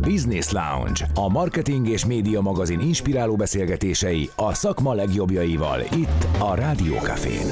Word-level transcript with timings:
Business 0.00 0.50
Lounge, 0.50 1.06
a 1.14 1.28
marketing 1.28 1.88
és 1.88 2.04
média 2.04 2.40
magazin 2.40 2.80
inspiráló 2.80 3.36
beszélgetései 3.36 4.30
a 4.36 4.54
szakma 4.54 4.94
legjobbjaival 4.94 5.80
itt 5.80 6.26
a 6.38 6.54
Rádió 6.54 6.94
Cafén. 6.94 7.46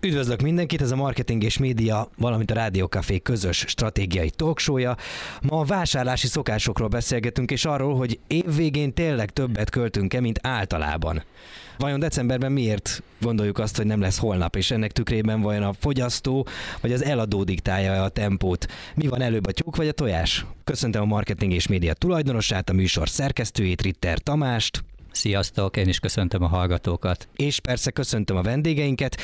Üdvözlök 0.00 0.40
mindenkit, 0.40 0.80
ez 0.80 0.90
a 0.90 0.96
Marketing 0.96 1.42
és 1.42 1.58
Média, 1.58 2.08
valamint 2.18 2.50
a 2.50 2.54
Rádió 2.54 2.86
Café 2.86 3.18
közös 3.18 3.64
stratégiai 3.68 4.30
talksója. 4.30 4.96
Ma 5.42 5.58
a 5.58 5.64
vásárlási 5.64 6.26
szokásokról 6.26 6.88
beszélgetünk, 6.88 7.50
és 7.50 7.64
arról, 7.64 7.96
hogy 7.96 8.18
évvégén 8.26 8.94
tényleg 8.94 9.30
többet 9.30 9.70
költünk-e, 9.70 10.20
mint 10.20 10.38
általában. 10.42 11.22
Vajon 11.78 12.00
decemberben 12.00 12.52
miért 12.52 13.02
gondoljuk 13.20 13.58
azt, 13.58 13.76
hogy 13.76 13.86
nem 13.86 14.00
lesz 14.00 14.18
holnap, 14.18 14.56
és 14.56 14.70
ennek 14.70 14.92
tükrében 14.92 15.40
vajon 15.40 15.62
a 15.62 15.72
fogyasztó 15.72 16.46
vagy 16.80 16.92
az 16.92 17.04
eladó 17.04 17.42
diktálja 17.44 18.02
a 18.02 18.08
tempót? 18.08 18.66
Mi 18.94 19.06
van 19.06 19.22
előbb 19.22 19.46
a 19.46 19.52
tyúk 19.52 19.76
vagy 19.76 19.88
a 19.88 19.92
tojás? 19.92 20.46
Köszöntöm 20.64 21.02
a 21.02 21.04
Marketing 21.04 21.52
és 21.52 21.66
Média 21.66 21.92
tulajdonosát, 21.92 22.68
a 22.68 22.72
műsor 22.72 23.08
szerkesztőjét, 23.08 23.82
Ritter 23.82 24.18
Tamást. 24.18 24.84
Sziasztok, 25.14 25.76
én 25.76 25.88
is 25.88 25.98
köszöntöm 25.98 26.42
a 26.42 26.46
hallgatókat. 26.46 27.28
És 27.36 27.60
persze 27.60 27.90
köszöntöm 27.90 28.36
a 28.36 28.42
vendégeinket, 28.42 29.16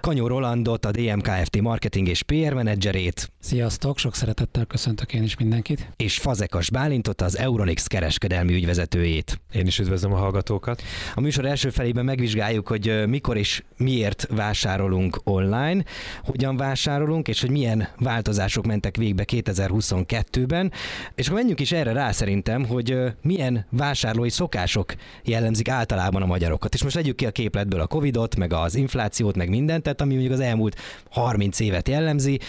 Kanyó 0.00 0.26
Rolandot, 0.26 0.84
a 0.84 0.90
DMKFT 0.90 1.60
marketing 1.60 2.08
és 2.08 2.22
PR 2.22 2.52
menedzserét. 2.52 3.32
Sziasztok, 3.40 3.98
sok 3.98 4.14
szeretettel 4.14 4.64
köszöntök 4.64 5.12
én 5.12 5.22
is 5.22 5.36
mindenkit. 5.36 5.90
És 5.96 6.18
Fazekas 6.18 6.70
Bálintot, 6.70 7.20
az 7.20 7.38
Euronix 7.38 7.86
kereskedelmi 7.86 8.54
ügyvezetőjét. 8.54 9.40
Én 9.52 9.66
is 9.66 9.78
üdvözlöm 9.78 10.12
a 10.12 10.16
hallgatókat. 10.16 10.82
A 11.14 11.20
műsor 11.20 11.44
első 11.44 11.70
felében 11.70 12.04
megvizsgáljuk, 12.04 12.68
hogy 12.68 13.06
mikor 13.06 13.36
és 13.36 13.62
miért 13.76 14.26
vásárolunk 14.30 15.20
online, 15.24 15.84
hogyan 16.24 16.56
vásárolunk, 16.56 17.28
és 17.28 17.40
hogy 17.40 17.50
milyen 17.50 17.88
változások 17.98 18.66
mentek 18.66 18.96
végbe 18.96 19.24
2022-ben. 19.26 20.72
És 21.14 21.26
akkor 21.26 21.38
menjünk 21.38 21.60
is 21.60 21.72
erre 21.72 21.92
rá 21.92 22.12
szerintem, 22.12 22.66
hogy 22.66 22.96
milyen 23.22 23.66
vásárlói 23.70 24.30
szokások 24.30 24.94
jellemzik 25.34 25.68
általában 25.68 26.22
a 26.22 26.26
magyarokat. 26.26 26.74
És 26.74 26.82
most 26.82 26.94
vegyük 26.94 27.16
ki 27.16 27.26
a 27.26 27.30
képletből 27.30 27.80
a 27.80 27.86
Covidot, 27.86 28.36
meg 28.36 28.52
az 28.52 28.74
inflációt, 28.74 29.36
meg 29.36 29.48
mindent, 29.48 29.82
tehát 29.82 30.00
ami 30.00 30.12
mondjuk 30.12 30.32
az 30.32 30.40
elmúlt 30.40 30.76
30 31.10 31.60
évet 31.60 31.88
jellemzi. 31.88 32.40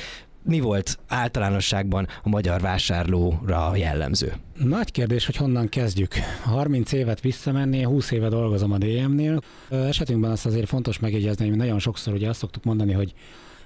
Mi 0.44 0.60
volt 0.60 1.00
általánosságban 1.08 2.08
a 2.24 2.30
magyar 2.30 2.62
vásárlóra 2.62 3.76
jellemző? 3.76 4.34
Nagy 4.58 4.92
kérdés, 4.92 5.26
hogy 5.26 5.36
honnan 5.36 5.70
kezdjük. 5.70 6.14
30 6.44 6.92
évet 6.92 7.22
visszamenni, 7.22 7.84
20 7.84 8.12
éve 8.12 8.30
dolgozom 8.30 8.72
a 8.72 8.78
DM-nél. 8.78 9.42
Esetünkben 9.70 10.32
azt 10.32 10.46
azért 10.46 10.68
fontos 10.68 11.00
megjegyezni, 11.00 11.48
hogy 11.48 11.58
nagyon 11.58 11.80
sokszor 11.80 12.14
ugye 12.14 12.30
azt 12.30 12.40
szoktuk 12.40 12.64
mondani, 12.64 12.94
hogy 12.94 13.14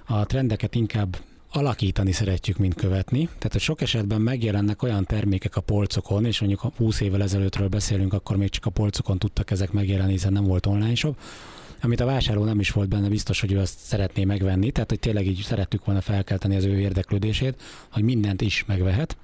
a 0.06 0.26
trendeket 0.26 0.74
inkább 0.74 1.16
alakítani 1.52 2.12
szeretjük, 2.12 2.56
mint 2.56 2.74
követni. 2.74 3.24
Tehát, 3.24 3.52
hogy 3.52 3.60
sok 3.60 3.80
esetben 3.80 4.20
megjelennek 4.20 4.82
olyan 4.82 5.04
termékek 5.04 5.56
a 5.56 5.60
polcokon, 5.60 6.24
és 6.24 6.40
mondjuk 6.40 6.72
20 6.76 7.00
évvel 7.00 7.22
ezelőttről 7.22 7.68
beszélünk, 7.68 8.12
akkor 8.12 8.36
még 8.36 8.48
csak 8.50 8.66
a 8.66 8.70
polcokon 8.70 9.18
tudtak 9.18 9.50
ezek 9.50 9.72
megjelenni, 9.72 10.12
hiszen 10.12 10.32
nem 10.32 10.44
volt 10.44 10.66
online 10.66 10.94
shop, 10.94 11.16
amit 11.82 12.00
a 12.00 12.04
vásárló 12.04 12.44
nem 12.44 12.60
is 12.60 12.70
volt 12.70 12.88
benne 12.88 13.08
biztos, 13.08 13.40
hogy 13.40 13.52
ő 13.52 13.58
azt 13.58 13.78
szeretné 13.78 14.24
megvenni, 14.24 14.70
tehát 14.70 14.90
hogy 14.90 14.98
tényleg 14.98 15.26
így 15.26 15.42
szerettük 15.46 15.84
volna 15.84 16.00
felkelteni 16.00 16.56
az 16.56 16.64
ő 16.64 16.78
érdeklődését, 16.78 17.62
hogy 17.92 18.02
mindent 18.02 18.40
is 18.40 18.64
megvehet, 18.66 19.16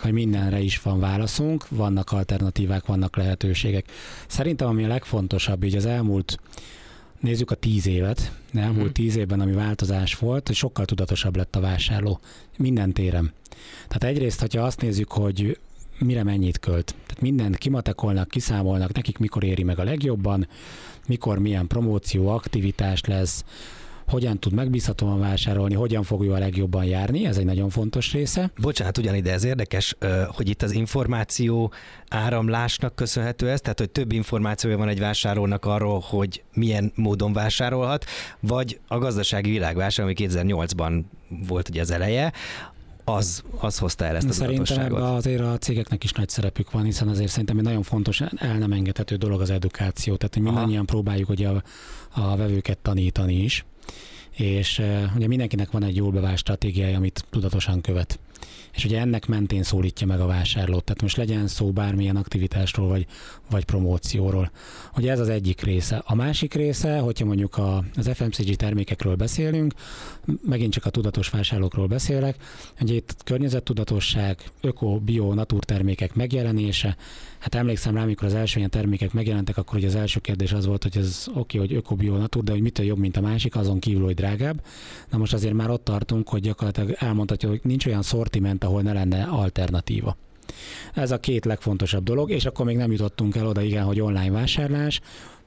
hogy 0.00 0.12
mindenre 0.12 0.60
is 0.60 0.82
van 0.82 1.00
válaszunk, 1.00 1.68
vannak 1.68 2.12
alternatívák, 2.12 2.86
vannak 2.86 3.16
lehetőségek. 3.16 3.90
Szerintem 4.26 4.68
ami 4.68 4.84
a 4.84 4.88
legfontosabb 4.88 5.64
így 5.64 5.76
az 5.76 5.86
elmúlt 5.86 6.38
nézzük 7.20 7.50
a 7.50 7.54
tíz 7.54 7.86
évet, 7.86 8.32
elmúlt 8.54 8.76
uh-huh. 8.76 8.92
tíz 8.92 9.16
évben, 9.16 9.40
ami 9.40 9.52
változás 9.52 10.14
volt, 10.14 10.46
hogy 10.46 10.56
sokkal 10.56 10.84
tudatosabb 10.84 11.36
lett 11.36 11.56
a 11.56 11.60
vásárló 11.60 12.20
minden 12.56 12.92
téren. 12.92 13.32
Tehát 13.88 14.16
egyrészt, 14.16 14.40
hogyha 14.40 14.62
azt 14.62 14.80
nézzük, 14.80 15.12
hogy 15.12 15.58
mire 15.98 16.22
mennyit 16.22 16.58
költ. 16.58 16.94
Tehát 17.06 17.20
mindent 17.22 17.56
kimatekolnak, 17.56 18.28
kiszámolnak, 18.28 18.92
nekik 18.92 19.18
mikor 19.18 19.44
éri 19.44 19.62
meg 19.62 19.78
a 19.78 19.84
legjobban, 19.84 20.48
mikor 21.06 21.38
milyen 21.38 21.66
promóció, 21.66 22.28
aktivitás 22.28 23.04
lesz, 23.04 23.44
hogyan 24.10 24.38
tud 24.38 24.52
megbízhatóan 24.52 25.18
vásárolni, 25.18 25.74
hogyan 25.74 26.02
fogja 26.02 26.34
a 26.34 26.38
legjobban 26.38 26.84
járni, 26.84 27.26
ez 27.26 27.36
egy 27.36 27.44
nagyon 27.44 27.70
fontos 27.70 28.12
része. 28.12 28.50
Bocsánat, 28.60 28.98
ugyanide 28.98 29.32
ez 29.32 29.44
érdekes, 29.44 29.96
hogy 30.28 30.48
itt 30.48 30.62
az 30.62 30.72
információ 30.72 31.72
áramlásnak 32.08 32.94
köszönhető 32.94 33.50
ez, 33.50 33.60
tehát 33.60 33.78
hogy 33.78 33.90
több 33.90 34.12
információja 34.12 34.76
van 34.76 34.88
egy 34.88 34.98
vásárlónak 34.98 35.64
arról, 35.64 36.02
hogy 36.04 36.42
milyen 36.54 36.92
módon 36.94 37.32
vásárolhat, 37.32 38.04
vagy 38.40 38.80
a 38.86 38.98
gazdasági 38.98 39.50
világvásár, 39.50 40.04
ami 40.04 40.14
2008-ban 40.16 41.02
volt 41.48 41.68
ugye 41.68 41.80
az 41.80 41.90
eleje, 41.90 42.32
az, 43.04 43.42
az 43.58 43.78
hozta 43.78 44.04
el 44.04 44.16
ezt 44.16 44.28
a 44.28 44.32
Szerintem 44.32 44.78
ebben 44.78 45.02
azért 45.02 45.40
a 45.40 45.58
cégeknek 45.58 46.04
is 46.04 46.12
nagy 46.12 46.28
szerepük 46.28 46.70
van, 46.70 46.84
hiszen 46.84 47.08
azért 47.08 47.30
szerintem 47.30 47.58
egy 47.58 47.64
nagyon 47.64 47.82
fontos, 47.82 48.20
el 48.20 48.58
nem 48.58 48.72
engedhető 48.72 49.16
dolog 49.16 49.40
az 49.40 49.50
edukáció, 49.50 50.16
tehát 50.16 50.34
hogy 50.34 50.42
mindannyian 50.42 50.76
Aha. 50.76 50.84
próbáljuk 50.84 51.28
ugye 51.28 51.48
a, 51.48 51.62
a 52.10 52.36
vevőket 52.36 52.78
tanítani 52.78 53.34
is, 53.34 53.64
és 54.36 54.78
uh, 54.78 55.16
ugye 55.16 55.26
mindenkinek 55.26 55.70
van 55.70 55.84
egy 55.84 55.96
jól 55.96 56.10
bevált 56.10 56.38
stratégiája, 56.38 56.96
amit 56.96 57.24
tudatosan 57.30 57.80
követ 57.80 58.18
és 58.74 58.84
ugye 58.84 59.00
ennek 59.00 59.26
mentén 59.26 59.62
szólítja 59.62 60.06
meg 60.06 60.20
a 60.20 60.26
vásárlót. 60.26 60.84
Tehát 60.84 61.02
most 61.02 61.16
legyen 61.16 61.46
szó 61.46 61.70
bármilyen 61.72 62.16
aktivitásról 62.16 62.88
vagy, 62.88 63.06
vagy 63.50 63.64
promócióról. 63.64 64.50
Ugye 64.96 65.10
ez 65.10 65.20
az 65.20 65.28
egyik 65.28 65.60
része. 65.60 66.02
A 66.06 66.14
másik 66.14 66.54
része, 66.54 66.98
hogyha 66.98 67.24
mondjuk 67.24 67.56
a, 67.56 67.84
az 67.96 68.10
FMCG 68.14 68.54
termékekről 68.54 69.14
beszélünk, 69.14 69.74
megint 70.42 70.72
csak 70.72 70.84
a 70.84 70.90
tudatos 70.90 71.28
vásárlókról 71.28 71.86
beszélek, 71.86 72.36
ugye 72.80 72.94
itt 72.94 73.16
környezettudatosság, 73.24 74.38
öko, 74.60 74.98
bio, 74.98 75.34
naturtermékek 75.34 76.14
megjelenése, 76.14 76.96
Hát 77.40 77.54
emlékszem 77.54 77.94
rá, 77.94 78.02
amikor 78.02 78.26
az 78.26 78.34
első 78.34 78.58
ilyen 78.58 78.70
termékek 78.70 79.12
megjelentek, 79.12 79.56
akkor 79.56 79.78
ugye 79.78 79.86
az 79.86 79.94
első 79.94 80.20
kérdés 80.20 80.52
az 80.52 80.66
volt, 80.66 80.82
hogy 80.82 80.96
ez 80.96 81.24
oké, 81.28 81.38
okay, 81.38 81.60
hogy 81.60 81.76
öko, 81.76 81.94
bio, 81.94 82.16
natur, 82.16 82.44
de 82.44 82.52
hogy 82.52 82.60
mitől 82.60 82.86
jobb, 82.86 82.98
mint 82.98 83.16
a 83.16 83.20
másik, 83.20 83.56
azon 83.56 83.78
kívül, 83.78 84.04
hogy 84.04 84.14
drágább. 84.14 84.62
Na 85.10 85.18
most 85.18 85.32
azért 85.32 85.54
már 85.54 85.70
ott 85.70 85.84
tartunk, 85.84 86.28
hogy 86.28 86.40
gyakorlatilag 86.40 86.96
elmondhatja, 86.98 87.48
hogy 87.48 87.60
nincs 87.62 87.86
olyan 87.86 88.02
szortiment, 88.02 88.59
ahol 88.64 88.82
ne 88.82 88.92
lenne 88.92 89.22
alternatíva. 89.22 90.16
Ez 90.94 91.10
a 91.10 91.20
két 91.20 91.44
legfontosabb 91.44 92.04
dolog, 92.04 92.30
és 92.30 92.44
akkor 92.44 92.66
még 92.66 92.76
nem 92.76 92.92
jutottunk 92.92 93.36
el 93.36 93.46
oda, 93.46 93.60
igen, 93.60 93.84
hogy 93.84 94.00
online 94.00 94.30
vásárlás, 94.30 95.00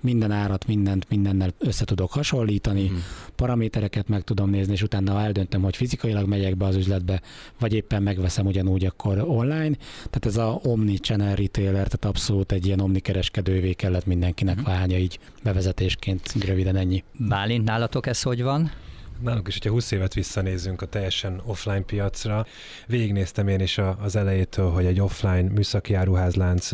minden 0.03 0.31
árat, 0.31 0.67
mindent 0.67 1.05
mindennel 1.09 1.53
össze 1.59 1.85
tudok 1.85 2.11
hasonlítani, 2.11 2.87
hmm. 2.87 3.03
paramétereket 3.35 4.07
meg 4.07 4.21
tudom 4.21 4.49
nézni, 4.49 4.73
és 4.73 4.81
utána 4.81 5.21
eldöntöm, 5.21 5.61
hogy 5.61 5.75
fizikailag 5.75 6.27
megyek 6.27 6.57
be 6.57 6.65
az 6.65 6.75
üzletbe, 6.75 7.21
vagy 7.59 7.73
éppen 7.73 8.03
megveszem 8.03 8.45
ugyanúgy 8.45 8.85
akkor 8.85 9.19
online. 9.19 9.75
Tehát 9.93 10.25
ez 10.25 10.37
a 10.37 10.59
omni-channel 10.63 11.35
retailer, 11.35 11.73
tehát 11.73 12.05
abszolút 12.05 12.51
egy 12.51 12.65
ilyen 12.65 12.79
omni-kereskedővé 12.79 13.73
kellett 13.73 14.05
mindenkinek 14.05 14.55
hmm. 14.55 14.63
válnia, 14.63 14.97
így 14.97 15.19
bevezetésként 15.43 16.33
röviden 16.45 16.75
ennyi. 16.75 17.03
Bálint, 17.17 17.63
nálatok 17.63 18.07
ez 18.07 18.21
hogy 18.21 18.43
van? 18.43 18.71
Nálunk 19.19 19.47
is, 19.47 19.53
hogyha 19.53 19.71
20 19.71 19.91
évet 19.91 20.13
visszanézünk 20.13 20.81
a 20.81 20.85
teljesen 20.85 21.41
offline 21.45 21.81
piacra, 21.81 22.45
végignéztem 22.87 23.47
én 23.47 23.59
is 23.59 23.77
az 23.99 24.15
elejétől, 24.15 24.71
hogy 24.71 24.85
egy 24.85 25.01
offline 25.01 25.49
műszaki 25.49 25.93
áruházlánc 25.93 26.69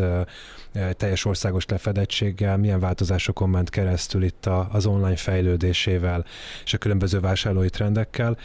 teljes 0.97 1.25
országos 1.25 1.65
lefedettséggel 1.65 2.57
milyen 2.57 2.79
változásokon 2.79 3.49
ment 3.49 3.69
keresztül 3.69 4.23
itt 4.23 4.45
az 4.71 4.85
online 4.85 5.15
fejlődésével 5.15 6.25
és 6.63 6.73
a 6.73 6.77
különböző 6.77 7.19
vásárlói 7.19 7.69
trendekkel. 7.69 8.37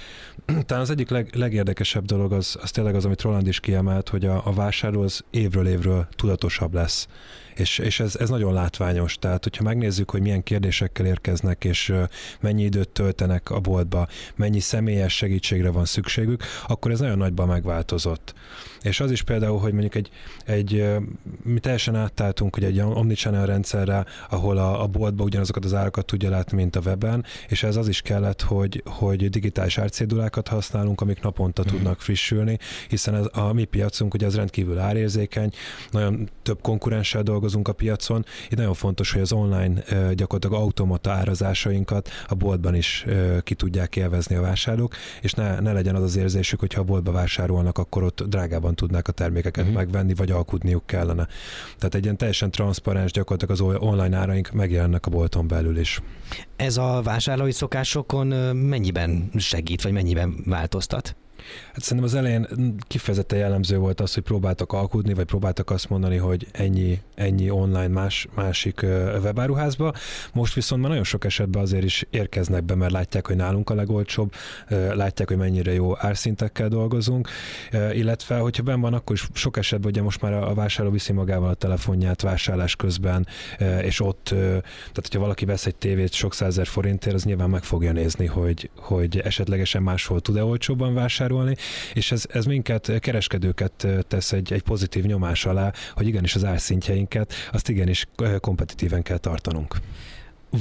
Talán 0.67 0.83
az 0.83 0.91
egyik 0.91 1.11
leg, 1.11 1.35
legérdekesebb 1.35 2.05
dolog 2.05 2.33
az, 2.33 2.57
az 2.63 2.71
tényleg 2.71 2.95
az, 2.95 3.05
amit 3.05 3.23
Roland 3.23 3.47
is 3.47 3.61
kiemelt, 3.61 4.09
hogy 4.09 4.25
a, 4.25 4.47
a 4.47 4.53
vásárló 4.53 5.03
az 5.03 5.25
évről 5.31 5.67
évről 5.67 6.07
tudatosabb 6.17 6.75
lesz 6.75 7.09
és, 7.55 7.79
és 7.79 8.01
ez, 8.01 8.17
ez 8.17 8.29
nagyon 8.29 8.53
látványos. 8.53 9.19
Tehát, 9.19 9.43
hogyha 9.43 9.63
megnézzük, 9.63 10.11
hogy 10.11 10.21
milyen 10.21 10.43
kérdésekkel 10.43 11.07
érkeznek, 11.07 11.65
és 11.65 11.95
mennyi 12.41 12.63
időt 12.63 12.89
töltenek 12.89 13.51
a 13.51 13.61
boltba, 13.61 14.09
mennyi 14.35 14.61
személyes 14.61 15.17
segítségre 15.17 15.71
van 15.71 15.85
szükségük, 15.85 16.43
akkor 16.67 16.91
ez 16.91 17.01
nagyon 17.01 17.19
nagyban 17.19 17.49
megváltozott. 17.49 18.35
És 18.83 19.01
az 19.01 19.11
is 19.11 19.23
például, 19.23 19.59
hogy 19.59 19.73
mondjuk 19.73 19.95
egy, 19.95 20.11
egy 20.45 20.87
mi 21.43 21.59
teljesen 21.59 21.95
áttáltunk 22.15 22.55
hogy 22.55 22.65
egy 22.65 22.81
omnichannel 22.81 23.47
rendszerre, 23.47 24.05
ahol 24.31 24.59
a, 24.59 24.83
a 24.83 24.87
boltba 24.87 25.25
ugyanazokat 25.25 25.65
az 25.65 25.75
árakat 25.75 26.07
tudja 26.07 26.31
látni, 26.31 26.57
mint 26.57 26.77
a 26.77 26.81
weben, 26.81 27.25
és 27.49 27.63
ez 27.63 27.77
az 27.77 27.89
is 27.89 28.03
kellett, 28.03 28.43
hogy, 28.43 28.83
hogy 28.85 29.31
digitális 29.31 29.79
árcédulákat 29.79 30.49
használunk, 30.49 31.01
amik 31.01 31.23
naponta 31.23 31.63
mm. 31.63 31.67
tudnak 31.67 32.01
frissülni, 32.01 32.59
hiszen 32.89 33.15
ez, 33.15 33.27
a 33.33 33.53
mi 33.53 33.65
piacunk 33.65 34.15
ugye 34.15 34.27
az 34.27 34.35
rendkívül 34.37 34.79
árérzékeny, 34.79 35.51
nagyon 35.91 36.29
több 36.43 36.61
konkurenssel 36.61 37.23
dolgozunk 37.23 37.69
a 37.69 37.73
piacon, 37.73 38.25
itt 38.49 38.57
nagyon 38.57 38.75
fontos, 38.75 39.13
hogy 39.13 39.21
az 39.21 39.33
online 39.33 39.83
gyakorlatilag 40.15 40.63
automata 40.63 41.11
árazásainkat 41.11 42.09
a 42.29 42.35
boltban 42.35 42.75
is 42.75 43.05
ki 43.43 43.55
tudják 43.55 43.97
élvezni 43.97 44.37
a 44.37 44.41
vásárlók, 44.41 44.95
és 45.21 45.33
ne, 45.33 45.61
ne 45.61 45.73
legyen 45.73 45.95
az 45.95 46.03
az 46.03 46.17
érzésük, 46.17 46.61
hogyha 46.61 46.81
a 46.81 46.85
boltba 46.85 47.13
vásárolnak, 47.13 47.79
akkor 47.79 48.03
ott 48.03 48.23
drágában 48.23 48.75
tudnák 48.75 49.09
a 49.09 49.13
termékeket 49.13 49.65
uh-huh. 49.65 49.79
megvenni, 49.79 50.15
vagy 50.15 50.31
alkudniuk 50.31 50.87
kellene. 50.87 51.27
Tehát 51.79 51.95
egy 51.95 52.04
ilyen 52.05 52.17
teljesen 52.17 52.51
transzparens, 52.51 53.13
gyakorlatilag 53.13 53.73
az 53.73 53.79
online 53.81 54.17
áraink 54.17 54.51
megjelennek 54.51 55.07
a 55.07 55.11
bolton 55.11 55.49
belül 55.49 55.79
is. 55.79 56.01
Ez 56.57 56.77
a 56.77 57.01
vásárlói 57.03 57.53
szokásokon 57.53 58.27
mennyiben 58.57 59.31
segít, 59.37 59.83
vagy 59.83 59.93
mennyiben 59.93 60.37
változtat? 60.47 61.17
Hát 61.73 61.83
szerintem 61.83 62.13
az 62.13 62.15
elején 62.15 62.47
kifejezetten 62.87 63.39
jellemző 63.39 63.79
volt 63.79 64.01
az, 64.01 64.15
hogy 64.15 64.23
próbáltak 64.23 64.73
alkudni, 64.73 65.15
vagy 65.15 65.25
próbáltak 65.25 65.71
azt 65.71 65.89
mondani, 65.89 66.17
hogy 66.17 66.47
ennyi, 66.53 67.01
ennyi 67.15 67.51
online 67.51 67.89
más, 67.89 68.27
másik 68.35 68.83
webáruházba. 69.23 69.93
Most 70.33 70.55
viszont 70.55 70.81
már 70.81 70.91
nagyon 70.91 71.05
sok 71.05 71.25
esetben 71.25 71.63
azért 71.63 71.85
is 71.85 72.07
érkeznek 72.11 72.65
be, 72.65 72.75
mert 72.75 72.93
látják, 72.93 73.27
hogy 73.27 73.37
nálunk 73.37 73.71
a 73.71 73.75
legolcsóbb, 73.75 74.33
látják, 74.95 75.29
hogy 75.29 75.37
mennyire 75.37 75.73
jó 75.73 75.93
árszintekkel 75.99 76.69
dolgozunk, 76.69 77.29
illetve 77.93 78.37
hogyha 78.37 78.63
ben 78.63 78.81
van, 78.81 78.95
akkor 78.95 79.17
is 79.17 79.29
sok 79.33 79.57
esetben 79.57 79.91
ugye 79.91 80.03
most 80.03 80.21
már 80.21 80.33
a 80.33 80.55
vásárló 80.55 80.91
viszi 80.93 81.13
magával 81.13 81.49
a 81.49 81.55
telefonját 81.55 82.23
vásárlás 82.23 82.77
közben, 82.77 83.27
és 83.83 84.01
ott, 84.01 84.25
tehát 84.25 84.95
hogyha 84.95 85.21
valaki 85.21 85.45
vesz 85.45 85.67
egy 85.67 85.77
tévét 85.77 86.13
sok 86.13 86.35
százer 86.35 86.67
forintért, 86.67 87.15
az 87.15 87.25
nyilván 87.25 87.51
meg 87.51 87.63
fogja 87.63 87.93
nézni, 87.93 88.27
hogy, 88.27 88.71
hogy 88.77 89.19
esetlegesen 89.19 89.83
máshol 89.83 90.21
tud-e 90.21 90.45
olcsóbban 90.45 90.95
vásárolni, 90.95 91.33
és 91.93 92.13
ez, 92.13 92.25
ez 92.29 92.45
minket, 92.45 92.99
kereskedőket 92.99 93.87
tesz 94.09 94.33
egy, 94.33 94.53
egy 94.53 94.63
pozitív 94.63 95.05
nyomás 95.05 95.47
alá, 95.47 95.73
hogy 95.95 96.07
igenis 96.07 96.35
az 96.35 96.45
árszintjeinket, 96.45 97.33
azt 97.53 97.69
igenis 97.69 98.07
kompetitíven 98.41 99.03
kell 99.03 99.19
tartanunk. 99.19 99.77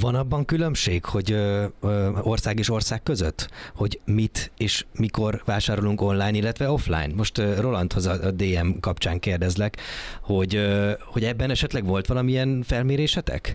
Van 0.00 0.14
abban 0.14 0.44
különbség, 0.44 1.04
hogy 1.04 1.32
ö, 1.32 1.64
ö, 1.80 2.10
ország 2.22 2.58
és 2.58 2.70
ország 2.70 3.02
között, 3.02 3.48
hogy 3.74 4.00
mit 4.04 4.50
és 4.56 4.84
mikor 4.98 5.42
vásárolunk 5.44 6.00
online, 6.00 6.36
illetve 6.36 6.70
offline? 6.70 7.14
Most 7.14 7.38
ö, 7.38 7.60
Rolandhoz 7.60 8.06
a, 8.06 8.12
a 8.12 8.30
DM 8.30 8.70
kapcsán 8.80 9.18
kérdezlek, 9.18 9.76
hogy, 10.20 10.54
ö, 10.54 10.92
hogy 11.04 11.24
ebben 11.24 11.50
esetleg 11.50 11.84
volt 11.84 12.06
valamilyen 12.06 12.62
felmérésetek? 12.62 13.54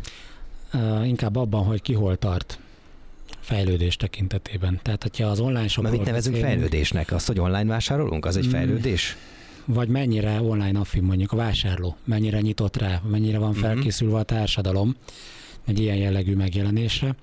Uh, 0.74 1.08
inkább 1.08 1.36
abban, 1.36 1.64
hogy 1.64 1.82
ki 1.82 1.94
hol 1.94 2.18
tart 2.18 2.60
fejlődés 3.40 3.96
tekintetében. 3.96 4.80
Tehát, 4.84 5.02
hogyha 5.02 5.28
az 5.28 5.40
online 5.40 5.68
shopról 5.68 5.92
Mert 5.92 6.04
mit 6.04 6.06
nevezünk 6.06 6.36
beszélünk, 6.36 6.60
fejlődésnek? 6.60 7.12
Azt, 7.12 7.28
hogy 7.28 7.40
online 7.40 7.66
vásárolunk? 7.66 8.26
Az 8.26 8.38
egy 8.38 8.48
mm. 8.48 8.50
fejlődés? 8.50 9.16
Vagy 9.66 9.88
mennyire 9.88 10.42
online 10.42 10.80
affin 10.80 11.04
mondjuk 11.04 11.32
a 11.32 11.36
vásárló, 11.36 11.96
mennyire 12.04 12.40
nyitott 12.40 12.78
rá, 12.78 13.02
mennyire 13.10 13.38
van 13.38 13.50
mhm. 13.50 13.60
felkészülve 13.60 14.18
a 14.18 14.24
társadalom 14.24 14.96
egy 15.66 15.80
ilyen 15.80 15.96
jellegű 15.96 16.36
megjelenésre. 16.36 17.16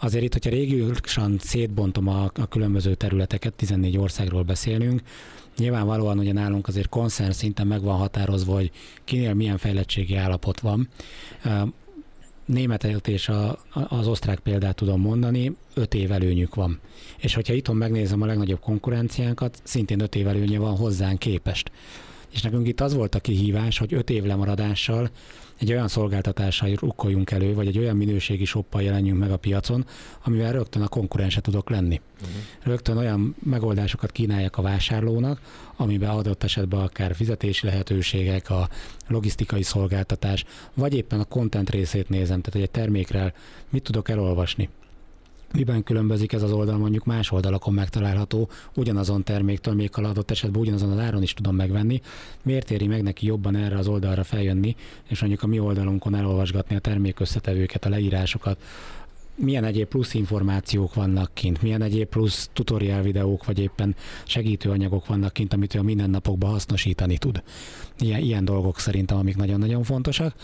Azért 0.00 0.24
itt, 0.24 0.32
hogyha 0.32 0.50
régiósan 0.50 1.38
szétbontom 1.40 2.08
a, 2.08 2.30
a 2.34 2.46
különböző 2.46 2.94
területeket, 2.94 3.52
14 3.52 3.98
országról 3.98 4.42
beszélünk, 4.42 5.02
nyilvánvalóan 5.56 6.18
ugye 6.18 6.32
nálunk 6.32 6.68
azért 6.68 6.88
konszern 6.88 7.30
szinten 7.30 7.66
meg 7.66 7.82
van 7.82 7.96
határozva, 7.96 8.54
hogy 8.54 8.70
kinél 9.04 9.34
milyen 9.34 9.58
fejlettségi 9.58 10.16
állapot 10.16 10.60
van 10.60 10.88
németet 12.44 13.08
és 13.08 13.28
a, 13.28 13.58
az 13.72 14.06
osztrák 14.06 14.38
példát 14.38 14.76
tudom 14.76 15.00
mondani, 15.00 15.56
öt 15.74 15.94
év 15.94 16.12
előnyük 16.12 16.54
van. 16.54 16.80
És 17.18 17.34
hogyha 17.34 17.52
itthon 17.52 17.76
megnézem 17.76 18.22
a 18.22 18.26
legnagyobb 18.26 18.60
konkurenciánkat, 18.60 19.60
szintén 19.62 20.00
öt 20.00 20.14
év 20.14 20.28
előnye 20.28 20.58
van 20.58 20.76
hozzánk 20.76 21.18
képest. 21.18 21.70
És 22.30 22.42
nekünk 22.42 22.68
itt 22.68 22.80
az 22.80 22.94
volt 22.94 23.14
a 23.14 23.20
kihívás, 23.20 23.78
hogy 23.78 23.94
öt 23.94 24.10
év 24.10 24.24
lemaradással 24.24 25.10
egy 25.58 25.70
olyan 25.72 25.88
szolgáltatással 25.88 26.74
rukkoljunk 26.74 27.30
elő, 27.30 27.54
vagy 27.54 27.66
egy 27.66 27.78
olyan 27.78 27.96
minőségi 27.96 28.44
soppal 28.44 28.82
jelenjünk 28.82 29.18
meg 29.18 29.30
a 29.30 29.36
piacon, 29.36 29.86
amivel 30.24 30.52
rögtön 30.52 30.82
a 30.82 30.88
konkurense 30.88 31.40
tudok 31.40 31.70
lenni. 31.70 32.00
Uh-huh. 32.14 32.36
Rögtön 32.62 32.96
olyan 32.96 33.36
megoldásokat 33.42 34.12
kínáljak 34.12 34.56
a 34.56 34.62
vásárlónak, 34.62 35.40
amiben 35.76 36.10
adott 36.10 36.42
esetben 36.42 36.80
akár 36.80 37.14
fizetési 37.14 37.66
lehetőségek, 37.66 38.50
a 38.50 38.68
logisztikai 39.08 39.62
szolgáltatás, 39.62 40.44
vagy 40.74 40.94
éppen 40.94 41.20
a 41.20 41.24
content 41.24 41.70
részét 41.70 42.08
nézem, 42.08 42.40
tehát 42.40 42.52
hogy 42.52 42.62
egy 42.62 42.70
termékről 42.70 43.32
mit 43.70 43.82
tudok 43.82 44.08
elolvasni, 44.08 44.68
Miben 45.56 45.82
különbözik 45.82 46.32
ez 46.32 46.42
az 46.42 46.52
oldal 46.52 46.78
mondjuk 46.78 47.04
más 47.04 47.30
oldalakon 47.30 47.74
megtalálható, 47.74 48.48
ugyanazon 48.74 49.22
terméktől, 49.22 49.74
még 49.74 49.90
adott 49.92 50.30
esetben 50.30 50.60
ugyanazon 50.60 50.90
az 50.90 50.98
áron 50.98 51.22
is 51.22 51.34
tudom 51.34 51.56
megvenni. 51.56 52.00
Miért 52.42 52.70
éri 52.70 52.86
meg 52.86 53.02
neki 53.02 53.26
jobban 53.26 53.56
erre 53.56 53.78
az 53.78 53.86
oldalra 53.88 54.24
feljönni, 54.24 54.76
és 55.08 55.20
mondjuk 55.20 55.42
a 55.42 55.46
mi 55.46 55.58
oldalunkon 55.58 56.14
elolvasgatni 56.14 56.76
a 56.76 56.78
termék 56.78 57.20
összetevőket, 57.20 57.84
a 57.84 57.88
leírásokat, 57.88 58.58
milyen 59.34 59.64
egyéb 59.64 59.88
plusz 59.88 60.14
információk 60.14 60.94
vannak 60.94 61.30
kint, 61.34 61.62
milyen 61.62 61.82
egyéb 61.82 62.08
plusz 62.08 62.50
tutorial 62.52 63.02
videók, 63.02 63.44
vagy 63.44 63.58
éppen 63.58 63.94
segítőanyagok 64.24 65.06
vannak 65.06 65.32
kint, 65.32 65.52
amit 65.52 65.74
ő 65.74 65.78
a 65.78 65.82
mindennapokban 65.82 66.50
hasznosítani 66.50 67.18
tud. 67.18 67.42
Ilyen, 67.98 68.20
ilyen 68.20 68.44
dolgok 68.44 68.78
szerintem, 68.78 69.16
amik 69.16 69.36
nagyon-nagyon 69.36 69.82
fontosak. 69.82 70.34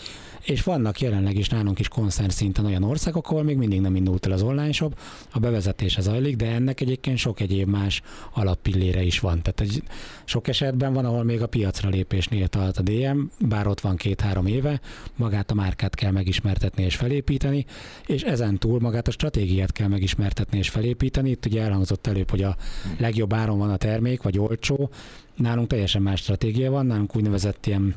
És 0.41 0.63
vannak 0.63 1.01
jelenleg 1.01 1.35
is 1.35 1.49
nálunk 1.49 1.79
is 1.79 1.87
konszern 1.87 2.29
szinten 2.29 2.65
olyan 2.65 2.83
országok, 2.83 3.29
ahol 3.29 3.43
még 3.43 3.57
mindig 3.57 3.81
nem 3.81 3.95
indult 3.95 4.25
el 4.25 4.31
az 4.31 4.41
online 4.41 4.71
shop, 4.71 4.99
a 5.31 5.39
bevezetése 5.39 6.01
zajlik, 6.01 6.35
de 6.35 6.45
ennek 6.45 6.81
egyébként 6.81 7.17
sok 7.17 7.39
egyéb 7.39 7.67
más 7.67 8.01
alappillére 8.33 9.01
is 9.01 9.19
van. 9.19 9.41
Tehát 9.41 9.61
egy, 9.61 9.83
sok 10.25 10.47
esetben 10.47 10.93
van, 10.93 11.05
ahol 11.05 11.23
még 11.23 11.41
a 11.41 11.47
piacra 11.47 11.89
lépésnél 11.89 12.47
tart 12.47 12.77
a 12.77 12.81
DM, 12.81 13.19
bár 13.39 13.67
ott 13.67 13.79
van 13.79 13.95
két-három 13.95 14.45
éve, 14.45 14.79
magát 15.15 15.51
a 15.51 15.53
márkát 15.53 15.95
kell 15.95 16.11
megismertetni 16.11 16.83
és 16.83 16.95
felépíteni, 16.95 17.65
és 18.05 18.21
ezen 18.21 18.57
túl 18.57 18.79
magát 18.79 19.07
a 19.07 19.11
stratégiát 19.11 19.71
kell 19.71 19.87
megismertetni 19.87 20.57
és 20.57 20.69
felépíteni. 20.69 21.29
Itt 21.29 21.45
ugye 21.45 21.61
elhangzott 21.61 22.07
előbb, 22.07 22.29
hogy 22.29 22.43
a 22.43 22.55
legjobb 22.97 23.33
áron 23.33 23.57
van 23.57 23.69
a 23.69 23.77
termék, 23.77 24.21
vagy 24.21 24.39
olcsó. 24.39 24.89
Nálunk 25.35 25.67
teljesen 25.67 26.01
más 26.01 26.19
stratégia 26.19 26.71
van, 26.71 26.85
nálunk 26.85 27.15
úgynevezett 27.15 27.65
ilyen 27.65 27.95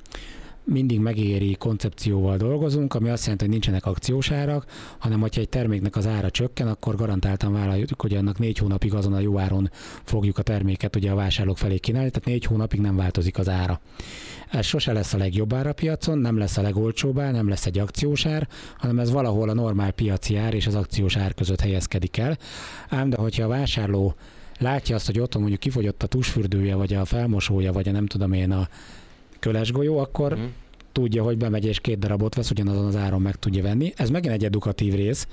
mindig 0.65 1.01
megéri 1.01 1.57
koncepcióval 1.59 2.37
dolgozunk, 2.37 2.95
ami 2.95 3.09
azt 3.09 3.23
jelenti, 3.23 3.45
hogy 3.45 3.53
nincsenek 3.53 3.87
akciós 3.87 4.31
árak, 4.31 4.65
hanem 4.99 5.21
hogyha 5.21 5.41
egy 5.41 5.49
terméknek 5.49 5.97
az 5.97 6.07
ára 6.07 6.31
csökken, 6.31 6.69
akkor 6.69 6.97
garantáltan 6.97 7.53
vállaljuk, 7.53 8.01
hogy 8.01 8.15
annak 8.15 8.39
négy 8.39 8.59
hónapig 8.59 8.95
azon 8.95 9.13
a 9.13 9.21
jó 9.21 9.39
áron 9.39 9.71
fogjuk 10.03 10.39
a 10.39 10.43
terméket 10.43 10.97
ugye 10.97 11.11
a 11.11 11.15
vásárlók 11.15 11.59
felé 11.59 11.79
kínálni, 11.79 12.11
tehát 12.11 12.29
négy 12.29 12.45
hónapig 12.45 12.81
nem 12.81 12.97
változik 12.97 13.39
az 13.39 13.49
ára. 13.49 13.81
Ez 14.51 14.67
sose 14.67 14.93
lesz 14.93 15.15
a 15.15 15.19
legjobb 15.19 15.55
ár 15.55 15.67
a 15.67 15.73
piacon, 15.73 16.19
nem 16.19 16.39
lesz 16.39 16.57
a 16.57 16.63
legolcsóbb 16.63 17.19
ár, 17.19 17.33
nem 17.33 17.49
lesz 17.49 17.67
egy 17.67 17.79
akciós 17.79 18.27
ár, 18.27 18.49
hanem 18.77 18.99
ez 18.99 19.11
valahol 19.11 19.49
a 19.49 19.55
normál 19.55 19.91
piaci 19.91 20.37
ár 20.37 20.55
és 20.55 20.67
az 20.67 20.75
akciós 20.75 21.17
ár 21.17 21.35
között 21.35 21.61
helyezkedik 21.61 22.17
el. 22.17 22.39
Ám 22.89 23.11
de 23.11 23.17
hogyha 23.17 23.45
a 23.45 23.49
vásárló 23.49 24.15
látja 24.59 24.95
azt, 24.95 25.07
hogy 25.07 25.21
otthon 25.21 25.41
mondjuk 25.41 25.63
kifogyott 25.63 26.03
a 26.03 26.07
tusfürdője, 26.07 26.75
vagy 26.75 26.95
a 26.95 27.05
felmosója, 27.05 27.73
vagy 27.73 27.89
a 27.89 27.93
nem 27.93 28.07
tudom 28.07 28.33
én 28.33 28.51
a 28.51 28.69
köles-golyó, 29.45 29.99
akkor 29.99 30.39
mm. 30.39 30.45
tudja, 30.93 31.23
hogy 31.23 31.37
bemegy 31.37 31.65
és 31.65 31.81
két 31.81 31.99
darabot 31.99 32.35
vesz, 32.35 32.51
ugyanazon 32.51 32.87
az 32.87 32.97
áron 32.97 33.23
meg 33.23 33.37
tudja 33.37 33.63
venni. 33.63 33.93
Ez 33.97 34.11
megint 34.11 34.35
egy 34.35 34.45
edukatív 34.45 34.95
rész, 34.95 35.27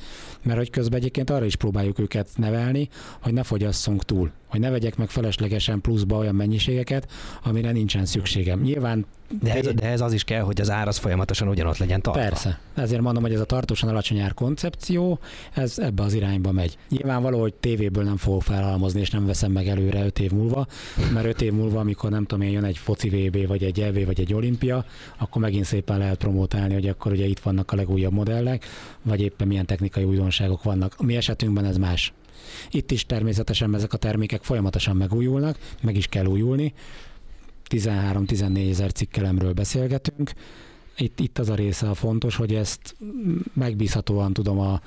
mert 0.44 0.58
hogy 0.58 0.70
közben 0.70 1.00
egyébként 1.00 1.30
arra 1.30 1.46
is 1.46 1.56
próbáljuk 1.56 2.00
őket 2.00 2.28
nevelni, 2.36 2.90
hogy 3.22 3.34
ne 3.34 3.44
fogyasszunk 3.44 4.04
túl, 4.04 4.32
hogy 4.52 4.60
ne 4.60 4.70
vegyek 4.70 4.98
meg 4.98 5.10
feleslegesen 5.10 5.82
pluszba 5.82 6.18
olyan 6.18 6.36
mennyiségeket, 6.36 7.12
amire 7.44 7.72
nincsen 7.72 8.06
szükségem. 8.06 8.62
Nyilván 8.62 9.06
de 9.40 9.56
ez, 9.56 9.68
de 9.68 9.88
ez 9.88 10.02
az 10.02 10.14
is 10.14 10.24
kell, 10.24 10.42
hogy 10.42 10.62
az 10.62 10.70
ár 10.70 10.88
az 10.88 10.98
folyamatosan 10.98 11.48
ugyanott 11.48 11.78
legyen 11.78 12.02
tartva. 12.02 12.22
Persze. 12.22 12.60
Ezért 12.76 13.02
mondom, 13.02 13.24
hogy 13.24 13.34
ez 13.34 13.40
a 13.40 13.46
tartósan 13.46 13.90
alacsony 13.90 14.20
ár 14.20 14.34
koncepció, 14.34 15.20
ez 15.54 15.80
ebbe 15.80 16.04
az 16.04 16.14
irányba 16.14 16.52
megy. 16.52 16.78
Nyilvánvaló, 16.90 17.40
hogy 17.40 17.54
tévéből 17.54 18.04
nem 18.04 18.18
fogok 18.18 18.44
felhalmozni, 18.44 19.00
és 19.00 19.10
nem 19.10 19.26
veszem 19.26 19.52
meg 19.52 19.68
előre 19.68 20.06
5 20.06 20.20
év 20.20 20.32
múlva, 20.32 20.68
mert 21.14 21.26
5 21.26 21.42
év 21.42 21.54
múlva, 21.54 21.80
amikor 21.80 22.10
nem 22.10 22.26
tudom 22.26 22.48
én, 22.48 22.52
jön 22.52 22.64
egy 22.64 22.78
foci 22.78 23.10
VB, 23.10 23.48
vagy 23.48 23.64
egy 23.64 23.80
EV, 23.80 24.06
vagy 24.06 24.20
egy 24.20 24.34
olimpia, 24.34 24.86
akkor 25.18 25.42
megint 25.42 25.66
szépen 25.66 25.98
lehet 25.98 26.18
promotálni, 26.18 26.74
hogy 26.74 26.88
akkor 26.88 27.12
ugye 27.12 27.26
itt 27.26 27.40
vannak 27.40 27.72
a 27.72 27.76
legújabb 27.76 28.14
modellek, 28.14 28.66
vagy 29.02 29.22
éppen 29.22 29.48
milyen 29.48 29.66
technikai 29.66 30.04
újdonságok 30.04 30.64
vannak. 30.64 30.94
A 30.98 31.04
mi 31.04 31.16
esetünkben 31.16 31.66
ez 31.66 31.78
más. 31.78 32.14
Itt 32.70 32.92
is 32.92 33.06
természetesen 33.06 33.76
ezek 33.76 33.94
a 33.94 33.98
termékek 33.98 34.44
folyamatosan 34.44 34.96
megújulnak, 34.96 35.58
meg 35.82 35.96
is 35.96 36.08
kell 36.08 36.26
újulni, 36.26 36.74
13-14 37.70 38.70
ezer 38.70 38.92
cikkelemről 38.92 39.54
beszélgetünk. 39.54 40.32
Itt, 40.98 41.20
itt 41.20 41.40
az 41.40 41.50
a 41.50 41.56
része 41.56 41.90
a 41.90 41.94
fontos, 41.94 42.36
hogy 42.36 42.54
ezt 42.54 42.96
megbízhatóan 43.54 44.34
tudom 44.34 44.60
a, 44.60 44.82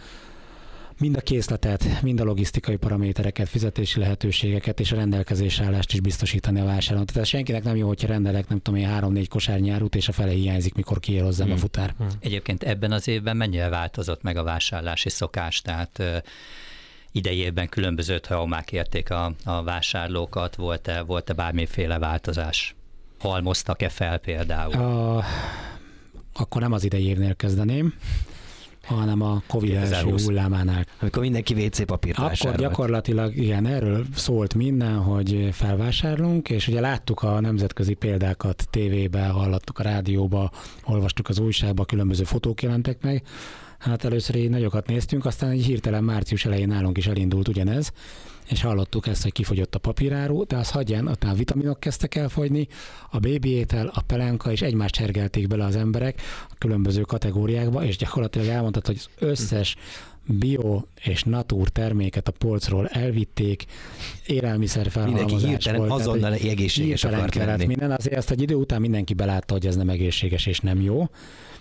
mind 0.98 1.16
a 1.16 1.20
készletet, 1.20 2.02
mind 2.02 2.20
a 2.20 2.24
logisztikai 2.24 2.76
paramétereket, 2.76 3.48
fizetési 3.48 3.98
lehetőségeket 3.98 4.80
és 4.80 4.92
a 4.92 4.96
rendelkezésre 4.96 5.64
állást 5.64 5.92
is 5.92 6.00
biztosítani 6.00 6.60
a 6.60 6.64
vásárlónak. 6.64 7.10
Tehát 7.10 7.28
senkinek 7.28 7.62
nem 7.64 7.76
jó, 7.76 7.86
hogyha 7.86 8.06
rendelek, 8.08 8.48
nem 8.48 8.60
tudom 8.60 8.80
én, 8.80 8.86
három-négy 8.86 9.28
kosár 9.28 9.60
nyárút, 9.60 9.94
és 9.94 10.08
a 10.08 10.12
fele 10.12 10.30
hiányzik, 10.30 10.74
mikor 10.74 11.00
kiér 11.00 11.22
hozzám 11.22 11.46
hmm. 11.46 11.56
a 11.56 11.58
futár. 11.58 11.94
Hmm. 11.98 12.08
Egyébként 12.20 12.62
ebben 12.62 12.92
az 12.92 13.08
évben 13.08 13.36
mennyire 13.36 13.68
változott 13.68 14.22
meg 14.22 14.36
a 14.36 14.42
vásárlási 14.42 15.08
szokás? 15.08 15.60
Tehát 15.60 16.02
idejében 17.14 17.68
különbözött, 17.68 18.26
ha 18.26 18.42
omák 18.42 18.72
érték 18.72 19.10
a, 19.10 19.32
a 19.44 19.62
vásárlókat, 19.62 20.56
volt-e, 20.56 21.02
volt-e 21.02 21.32
bármiféle 21.32 21.98
változás? 21.98 22.74
Halmoztak-e 23.18 23.88
fel 23.88 24.18
például? 24.18 24.72
A, 24.72 25.24
akkor 26.32 26.60
nem 26.60 26.72
az 26.72 26.84
idei 26.84 27.06
évnél 27.06 27.34
kezdeném, 27.34 27.94
hanem 28.84 29.22
a 29.22 29.42
Covid 29.46 29.74
első 29.74 30.14
hullámánál. 30.24 30.86
Amikor 31.00 31.22
mindenki 31.22 31.54
WC 31.54 31.84
papírt 31.84 32.16
Akkor 32.16 32.28
vásárolt. 32.28 32.60
gyakorlatilag 32.60 33.36
igen, 33.36 33.66
erről 33.66 34.04
szólt 34.14 34.54
minden, 34.54 34.96
hogy 34.96 35.48
felvásárlunk, 35.52 36.50
és 36.50 36.68
ugye 36.68 36.80
láttuk 36.80 37.22
a 37.22 37.40
nemzetközi 37.40 37.94
példákat 37.94 38.66
tévébe, 38.70 39.26
hallottuk 39.26 39.78
a 39.78 39.82
rádióba, 39.82 40.50
olvastuk 40.84 41.28
az 41.28 41.38
újságba, 41.38 41.84
különböző 41.84 42.24
fotók 42.24 42.62
jelentek 42.62 43.02
meg, 43.02 43.22
Hát 43.84 44.04
először 44.04 44.36
így 44.36 44.50
nagyokat 44.50 44.86
néztünk, 44.86 45.24
aztán 45.24 45.50
egy 45.50 45.64
hirtelen 45.64 46.04
március 46.04 46.44
elején 46.44 46.68
nálunk 46.68 46.98
is 46.98 47.06
elindult 47.06 47.48
ugyanez, 47.48 47.92
és 48.48 48.62
hallottuk 48.62 49.06
ezt, 49.06 49.22
hogy 49.22 49.32
kifogyott 49.32 49.74
a 49.74 49.78
papíráru, 49.78 50.44
de 50.44 50.56
az 50.56 50.70
hagyján, 50.70 51.06
a 51.06 51.34
vitaminok 51.34 51.80
kezdtek 51.80 52.14
el 52.14 52.28
fogyni, 52.28 52.68
a 53.10 53.18
bébi 53.18 53.50
étel, 53.50 53.90
a 53.94 54.00
pelenka, 54.00 54.50
és 54.50 54.62
egymást 54.62 54.94
csergelték 54.94 55.46
bele 55.46 55.64
az 55.64 55.76
emberek 55.76 56.22
a 56.48 56.54
különböző 56.58 57.00
kategóriákba, 57.00 57.84
és 57.84 57.96
gyakorlatilag 57.96 58.48
elmondtad, 58.48 58.86
hogy 58.86 58.96
az 58.98 59.08
összes 59.18 59.76
bio 60.26 60.82
és 61.04 61.22
natúr 61.22 61.68
terméket 61.68 62.28
a 62.28 62.32
polcról 62.32 62.86
elvitték, 62.86 63.64
élelmiszer 64.26 64.90
Mindenki 65.04 65.36
hirtelen 65.36 65.80
volt, 65.80 66.00
azonnal 66.00 66.32
egészséges 66.32 67.04
akart 67.04 67.34
lenni. 67.34 67.66
Minden, 67.66 67.90
azért 67.90 68.16
ezt 68.16 68.30
egy 68.30 68.42
idő 68.42 68.54
után 68.54 68.80
mindenki 68.80 69.14
belátta, 69.14 69.52
hogy 69.52 69.66
ez 69.66 69.76
nem 69.76 69.88
egészséges 69.88 70.46
és 70.46 70.60
nem 70.60 70.80
jó 70.80 71.08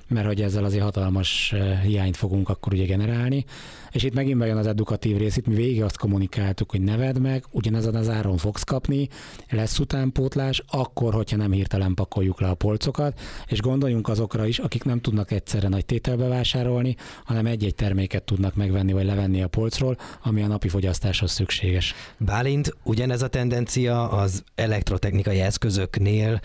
mert 0.07 0.25
hogy 0.25 0.41
ezzel 0.41 0.63
azért 0.63 0.83
hatalmas 0.83 1.53
eh, 1.53 1.81
hiányt 1.81 2.17
fogunk 2.17 2.49
akkor 2.49 2.73
ugye 2.73 2.85
generálni. 2.85 3.45
És 3.91 4.03
itt 4.03 4.13
megint 4.13 4.37
bejön 4.37 4.57
az 4.57 4.67
edukatív 4.67 5.17
rész, 5.17 5.37
itt 5.37 5.47
mi 5.47 5.55
végig 5.55 5.83
azt 5.83 5.97
kommunikáltuk, 5.97 6.71
hogy 6.71 6.81
neved 6.81 7.19
meg, 7.19 7.43
ugyanezen 7.49 7.95
az 7.95 8.09
áron 8.09 8.37
fogsz 8.37 8.63
kapni, 8.63 9.07
lesz 9.49 9.79
utánpótlás, 9.79 10.63
akkor, 10.67 11.13
hogyha 11.13 11.37
nem 11.37 11.51
hirtelen 11.51 11.93
pakoljuk 11.93 12.41
le 12.41 12.47
a 12.47 12.53
polcokat, 12.53 13.19
és 13.47 13.61
gondoljunk 13.61 14.07
azokra 14.07 14.45
is, 14.45 14.59
akik 14.59 14.83
nem 14.83 15.01
tudnak 15.01 15.31
egyszerre 15.31 15.67
nagy 15.67 15.85
tételbe 15.85 16.27
vásárolni, 16.27 16.95
hanem 17.25 17.45
egy-egy 17.45 17.75
terméket 17.75 18.23
tudnak 18.23 18.55
megvenni 18.55 18.93
vagy 18.93 19.05
levenni 19.05 19.41
a 19.41 19.47
polcról, 19.47 19.97
ami 20.23 20.41
a 20.41 20.47
napi 20.47 20.67
fogyasztáshoz 20.67 21.31
szükséges. 21.31 21.93
Bálint, 22.17 22.75
ugyanez 22.83 23.21
a 23.21 23.27
tendencia 23.27 24.09
az 24.09 24.43
elektrotechnikai 24.55 25.39
eszközöknél 25.39 26.41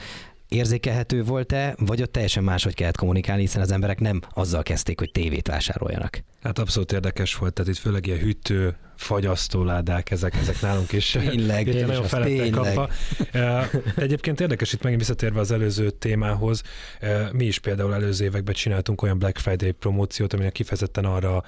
érzékelhető 0.48 1.24
volt-e, 1.24 1.74
vagy 1.78 2.02
ott 2.02 2.12
teljesen 2.12 2.44
máshogy 2.44 2.74
kellett 2.74 2.96
kommunikálni, 2.96 3.42
hiszen 3.42 3.62
az 3.62 3.70
emberek 3.70 4.00
nem 4.00 4.20
azzal 4.34 4.62
kezdték, 4.62 4.98
hogy 4.98 5.10
tévét 5.10 5.46
vásároljanak? 5.46 6.24
Hát 6.42 6.58
abszolút 6.58 6.92
érdekes 6.92 7.34
volt, 7.34 7.52
tehát 7.52 7.70
itt 7.70 7.78
főleg 7.78 8.06
ilyen 8.06 8.18
hűtő, 8.18 8.76
fagyasztóládák, 8.98 10.10
ezek, 10.10 10.34
ezek 10.34 10.60
nálunk 10.60 10.92
is. 10.92 11.10
Tényleg, 11.28 11.66
itt 11.66 11.86
nagyon 11.86 12.04
felettek 12.04 12.50
kapva. 12.50 12.88
Egyébként 13.96 14.40
érdekes 14.40 14.72
itt 14.72 14.82
megint 14.82 15.00
visszatérve 15.00 15.40
az 15.40 15.50
előző 15.50 15.90
témához, 15.90 16.62
mi 17.32 17.44
is 17.44 17.58
például 17.58 17.94
előző 17.94 18.24
években 18.24 18.54
csináltunk 18.54 19.02
olyan 19.02 19.18
Black 19.18 19.38
Friday 19.38 19.70
promóciót, 19.70 20.32
aminek 20.32 20.52
kifejezetten 20.52 21.04
arra 21.04 21.44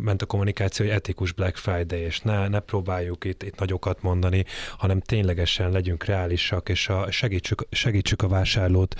ment 0.00 0.22
a 0.22 0.26
kommunikáció, 0.26 0.86
hogy 0.86 0.94
etikus 0.94 1.32
Black 1.32 1.56
Friday, 1.56 2.00
és 2.00 2.20
ne, 2.20 2.48
ne 2.48 2.58
próbáljuk 2.58 3.24
itt, 3.24 3.42
itt 3.42 3.58
nagyokat 3.58 4.02
mondani, 4.02 4.44
hanem 4.76 5.00
ténylegesen 5.00 5.70
legyünk 5.70 6.04
reálisak, 6.04 6.68
és 6.68 6.88
a, 6.88 7.10
segítsük, 7.10 7.66
segítsük 7.70 8.22
a 8.22 8.28
vásárlót 8.28 8.94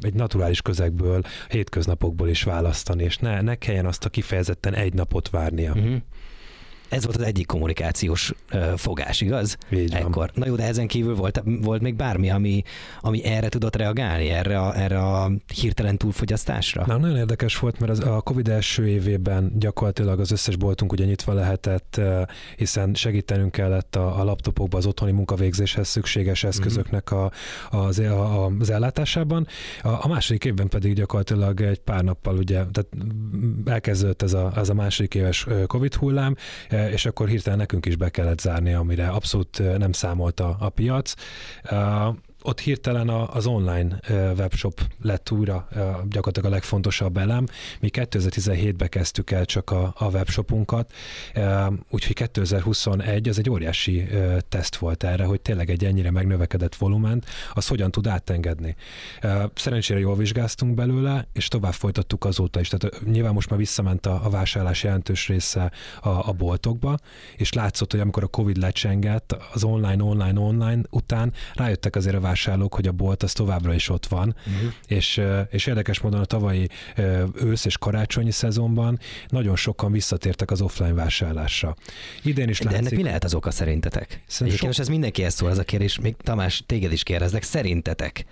egy 0.00 0.14
naturális 0.14 0.62
közegből, 0.62 1.22
hétköznapokból 1.48 2.28
is 2.28 2.42
választani, 2.42 3.04
és 3.04 3.16
ne, 3.16 3.40
ne 3.40 3.54
kelljen 3.54 3.86
azt 3.86 4.04
a 4.04 4.08
kifejezetten 4.08 4.74
egy 4.74 4.94
napot 4.94 5.30
várnia. 5.30 5.72
Uh-huh. 5.72 5.96
Ez 6.92 7.04
volt 7.04 7.16
az 7.16 7.22
egyik 7.22 7.46
kommunikációs 7.46 8.32
fogás, 8.76 9.20
igaz? 9.20 9.56
Így 9.70 9.90
van. 9.90 10.00
Ekkor. 10.00 10.30
Na 10.34 10.46
jó, 10.46 10.54
de 10.54 10.62
ezen 10.62 10.86
kívül 10.86 11.14
volt, 11.14 11.42
volt 11.62 11.82
még 11.82 11.94
bármi, 11.94 12.30
ami, 12.30 12.62
ami 13.00 13.24
erre 13.24 13.48
tudott 13.48 13.76
reagálni, 13.76 14.28
erre 14.28 14.60
a, 14.60 14.78
erre 14.78 14.98
a 14.98 15.30
hirtelen 15.54 15.96
túlfogyasztásra? 15.96 16.84
Na, 16.86 16.96
nagyon 16.96 17.16
érdekes 17.16 17.58
volt, 17.58 17.78
mert 17.78 17.92
az, 17.92 18.00
a 18.00 18.20
Covid 18.20 18.48
első 18.48 18.88
évében 18.88 19.52
gyakorlatilag 19.58 20.20
az 20.20 20.30
összes 20.30 20.56
boltunk 20.56 20.92
ugye 20.92 21.04
nyitva 21.04 21.32
lehetett, 21.32 22.00
hiszen 22.56 22.94
segítenünk 22.94 23.52
kellett 23.52 23.96
a, 23.96 24.20
a 24.20 24.24
laptopokba 24.24 24.76
az 24.76 24.86
otthoni 24.86 25.12
munkavégzéshez 25.12 25.88
szükséges 25.88 26.44
eszközöknek 26.44 27.10
a, 27.10 27.30
az, 27.70 27.98
a, 27.98 28.46
az 28.46 28.70
ellátásában. 28.70 29.46
A, 29.82 29.88
a 29.88 30.08
második 30.08 30.44
évben 30.44 30.68
pedig 30.68 30.94
gyakorlatilag 30.94 31.60
egy 31.60 31.80
pár 31.80 32.04
nappal 32.04 32.36
ugye, 32.36 32.54
tehát 32.54 32.88
elkezdődött 33.64 34.22
ez 34.22 34.32
a, 34.32 34.52
ez 34.56 34.68
a 34.68 34.74
második 34.74 35.14
éves 35.14 35.46
Covid 35.66 35.94
hullám, 35.94 36.36
és 36.90 37.06
akkor 37.06 37.28
hirtelen 37.28 37.58
nekünk 37.58 37.86
is 37.86 37.96
be 37.96 38.08
kellett 38.08 38.40
zárni, 38.40 38.72
amire 38.72 39.08
abszolút 39.08 39.78
nem 39.78 39.92
számolt 39.92 40.40
a, 40.40 40.56
a 40.60 40.68
piac 40.68 41.14
ott 42.42 42.60
hirtelen 42.60 43.08
az 43.08 43.46
online 43.46 44.00
webshop 44.10 44.80
lett 45.02 45.30
újra 45.30 45.68
gyakorlatilag 46.08 46.50
a 46.50 46.54
legfontosabb 46.54 47.16
elem. 47.16 47.46
Mi 47.80 47.90
2017-ben 47.92 48.88
kezdtük 48.88 49.30
el 49.30 49.44
csak 49.44 49.70
a, 49.70 49.94
a 49.96 50.04
webshopunkat, 50.04 50.92
úgyhogy 51.90 52.14
2021 52.14 53.28
az 53.28 53.38
egy 53.38 53.50
óriási 53.50 54.08
teszt 54.48 54.76
volt 54.76 55.04
erre, 55.04 55.24
hogy 55.24 55.40
tényleg 55.40 55.70
egy 55.70 55.84
ennyire 55.84 56.10
megnövekedett 56.10 56.74
volument, 56.74 57.26
az 57.52 57.66
hogyan 57.66 57.90
tud 57.90 58.06
átengedni. 58.06 58.76
Szerencsére 59.54 60.00
jól 60.00 60.16
vizsgáztunk 60.16 60.74
belőle, 60.74 61.28
és 61.32 61.48
tovább 61.48 61.72
folytattuk 61.72 62.24
azóta 62.24 62.60
is. 62.60 62.68
Tehát 62.68 63.04
nyilván 63.04 63.32
most 63.32 63.50
már 63.50 63.58
visszament 63.58 64.06
a, 64.06 64.20
a 64.24 64.30
vásárlás 64.30 64.82
jelentős 64.82 65.28
része 65.28 65.72
a, 66.00 66.08
a 66.08 66.32
boltokba, 66.32 66.98
és 67.36 67.52
látszott, 67.52 67.90
hogy 67.90 68.00
amikor 68.00 68.22
a 68.22 68.26
Covid 68.26 68.56
lecsengett, 68.56 69.36
az 69.52 69.64
online, 69.64 70.02
online, 70.02 70.40
online 70.40 70.82
után 70.90 71.32
rájöttek 71.54 71.96
azért 71.96 72.16
a 72.16 72.20
vásárlók, 72.32 72.74
hogy 72.74 72.86
a 72.86 72.92
bolt 72.92 73.22
az 73.22 73.32
továbbra 73.32 73.74
is 73.74 73.88
ott 73.88 74.06
van, 74.06 74.36
uh-huh. 74.46 74.72
és, 74.86 75.20
és 75.50 75.66
érdekes 75.66 76.00
módon 76.00 76.20
a 76.20 76.24
tavalyi 76.24 76.68
ősz 77.34 77.64
és 77.64 77.78
karácsonyi 77.78 78.30
szezonban 78.30 78.98
nagyon 79.28 79.56
sokan 79.56 79.92
visszatértek 79.92 80.50
az 80.50 80.60
offline 80.60 80.92
vásárlásra. 80.92 81.76
Idén 82.22 82.48
is 82.48 82.58
De 82.58 82.64
látszik, 82.64 82.80
ennek 82.80 82.96
mi 82.96 83.02
lehet 83.02 83.24
az 83.24 83.34
oka 83.34 83.50
szerintetek? 83.50 84.22
Egyébként 84.40 84.74
so... 84.74 84.80
ez 84.82 84.88
mindenkihez 84.88 85.34
szól 85.34 85.50
ez 85.50 85.58
a 85.58 85.62
kérdés, 85.62 85.98
még 85.98 86.16
Tamás, 86.16 86.62
téged 86.66 86.92
is 86.92 87.02
kérdeznek, 87.02 87.42
szerintetek? 87.42 88.24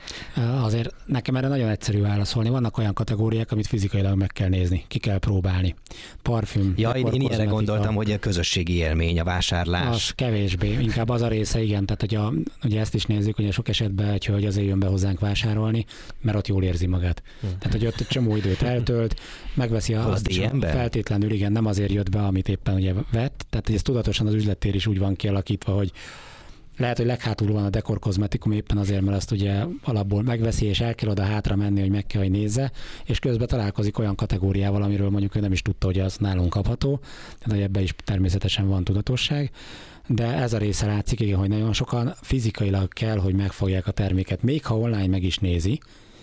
Azért 0.62 0.94
nekem 1.06 1.36
erre 1.36 1.48
nagyon 1.48 1.68
egyszerű 1.68 2.00
válaszolni. 2.00 2.48
Vannak 2.48 2.78
olyan 2.78 2.94
kategóriák, 2.94 3.52
amit 3.52 3.66
fizikailag 3.66 4.16
meg 4.16 4.30
kell 4.32 4.48
nézni, 4.48 4.84
ki 4.88 4.98
kell 4.98 5.18
próbálni. 5.18 5.74
Parfüm. 6.22 6.74
Ja, 6.76 6.90
én, 6.90 7.06
én 7.06 7.20
ilyenre 7.20 7.44
gondoltam, 7.44 7.94
hogy 7.94 8.12
a 8.12 8.18
közösségi 8.18 8.74
élmény, 8.74 9.20
a 9.20 9.24
vásárlás. 9.24 9.94
Az 9.94 10.10
kevésbé, 10.10 10.78
inkább 10.80 11.08
az 11.08 11.22
a 11.22 11.28
része, 11.28 11.62
igen. 11.62 11.86
Tehát, 11.86 12.00
hogy 12.00 12.14
a, 12.14 12.32
ugye 12.64 12.80
ezt 12.80 12.94
is 12.94 13.04
nézzük, 13.04 13.36
hogy 13.36 13.46
a 13.46 13.52
sok 13.52 13.68
esetben 13.68 13.89
esetben 13.90 14.14
egy 14.14 14.26
hölgy 14.26 14.44
azért 14.44 14.66
jön 14.66 14.78
be 14.78 14.86
hozzánk 14.86 15.20
vásárolni, 15.20 15.84
mert 16.20 16.36
ott 16.36 16.46
jól 16.46 16.62
érzi 16.62 16.86
magát. 16.86 17.22
Hmm. 17.40 17.58
Tehát, 17.58 17.78
hogy 17.78 17.86
ott 17.86 18.00
egy 18.00 18.06
csomó 18.06 18.36
időt 18.36 18.62
eltölt, 18.62 19.20
megveszi 19.54 19.94
a, 19.94 20.10
azt 20.10 20.28
is, 20.28 20.40
feltétlenül, 20.60 21.30
igen, 21.30 21.52
nem 21.52 21.66
azért 21.66 21.92
jött 21.92 22.10
be, 22.10 22.22
amit 22.22 22.48
éppen 22.48 22.74
ugye 22.74 22.92
vett. 22.92 23.46
Tehát, 23.50 23.66
hogy 23.66 23.74
ez 23.74 23.82
tudatosan 23.82 24.26
az 24.26 24.34
üzlettér 24.34 24.74
is 24.74 24.86
úgy 24.86 24.98
van 24.98 25.16
kialakítva, 25.16 25.72
hogy 25.72 25.92
lehet, 26.76 26.96
hogy 26.96 27.06
leghátul 27.06 27.52
van 27.52 27.64
a 27.64 27.70
dekor 27.70 27.98
kozmetikum 27.98 28.52
éppen 28.52 28.76
azért, 28.76 29.00
mert 29.00 29.16
azt 29.16 29.30
ugye 29.30 29.64
alapból 29.82 30.22
megveszi, 30.22 30.66
és 30.66 30.80
el 30.80 30.94
kell 30.94 31.10
oda 31.10 31.22
hátra 31.22 31.56
menni, 31.56 31.80
hogy 31.80 31.90
meg 31.90 32.06
kell, 32.06 32.20
hogy 32.20 32.30
nézze, 32.30 32.70
és 33.04 33.18
közben 33.18 33.46
találkozik 33.46 33.98
olyan 33.98 34.14
kategóriával, 34.14 34.82
amiről 34.82 35.10
mondjuk 35.10 35.36
ő 35.36 35.40
nem 35.40 35.52
is 35.52 35.62
tudta, 35.62 35.86
hogy 35.86 36.00
az 36.00 36.16
nálunk 36.16 36.50
kapható, 36.50 37.00
tehát 37.38 37.50
hogy 37.50 37.60
ebbe 37.60 37.80
is 37.80 37.94
természetesen 38.04 38.68
van 38.68 38.84
tudatosság 38.84 39.50
de 40.06 40.24
ez 40.24 40.52
a 40.52 40.58
része 40.58 40.86
látszik, 40.86 41.20
igen, 41.20 41.38
hogy 41.38 41.48
nagyon 41.48 41.72
sokan 41.72 42.14
fizikailag 42.20 42.92
kell, 42.92 43.18
hogy 43.18 43.34
megfogják 43.34 43.86
a 43.86 43.92
terméket, 43.92 44.42
még 44.42 44.64
ha 44.64 44.78
online 44.78 45.06
meg 45.06 45.22
is 45.22 45.38
nézi, 45.38 45.80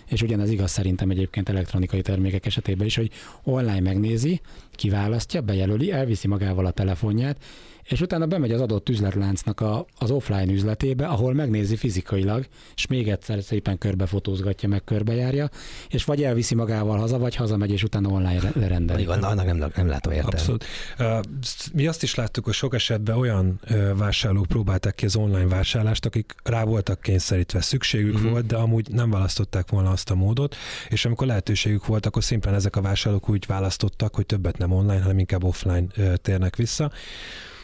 és 0.08 0.22
ugyanez 0.22 0.50
igaz 0.50 0.70
szerintem 0.70 1.10
egyébként 1.10 1.48
elektronikai 1.48 2.02
termékek 2.02 2.46
esetében 2.46 2.86
is, 2.86 2.96
hogy 2.96 3.10
online 3.42 3.80
megnézi, 3.80 4.40
kiválasztja, 4.72 5.40
bejelöli, 5.40 5.92
elviszi 5.92 6.28
magával 6.28 6.66
a 6.66 6.70
telefonját, 6.70 7.36
és 7.88 8.00
utána 8.00 8.26
bemegy 8.26 8.52
az 8.52 8.60
adott 8.60 8.88
üzletláncnak 8.88 9.60
a, 9.60 9.86
az 9.98 10.10
offline 10.10 10.52
üzletébe, 10.52 11.06
ahol 11.06 11.34
megnézi 11.34 11.76
fizikailag, 11.76 12.46
és 12.74 12.86
még 12.86 13.08
egyszer 13.08 13.42
szépen 13.42 13.78
körbefotózgatja, 13.78 14.68
meg 14.68 14.84
körbejárja, 14.84 15.50
és 15.88 16.04
vagy 16.04 16.22
elviszi 16.22 16.54
magával 16.54 16.98
haza, 16.98 17.18
vagy 17.18 17.34
hazamegy, 17.34 17.70
és 17.70 17.82
utána 17.82 18.08
online 18.08 18.50
lerendeli. 18.54 19.04
Van, 19.04 19.22
annak 19.22 19.46
nem, 19.46 19.70
nem 19.76 19.88
látom 19.88 20.12
értelme. 20.12 20.36
Abszolút. 20.36 20.64
Mi 21.72 21.86
azt 21.86 22.02
is 22.02 22.14
láttuk, 22.14 22.44
hogy 22.44 22.54
sok 22.54 22.74
esetben 22.74 23.16
olyan 23.16 23.60
vásárlók 23.96 24.46
próbálták 24.46 24.94
ki 24.94 25.04
az 25.04 25.16
online 25.16 25.46
vásárlást, 25.46 26.04
akik 26.04 26.34
rá 26.44 26.64
voltak 26.64 27.00
kényszerítve, 27.00 27.60
szükségük 27.60 28.14
uh-huh. 28.14 28.30
volt, 28.30 28.46
de 28.46 28.56
amúgy 28.56 28.88
nem 28.90 29.10
választották 29.10 29.70
volna 29.70 29.90
azt 29.90 30.10
a 30.10 30.14
módot, 30.14 30.56
és 30.88 31.04
amikor 31.04 31.26
lehetőségük 31.26 31.86
volt, 31.86 32.06
akkor 32.06 32.24
szimplán 32.24 32.54
ezek 32.54 32.76
a 32.76 32.80
vásárlók 32.80 33.28
úgy 33.28 33.46
választottak, 33.46 34.14
hogy 34.14 34.26
többet 34.26 34.58
nem 34.58 34.72
online, 34.72 35.00
hanem 35.00 35.18
inkább 35.18 35.44
offline 35.44 35.86
térnek 36.22 36.56
vissza. 36.56 36.90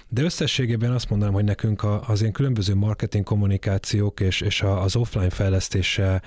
De 0.09 0.23
összességében 0.23 0.91
azt 0.91 1.11
mondanám, 1.11 1.35
hogy 1.35 1.45
nekünk 1.45 1.85
az 2.07 2.21
ilyen 2.21 2.33
különböző 2.33 2.75
marketing 2.75 3.25
kommunikációk 3.25 4.21
és, 4.21 4.41
és 4.41 4.63
az 4.63 4.97
offline 4.97 5.31
fejlesztése 5.31 6.23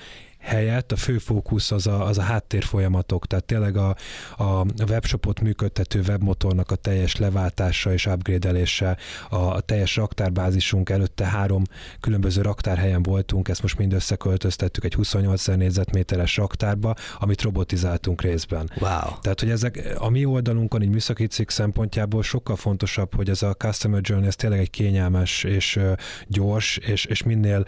helyett 0.48 0.92
a 0.92 0.96
fő 0.96 1.18
fókusz 1.18 1.72
az 1.72 1.88
a, 1.88 2.06
az 2.06 2.18
a 2.18 2.22
háttérfolyamatok, 2.22 3.28
tehát 3.28 3.46
tényleg 3.46 3.78
a, 3.78 3.96
a 4.38 4.66
webshopot 4.90 5.40
működtető 5.40 6.02
webmotornak 6.08 6.72
a 6.72 6.76
teljes 6.76 7.16
leváltása 7.16 7.94
és 7.94 8.06
upgrade-elése, 8.06 8.98
a, 9.30 9.36
a 9.36 9.60
teljes 9.60 9.96
raktárbázisunk 9.96 10.90
előtte 10.90 11.26
három 11.26 11.64
különböző 12.00 12.42
raktárhelyen 12.42 13.04
voltunk, 13.04 13.50
ezt 13.50 13.62
most 13.62 13.78
mind 13.78 13.94
összeköltöztettük 13.94 14.84
egy 14.84 14.94
28 14.94 15.46
négyzetméteres 15.48 16.38
raktárba, 16.38 16.96
amit 17.20 17.42
robotizáltunk 17.42 18.22
részben. 18.22 18.70
Wow. 18.80 19.20
Tehát, 19.22 19.40
hogy 19.40 19.50
ezek 19.50 19.96
a 19.98 20.10
mi 20.10 20.26
oldalunkon, 20.26 20.82
egy 20.82 20.90
műszaki 20.90 21.28
cikk 21.28 21.50
szempontjából 21.50 22.24
sokkal 22.24 22.56
fontosabb, 22.56 23.16
hogy 23.16 23.30
ez 23.30 23.42
a 23.42 23.54
customer 23.54 24.02
journey 24.04 24.28
ez 24.28 24.36
tényleg 24.36 24.60
egy 24.60 24.70
kényelmes 24.70 25.44
és 25.44 25.80
gyors, 26.28 26.78
és, 26.78 27.06
és 27.06 27.24
minél 27.24 27.66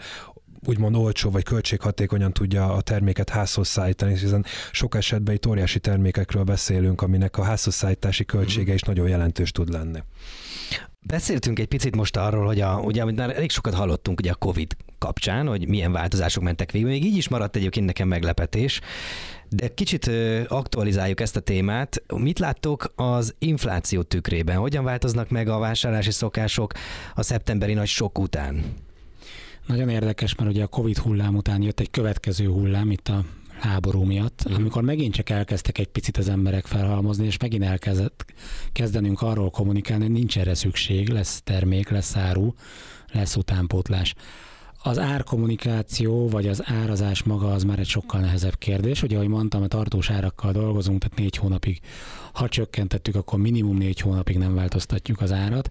úgymond 0.66 0.96
olcsó 0.96 1.30
vagy 1.30 1.44
költséghatékonyan 1.44 2.32
tudja 2.32 2.72
a 2.72 2.80
terméket 2.80 3.30
házhoz 3.30 3.68
szállítani, 3.68 4.18
hiszen 4.18 4.44
sok 4.72 4.94
esetben 4.94 5.34
itt 5.34 5.46
óriási 5.46 5.78
termékekről 5.78 6.42
beszélünk, 6.42 7.02
aminek 7.02 7.38
a 7.38 7.42
házhoz 7.42 7.74
szállítási 7.74 8.24
költsége 8.24 8.74
is 8.74 8.82
nagyon 8.82 9.08
jelentős 9.08 9.50
tud 9.50 9.68
lenni. 9.68 9.98
Beszéltünk 11.06 11.58
egy 11.58 11.66
picit 11.66 11.96
most 11.96 12.16
arról, 12.16 12.46
hogy 12.46 12.60
a, 12.60 12.80
ugye, 12.84 13.02
amit 13.02 13.16
már 13.16 13.36
elég 13.36 13.50
sokat 13.50 13.74
hallottunk 13.74 14.18
ugye 14.18 14.30
a 14.30 14.34
COVID 14.34 14.76
kapcsán, 14.98 15.46
hogy 15.46 15.68
milyen 15.68 15.92
változások 15.92 16.42
mentek 16.42 16.70
végbe. 16.70 16.88
Még 16.88 17.04
így 17.04 17.16
is 17.16 17.28
maradt 17.28 17.56
egyébként 17.56 17.86
nekem 17.86 18.08
meglepetés, 18.08 18.80
de 19.48 19.68
kicsit 19.68 20.10
aktualizáljuk 20.48 21.20
ezt 21.20 21.36
a 21.36 21.40
témát. 21.40 22.02
Mit 22.14 22.38
láttok 22.38 22.92
az 22.96 23.34
infláció 23.38 24.02
tükrében? 24.02 24.56
Hogyan 24.56 24.84
változnak 24.84 25.30
meg 25.30 25.48
a 25.48 25.58
vásárlási 25.58 26.10
szokások 26.10 26.72
a 27.14 27.22
szeptemberi 27.22 27.74
nagy 27.74 27.88
sok 27.88 28.18
után? 28.18 28.64
Nagyon 29.70 29.88
érdekes, 29.88 30.34
mert 30.34 30.50
ugye 30.50 30.62
a 30.62 30.66
Covid 30.66 30.98
hullám 30.98 31.34
után 31.34 31.62
jött 31.62 31.80
egy 31.80 31.90
következő 31.90 32.46
hullám 32.46 32.90
itt 32.90 33.08
a 33.08 33.24
háború 33.58 34.02
miatt, 34.02 34.48
mm. 34.50 34.54
amikor 34.54 34.82
megint 34.82 35.14
csak 35.14 35.30
elkezdtek 35.30 35.78
egy 35.78 35.86
picit 35.86 36.16
az 36.16 36.28
emberek 36.28 36.66
felhalmozni, 36.66 37.26
és 37.26 37.36
megint 37.36 37.64
elkezdett 37.64 38.24
kezdenünk 38.72 39.22
arról 39.22 39.50
kommunikálni, 39.50 40.04
hogy 40.04 40.12
nincs 40.12 40.38
erre 40.38 40.54
szükség, 40.54 41.08
lesz 41.08 41.42
termék, 41.44 41.88
lesz 41.88 42.16
áru, 42.16 42.54
lesz 43.12 43.36
utánpótlás. 43.36 44.14
Az 44.82 44.98
árkommunikáció, 44.98 46.28
vagy 46.28 46.48
az 46.48 46.62
árazás 46.64 47.22
maga 47.22 47.52
az 47.52 47.62
már 47.62 47.78
egy 47.78 47.88
sokkal 47.88 48.20
nehezebb 48.20 48.58
kérdés. 48.58 49.02
Ugye, 49.02 49.16
ahogy 49.16 49.28
mondtam, 49.28 49.62
a 49.62 49.66
tartós 49.66 50.10
árakkal 50.10 50.52
dolgozunk, 50.52 51.02
tehát 51.02 51.18
négy 51.18 51.36
hónapig, 51.36 51.80
ha 52.32 52.48
csökkentettük, 52.48 53.14
akkor 53.14 53.38
minimum 53.38 53.76
négy 53.76 54.00
hónapig 54.00 54.38
nem 54.38 54.54
változtatjuk 54.54 55.20
az 55.20 55.32
árat. 55.32 55.70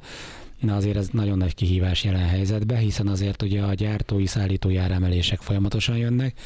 Na 0.60 0.76
azért 0.76 0.98
ez 0.98 1.08
nagyon 1.12 1.38
nagy 1.38 1.56
kihívás 1.56 2.04
jelen 2.04 2.28
helyzetben, 2.28 2.78
hiszen 2.78 3.08
azért 3.08 3.42
ugye 3.42 3.62
a 3.62 3.74
gyártói, 3.74 4.26
szállítói 4.26 4.78
áremelések 4.78 5.40
folyamatosan 5.42 5.98
jönnek, 5.98 6.40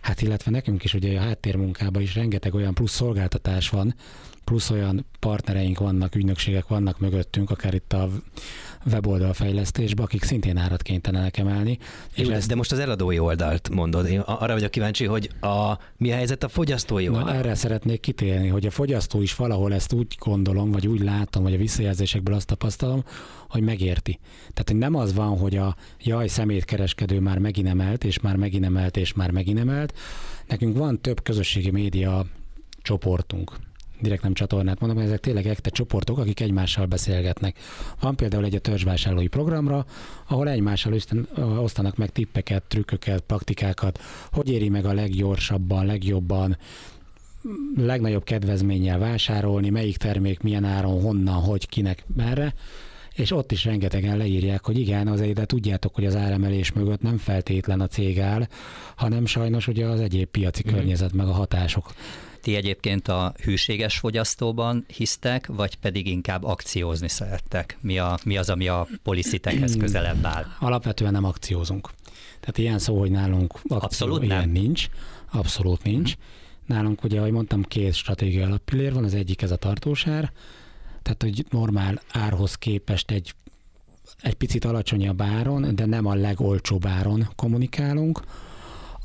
hát 0.00 0.22
illetve 0.22 0.50
nekünk 0.50 0.84
is 0.84 0.94
ugye 0.94 1.18
a 1.18 1.22
háttérmunkában 1.22 2.02
is 2.02 2.14
rengeteg 2.14 2.54
olyan 2.54 2.74
plusz 2.74 2.92
szolgáltatás 2.94 3.68
van, 3.68 3.94
plusz 4.44 4.70
olyan 4.70 5.06
partnereink 5.18 5.78
vannak, 5.78 6.14
ügynökségek 6.14 6.68
vannak 6.68 6.98
mögöttünk, 6.98 7.50
akár 7.50 7.74
itt 7.74 7.92
a 7.92 8.08
weboldal 8.90 9.32
fejlesztésbe, 9.32 10.02
akik 10.02 10.22
szintén 10.22 10.56
árat 10.56 10.82
kénytelenek 10.82 11.36
emelni. 11.38 11.78
És 12.14 12.26
Jó, 12.26 12.32
ezt... 12.32 12.48
De 12.48 12.54
most 12.54 12.72
az 12.72 12.78
eladói 12.78 13.18
oldalt 13.18 13.68
mondod. 13.68 14.06
Én 14.06 14.20
arra 14.20 14.52
vagyok 14.52 14.70
kíváncsi, 14.70 15.04
hogy 15.04 15.30
a, 15.40 15.78
mi 15.96 16.12
a 16.12 16.14
helyzet 16.14 16.42
a 16.42 16.48
fogyasztói 16.48 17.08
oldal? 17.08 17.24
Na, 17.24 17.34
erre 17.34 17.54
szeretnék 17.54 18.00
kitérni, 18.00 18.48
hogy 18.48 18.66
a 18.66 18.70
fogyasztó 18.70 19.22
is 19.22 19.34
valahol 19.34 19.74
ezt 19.74 19.92
úgy 19.92 20.16
gondolom, 20.18 20.70
vagy 20.70 20.86
úgy 20.86 21.00
látom, 21.00 21.42
vagy 21.42 21.54
a 21.54 21.58
visszajelzésekből 21.58 22.34
azt 22.34 22.46
tapasztalom, 22.46 23.04
hogy 23.48 23.62
megérti. 23.62 24.18
Tehát, 24.38 24.68
hogy 24.68 24.78
nem 24.78 24.94
az 24.94 25.14
van, 25.14 25.38
hogy 25.38 25.56
a 25.56 25.76
jaj, 26.00 26.28
szemétkereskedő 26.28 27.20
már 27.20 27.38
megint 27.38 27.68
emelt, 27.68 28.04
és 28.04 28.20
már 28.20 28.36
megint 28.36 28.64
emelt, 28.64 28.96
és 28.96 29.12
már 29.12 29.30
megint 29.30 29.58
emelt. 29.58 29.94
Nekünk 30.48 30.76
van 30.76 31.00
több 31.00 31.22
közösségi 31.22 31.70
média 31.70 32.26
csoportunk, 32.82 33.52
direkt 34.02 34.22
nem 34.22 34.32
csatornát 34.32 34.80
mondom, 34.80 34.98
ezek 34.98 35.20
tényleg 35.20 35.46
ekte 35.46 35.70
csoportok, 35.70 36.18
akik 36.18 36.40
egymással 36.40 36.86
beszélgetnek. 36.86 37.56
Van 38.00 38.16
például 38.16 38.44
egy 38.44 38.54
a 38.54 38.58
törzsvásárlói 38.58 39.26
programra, 39.26 39.86
ahol 40.28 40.48
egymással 40.48 40.94
osztanak 41.36 41.96
meg 41.96 42.10
tippeket, 42.10 42.62
trükköket, 42.62 43.20
praktikákat, 43.20 44.00
hogy 44.32 44.50
éri 44.50 44.68
meg 44.68 44.84
a 44.84 44.92
leggyorsabban, 44.92 45.86
legjobban, 45.86 46.56
legnagyobb 47.76 48.24
kedvezménnyel 48.24 48.98
vásárolni, 48.98 49.70
melyik 49.70 49.96
termék 49.96 50.40
milyen 50.40 50.64
áron, 50.64 51.02
honnan, 51.02 51.34
hogy, 51.34 51.68
kinek, 51.68 52.04
merre 52.16 52.54
és 53.14 53.30
ott 53.30 53.52
is 53.52 53.64
rengetegen 53.64 54.16
leírják, 54.16 54.64
hogy 54.64 54.78
igen, 54.78 55.08
azért 55.08 55.34
de 55.34 55.44
tudjátok, 55.44 55.94
hogy 55.94 56.06
az 56.06 56.16
áremelés 56.16 56.72
mögött 56.72 57.02
nem 57.02 57.18
feltétlen 57.18 57.80
a 57.80 57.86
cég 57.86 58.20
áll, 58.20 58.46
hanem 58.96 59.26
sajnos 59.26 59.68
ugye 59.68 59.86
az 59.86 60.00
egyéb 60.00 60.28
piaci 60.28 60.62
mm. 60.68 60.72
környezet 60.72 61.12
meg 61.12 61.26
a 61.26 61.32
hatások. 61.32 61.92
Ti 62.42 62.54
egyébként 62.56 63.08
a 63.08 63.34
hűséges 63.42 63.98
fogyasztóban 63.98 64.84
hisztek, 64.96 65.46
vagy 65.46 65.76
pedig 65.76 66.06
inkább 66.06 66.44
akciózni 66.44 67.08
szerettek? 67.08 67.78
Mi, 67.80 67.98
a, 67.98 68.18
mi 68.24 68.36
az, 68.36 68.50
ami 68.50 68.68
a 68.68 68.86
policitekhez 69.02 69.76
közelebb 69.76 70.24
áll? 70.24 70.46
Alapvetően 70.60 71.12
nem 71.12 71.24
akciózunk. 71.24 71.90
Tehát 72.40 72.58
ilyen 72.58 72.78
szó, 72.78 72.98
hogy 72.98 73.10
nálunk 73.10 73.52
akció, 73.54 73.78
Abszolút 73.78 74.22
ilyen 74.22 74.38
nem. 74.38 74.50
nincs. 74.50 74.86
Abszolút 75.30 75.82
nincs. 75.82 76.14
Nálunk 76.66 77.04
ugye, 77.04 77.18
ahogy 77.18 77.30
mondtam, 77.30 77.62
két 77.62 77.94
stratégia 77.94 78.46
alappillér 78.46 78.92
van, 78.92 79.04
az 79.04 79.14
egyik 79.14 79.42
ez 79.42 79.50
a 79.50 79.56
tartósár, 79.56 80.32
tehát 81.02 81.22
hogy 81.22 81.44
normál 81.50 82.02
árhoz 82.12 82.54
képest 82.54 83.10
egy, 83.10 83.34
egy 84.20 84.34
picit 84.34 84.64
alacsonyabb 84.64 85.22
áron, 85.22 85.74
de 85.74 85.86
nem 85.86 86.06
a 86.06 86.14
legolcsóbb 86.14 86.86
áron 86.86 87.28
kommunikálunk. 87.36 88.20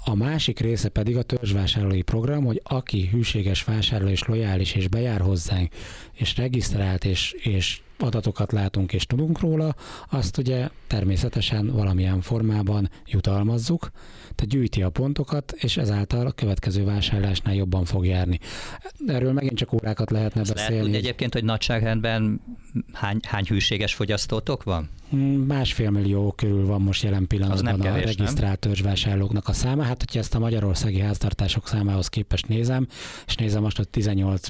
A 0.09 0.15
másik 0.15 0.59
része 0.59 0.89
pedig 0.89 1.17
a 1.17 1.21
törzsvásárlói 1.21 2.01
program, 2.01 2.45
hogy 2.45 2.61
aki 2.63 3.07
hűséges 3.11 3.63
vásárló 3.63 4.07
és 4.07 4.23
lojális 4.23 4.75
és 4.75 4.87
bejár 4.87 5.21
hozzánk, 5.21 5.73
és 6.13 6.37
regisztrált 6.37 7.05
és, 7.05 7.31
és 7.31 7.81
adatokat 7.97 8.51
látunk 8.51 8.93
és 8.93 9.05
tudunk 9.05 9.39
róla, 9.39 9.75
azt 10.09 10.37
ugye 10.37 10.69
természetesen 10.87 11.71
valamilyen 11.71 12.21
formában 12.21 12.89
jutalmazzuk, 13.05 13.91
tehát 14.35 14.47
gyűjti 14.47 14.81
a 14.81 14.89
pontokat, 14.89 15.51
és 15.51 15.77
ezáltal 15.77 16.27
a 16.27 16.31
következő 16.31 16.83
vásárlásnál 16.83 17.55
jobban 17.55 17.85
fog 17.85 18.05
járni. 18.05 18.39
Erről 19.07 19.33
megint 19.33 19.57
csak 19.57 19.73
órákat 19.73 20.11
lehetne 20.11 20.41
Azt 20.41 20.53
beszélni. 20.53 20.73
Lehet 20.73 20.91
tudni 20.91 20.97
egyébként, 20.97 21.33
hogy 21.33 21.43
nagyságrendben 21.43 22.41
hány, 22.93 23.19
hány 23.21 23.45
hűséges 23.45 23.93
fogyasztótok 23.93 24.63
van? 24.63 24.89
Hmm, 25.09 25.21
másfél 25.21 25.89
millió 25.89 26.31
körül 26.31 26.65
van 26.65 26.81
most 26.81 27.03
jelen 27.03 27.27
pillanatban 27.27 27.79
kevés, 27.79 28.03
a 28.03 28.05
regisztrált 28.05 28.59
törzsvásárlóknak 28.59 29.47
a 29.47 29.53
száma. 29.53 29.83
Hát, 29.83 29.99
hogyha 29.99 30.19
ezt 30.19 30.35
a 30.35 30.39
magyarországi 30.39 30.99
háztartások 30.99 31.67
számához 31.67 32.07
képest 32.07 32.47
nézem, 32.47 32.87
és 33.27 33.35
nézem 33.35 33.61
most, 33.61 33.77
hogy 33.77 33.89
18 33.89 34.47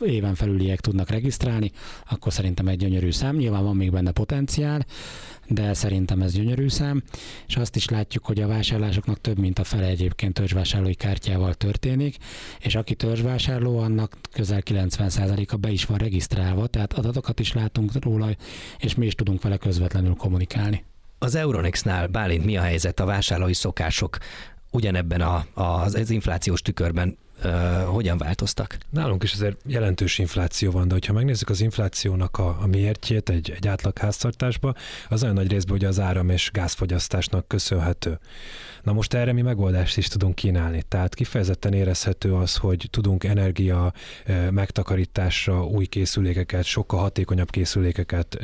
éven 0.00 0.34
felüliek 0.34 0.80
tudnak 0.80 1.10
regisztrálni, 1.10 1.70
akkor 2.10 2.32
szerintem 2.32 2.68
egy 2.68 2.78
gyönyörű 2.78 3.10
szám. 3.10 3.36
Nyilván 3.36 3.64
van 3.64 3.76
még 3.76 3.90
benne 3.90 4.10
potenciál, 4.10 4.86
de 5.48 5.74
szerintem 5.74 6.22
ez 6.22 6.32
gyönyörű 6.32 6.68
szám, 6.68 7.02
és 7.46 7.56
azt 7.56 7.76
is 7.76 7.88
látjuk, 7.88 8.24
hogy 8.24 8.40
a 8.40 8.46
vásárlásoknak 8.46 9.20
több 9.20 9.38
mint 9.38 9.58
a 9.58 9.64
fele 9.64 9.86
egyébként 9.86 10.34
törzsvásárlói 10.34 10.94
kártyával 10.94 11.54
történik, 11.54 12.16
és 12.60 12.74
aki 12.74 12.94
törzsvásárló, 12.94 13.78
annak 13.78 14.16
közel 14.32 14.60
90%-a 14.64 15.56
be 15.56 15.70
is 15.70 15.84
van 15.84 15.98
regisztrálva, 15.98 16.66
tehát 16.66 16.92
adatokat 16.92 17.40
is 17.40 17.52
látunk 17.52 17.92
róla, 18.00 18.28
és 18.78 18.94
mi 18.94 19.06
is 19.06 19.14
tudunk 19.14 19.42
vele 19.42 19.56
közvetlenül 19.56 20.14
kommunikálni. 20.14 20.84
Az 21.18 21.34
Euronixnál, 21.34 22.06
Bálint, 22.06 22.44
mi 22.44 22.56
a 22.56 22.62
helyzet 22.62 23.00
a 23.00 23.04
vásárlói 23.04 23.54
szokások 23.54 24.18
ugyanebben 24.70 25.20
a, 25.20 25.46
az, 25.54 25.94
az 25.94 26.10
inflációs 26.10 26.62
tükörben 26.62 27.18
hogyan 27.86 28.18
változtak? 28.18 28.78
Nálunk 28.90 29.22
is 29.22 29.32
azért 29.32 29.56
jelentős 29.66 30.18
infláció 30.18 30.70
van, 30.70 30.88
de 30.88 30.94
hogyha 30.94 31.12
megnézzük 31.12 31.48
az 31.48 31.60
inflációnak 31.60 32.38
a, 32.38 32.56
a 32.60 32.66
miértjét 32.66 33.28
egy, 33.28 33.50
egy 33.50 33.68
átlag 33.68 33.98
háztartásba, 33.98 34.74
az 35.08 35.22
olyan 35.22 35.34
nagy 35.34 35.50
részben 35.50 35.76
ugye 35.76 35.88
az 35.88 36.00
áram 36.00 36.28
és 36.28 36.50
gázfogyasztásnak 36.52 37.48
köszönhető. 37.48 38.18
Na 38.82 38.92
most 38.92 39.14
erre 39.14 39.32
mi 39.32 39.42
megoldást 39.42 39.96
is 39.96 40.08
tudunk 40.08 40.34
kínálni. 40.34 40.82
Tehát 40.88 41.14
kifejezetten 41.14 41.72
érezhető 41.72 42.34
az, 42.34 42.56
hogy 42.56 42.88
tudunk 42.90 43.24
energia 43.24 43.92
megtakarításra 44.50 45.66
új 45.66 45.86
készülékeket, 45.86 46.64
sokkal 46.64 47.00
hatékonyabb 47.00 47.50
készülékeket 47.50 48.38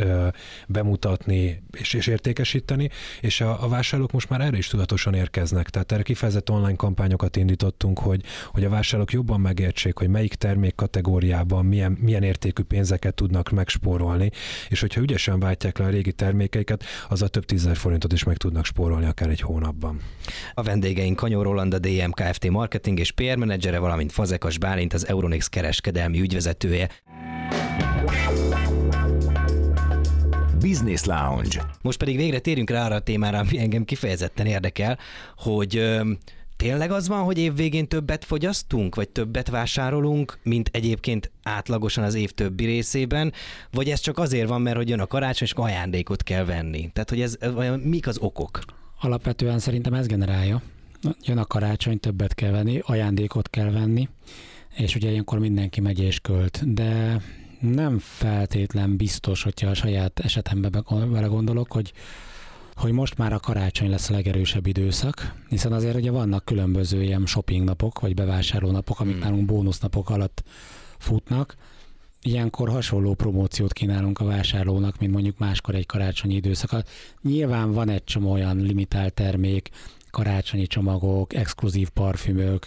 bemutatni 0.66 1.62
és, 1.70 1.92
és 1.92 2.06
értékesíteni, 2.06 2.90
és 3.20 3.40
a, 3.40 3.64
a 3.64 3.68
vásárlók 3.68 4.12
most 4.12 4.28
már 4.28 4.40
erre 4.40 4.56
is 4.56 4.66
tudatosan 4.66 5.14
érkeznek. 5.14 5.70
Tehát 5.70 5.92
erre 5.92 6.02
kifejezett 6.02 6.50
online 6.50 6.76
kampányokat 6.76 7.36
indítottunk, 7.36 7.98
hogy, 7.98 8.22
hogy 8.46 8.64
a 8.64 8.70
vásárlók 8.80 9.12
jobban 9.12 9.40
megértsék, 9.40 9.98
hogy 9.98 10.08
melyik 10.08 10.34
termék 10.34 10.74
kategóriában 10.74 11.64
milyen, 11.64 11.98
milyen 12.00 12.22
értékű 12.22 12.62
pénzeket 12.62 13.14
tudnak 13.14 13.50
megspórolni, 13.50 14.30
és 14.68 14.80
hogyha 14.80 15.00
ügyesen 15.00 15.40
váltják 15.40 15.78
le 15.78 15.84
a 15.84 15.88
régi 15.88 16.12
termékeiket, 16.12 16.84
az 17.08 17.22
a 17.22 17.28
több 17.28 17.44
tízezer 17.44 17.76
forintot 17.76 18.12
is 18.12 18.24
meg 18.24 18.36
tudnak 18.36 18.64
spórolni 18.64 19.06
akár 19.06 19.28
egy 19.28 19.40
hónapban. 19.40 20.00
A 20.54 20.62
vendégeink 20.62 21.16
Kanyó 21.16 21.42
Roland, 21.42 21.74
a 21.74 21.78
DM 21.78 22.10
Kft. 22.10 22.50
marketing 22.50 22.98
és 22.98 23.10
PR 23.10 23.36
menedzsere, 23.36 23.78
valamint 23.78 24.12
Fazekas 24.12 24.58
Bálint, 24.58 24.92
az 24.92 25.08
Euronix 25.08 25.48
kereskedelmi 25.48 26.20
ügyvezetője. 26.20 26.88
Business 30.60 31.04
Lounge. 31.04 31.64
Most 31.82 31.98
pedig 31.98 32.16
végre 32.16 32.38
térjünk 32.38 32.70
rá 32.70 32.84
arra 32.84 32.94
a 32.94 33.00
témára, 33.00 33.38
ami 33.38 33.58
engem 33.58 33.84
kifejezetten 33.84 34.46
érdekel, 34.46 34.98
hogy 35.36 36.00
tényleg 36.60 36.90
az 36.90 37.08
van, 37.08 37.22
hogy 37.22 37.38
évvégén 37.38 37.88
többet 37.88 38.24
fogyasztunk, 38.24 38.94
vagy 38.94 39.08
többet 39.08 39.48
vásárolunk, 39.48 40.38
mint 40.42 40.68
egyébként 40.72 41.30
átlagosan 41.42 42.04
az 42.04 42.14
év 42.14 42.30
többi 42.30 42.64
részében, 42.64 43.32
vagy 43.70 43.88
ez 43.88 44.00
csak 44.00 44.18
azért 44.18 44.48
van, 44.48 44.62
mert 44.62 44.76
hogy 44.76 44.88
jön 44.88 45.00
a 45.00 45.06
karácsony, 45.06 45.48
és 45.48 45.52
ajándékot 45.52 46.22
kell 46.22 46.44
venni? 46.44 46.90
Tehát, 46.92 47.08
hogy 47.10 47.20
ez, 47.20 47.38
mik 47.82 48.06
az 48.06 48.18
okok? 48.18 48.60
Alapvetően 49.00 49.58
szerintem 49.58 49.94
ez 49.94 50.06
generálja. 50.06 50.62
Jön 51.22 51.38
a 51.38 51.44
karácsony, 51.44 52.00
többet 52.00 52.34
kell 52.34 52.50
venni, 52.50 52.80
ajándékot 52.84 53.50
kell 53.50 53.70
venni, 53.70 54.08
és 54.76 54.94
ugye 54.94 55.10
ilyenkor 55.10 55.38
mindenki 55.38 55.80
megy 55.80 56.00
és 56.00 56.18
költ, 56.20 56.74
de 56.74 57.20
nem 57.60 57.98
feltétlen 57.98 58.96
biztos, 58.96 59.42
hogyha 59.42 59.68
a 59.68 59.74
saját 59.74 60.20
esetemben 60.20 60.84
vele 60.88 61.26
gondolok, 61.26 61.72
hogy 61.72 61.92
hogy 62.74 62.92
most 62.92 63.18
már 63.18 63.32
a 63.32 63.38
karácsony 63.38 63.90
lesz 63.90 64.10
a 64.10 64.12
legerősebb 64.12 64.66
időszak, 64.66 65.34
hiszen 65.48 65.72
azért 65.72 65.94
ugye 65.94 66.10
vannak 66.10 66.44
különböző 66.44 67.02
ilyen 67.02 67.26
shopping 67.26 67.64
napok, 67.64 68.00
vagy 68.00 68.14
bevásárló 68.14 68.70
napok, 68.70 69.00
amik 69.00 69.14
hmm. 69.14 69.22
nálunk 69.22 69.44
bónusznapok 69.46 70.10
alatt 70.10 70.42
futnak. 70.98 71.56
Ilyenkor 72.22 72.68
hasonló 72.68 73.14
promóciót 73.14 73.72
kínálunk 73.72 74.18
a 74.18 74.24
vásárlónak, 74.24 74.98
mint 74.98 75.12
mondjuk 75.12 75.38
máskor 75.38 75.74
egy 75.74 75.86
karácsonyi 75.86 76.34
időszak. 76.34 76.84
Nyilván 77.22 77.72
van 77.72 77.88
egy 77.88 78.04
csomó 78.04 78.32
olyan 78.32 78.56
limitált 78.56 79.14
termék, 79.14 79.70
karácsonyi 80.10 80.66
csomagok, 80.66 81.34
exkluzív 81.34 81.88
parfümök, 81.88 82.66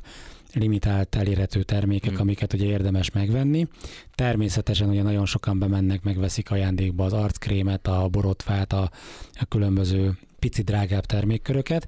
limitált 0.53 1.15
elérhető 1.15 1.63
termékek, 1.63 2.11
hmm. 2.11 2.21
amiket 2.21 2.53
ugye 2.53 2.65
érdemes 2.65 3.11
megvenni. 3.11 3.67
Természetesen 4.15 4.89
ugye 4.89 5.01
nagyon 5.01 5.25
sokan 5.25 5.59
bemennek, 5.59 6.03
megveszik 6.03 6.51
ajándékba 6.51 7.05
az 7.05 7.13
arckrémet, 7.13 7.87
a 7.87 8.07
borotvát, 8.07 8.73
a, 8.73 8.91
a 9.33 9.45
különböző 9.45 10.17
pici 10.39 10.61
drágább 10.61 11.05
termékköröket, 11.05 11.87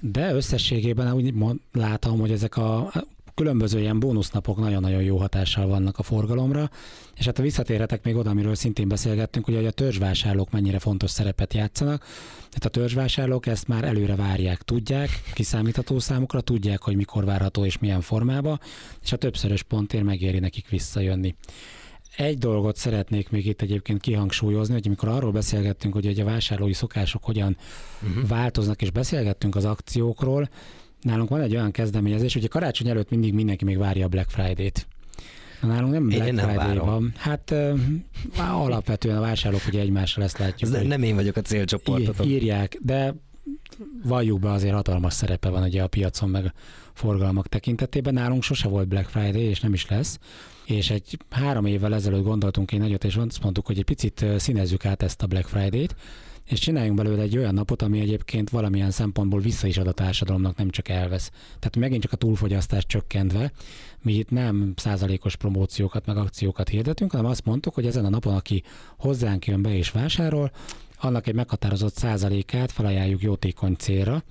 de 0.00 0.34
összességében 0.34 1.12
úgy 1.12 1.34
látom, 1.72 2.18
hogy 2.18 2.30
ezek 2.30 2.56
a 2.56 2.92
különböző 3.36 3.80
ilyen 3.80 4.00
bónusznapok 4.00 4.58
nagyon-nagyon 4.58 5.02
jó 5.02 5.16
hatással 5.16 5.66
vannak 5.66 5.98
a 5.98 6.02
forgalomra, 6.02 6.70
és 7.16 7.24
hát 7.24 7.38
a 7.38 7.42
visszatérhetek 7.42 8.04
még 8.04 8.16
oda, 8.16 8.30
amiről 8.30 8.54
szintén 8.54 8.88
beszélgettünk, 8.88 9.44
hogy 9.44 9.66
a 9.66 9.70
törzsvásárlók 9.70 10.50
mennyire 10.50 10.78
fontos 10.78 11.10
szerepet 11.10 11.54
játszanak. 11.54 12.04
Tehát 12.36 12.64
a 12.64 12.68
törzsvásárlók 12.68 13.46
ezt 13.46 13.68
már 13.68 13.84
előre 13.84 14.14
várják, 14.14 14.62
tudják, 14.62 15.10
kiszámítható 15.34 15.98
számukra, 15.98 16.40
tudják, 16.40 16.82
hogy 16.82 16.96
mikor 16.96 17.24
várható 17.24 17.64
és 17.64 17.78
milyen 17.78 18.00
formába, 18.00 18.58
és 19.02 19.12
a 19.12 19.16
többszörös 19.16 19.62
pontért 19.62 20.04
megéri 20.04 20.38
nekik 20.38 20.68
visszajönni. 20.68 21.34
Egy 22.16 22.38
dolgot 22.38 22.76
szeretnék 22.76 23.30
még 23.30 23.46
itt 23.46 23.62
egyébként 23.62 24.00
kihangsúlyozni, 24.00 24.74
hogy 24.74 24.86
amikor 24.86 25.08
arról 25.08 25.32
beszélgettünk, 25.32 25.94
hogy 25.94 26.20
a 26.20 26.24
vásárlói 26.24 26.72
szokások 26.72 27.24
hogyan 27.24 27.56
uh-huh. 28.02 28.28
változnak, 28.28 28.82
és 28.82 28.90
beszélgettünk 28.90 29.56
az 29.56 29.64
akciókról, 29.64 30.48
nálunk 31.02 31.28
van 31.28 31.40
egy 31.40 31.54
olyan 31.54 31.70
kezdeményezés, 31.70 32.32
hogy 32.32 32.44
a 32.44 32.48
karácsony 32.48 32.88
előtt 32.88 33.10
mindig 33.10 33.34
mindenki 33.34 33.64
még 33.64 33.78
várja 33.78 34.04
a 34.04 34.08
Black 34.08 34.30
Friday-t. 34.30 34.86
Nálunk 35.60 35.92
nem 35.92 36.06
Black 36.08 36.26
én 36.26 36.34
nem 36.34 36.48
Friday 36.48 36.66
várom. 36.66 36.86
van. 36.86 37.12
Hát 37.16 37.50
uh, 37.50 37.78
alapvetően 38.38 39.16
a 39.16 39.20
vásárlók 39.20 39.62
ugye 39.68 39.80
egymással 39.80 40.24
ezt 40.24 40.38
látjuk. 40.38 40.74
Ez 40.74 40.86
nem 40.86 41.02
én 41.02 41.14
vagyok 41.14 41.36
a 41.36 41.40
célcsoportot. 41.40 42.24
Írják, 42.24 42.78
de 42.82 43.14
valljuk 44.04 44.40
be 44.40 44.50
azért 44.50 44.74
hatalmas 44.74 45.12
szerepe 45.12 45.48
van 45.48 45.62
ugye 45.62 45.82
a 45.82 45.86
piacon 45.86 46.28
meg 46.28 46.44
a 46.44 46.52
forgalmak 46.92 47.48
tekintetében. 47.48 48.14
Nálunk 48.14 48.42
sose 48.42 48.68
volt 48.68 48.88
Black 48.88 49.08
Friday, 49.08 49.42
és 49.42 49.60
nem 49.60 49.72
is 49.72 49.88
lesz. 49.88 50.18
És 50.64 50.90
egy 50.90 51.18
három 51.30 51.66
évvel 51.66 51.94
ezelőtt 51.94 52.24
gondoltunk 52.24 52.72
én 52.72 52.80
nagyot, 52.80 53.04
és 53.04 53.16
azt 53.16 53.42
mondtuk, 53.42 53.66
hogy 53.66 53.78
egy 53.78 53.84
picit 53.84 54.24
színezzük 54.36 54.84
át 54.84 55.02
ezt 55.02 55.22
a 55.22 55.26
Black 55.26 55.48
Friday-t, 55.48 55.96
és 56.46 56.58
csináljunk 56.58 56.96
belőle 56.96 57.22
egy 57.22 57.36
olyan 57.36 57.54
napot, 57.54 57.82
ami 57.82 58.00
egyébként 58.00 58.50
valamilyen 58.50 58.90
szempontból 58.90 59.40
vissza 59.40 59.66
is 59.66 59.78
ad 59.78 59.86
a 59.86 59.92
társadalomnak, 59.92 60.56
nem 60.56 60.70
csak 60.70 60.88
elvesz. 60.88 61.28
Tehát 61.28 61.76
megint 61.76 62.02
csak 62.02 62.12
a 62.12 62.16
túlfogyasztás 62.16 62.86
csökkentve, 62.86 63.52
mi 64.02 64.12
itt 64.12 64.30
nem 64.30 64.72
százalékos 64.76 65.36
promóciókat, 65.36 66.06
meg 66.06 66.16
akciókat 66.16 66.68
hirdetünk, 66.68 67.10
hanem 67.10 67.26
azt 67.26 67.44
mondtuk, 67.44 67.74
hogy 67.74 67.86
ezen 67.86 68.04
a 68.04 68.08
napon, 68.08 68.34
aki 68.34 68.62
hozzánk 68.96 69.46
jön 69.46 69.62
be 69.62 69.76
és 69.76 69.90
vásárol, 69.90 70.50
annak 71.00 71.26
egy 71.26 71.34
meghatározott 71.34 71.96
százalékát 71.96 72.72
felajánljuk 72.72 73.22
jótékony 73.22 73.74
célra, 73.74 74.22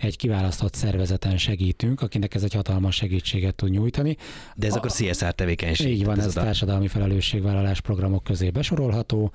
egy 0.00 0.16
kiválasztott 0.16 0.74
szervezeten 0.74 1.38
segítünk, 1.38 2.00
akinek 2.00 2.34
ez 2.34 2.42
egy 2.42 2.54
hatalmas 2.54 2.94
segítséget 2.94 3.54
tud 3.54 3.70
nyújtani. 3.70 4.16
De 4.56 4.66
ez 4.66 4.74
a, 4.74 4.76
akkor 4.76 4.90
CSR 4.90 5.32
tevékenység. 5.32 5.92
Így 5.92 6.04
van, 6.04 6.18
ez, 6.18 6.24
ez 6.24 6.36
a 6.36 6.42
társadalmi 6.42 6.88
felelősségvállalás 6.88 7.80
programok 7.80 8.24
közé 8.24 8.50
besorolható 8.50 9.32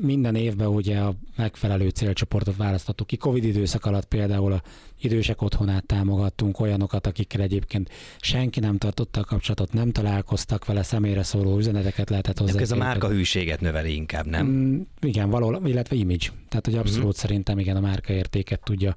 minden 0.00 0.34
évben 0.34 0.68
ugye 0.68 0.98
a 0.98 1.14
megfelelő 1.36 1.88
célcsoportot 1.88 2.56
választottuk 2.56 3.06
ki. 3.06 3.16
Covid 3.16 3.44
időszak 3.44 3.84
alatt 3.84 4.04
például 4.04 4.52
a 4.52 4.62
idősek 5.00 5.42
otthonát 5.42 5.86
támogattunk, 5.86 6.60
olyanokat, 6.60 7.06
akikkel 7.06 7.40
egyébként 7.40 7.90
senki 8.20 8.60
nem 8.60 8.78
tartotta 8.78 9.20
a 9.20 9.24
kapcsolatot, 9.24 9.72
nem 9.72 9.92
találkoztak 9.92 10.64
vele, 10.64 10.82
személyre 10.82 11.22
szóló 11.22 11.58
üzeneteket 11.58 12.10
lehetett 12.10 12.38
hozzá. 12.38 12.60
Ez 12.60 12.70
a 12.70 12.76
márka 12.76 13.08
hűséget 13.08 13.60
növeli 13.60 13.94
inkább, 13.94 14.26
nem? 14.26 14.46
Mm, 14.46 14.80
igen, 15.00 15.30
való, 15.30 15.66
illetve 15.66 15.96
image. 15.96 16.26
Tehát, 16.48 16.64
hogy 16.64 16.74
abszolút 16.74 17.02
mm-hmm. 17.02 17.10
szerintem 17.10 17.58
igen, 17.58 17.76
a 17.76 17.80
márka 17.80 18.12
értéket 18.12 18.60
tudja 18.64 18.96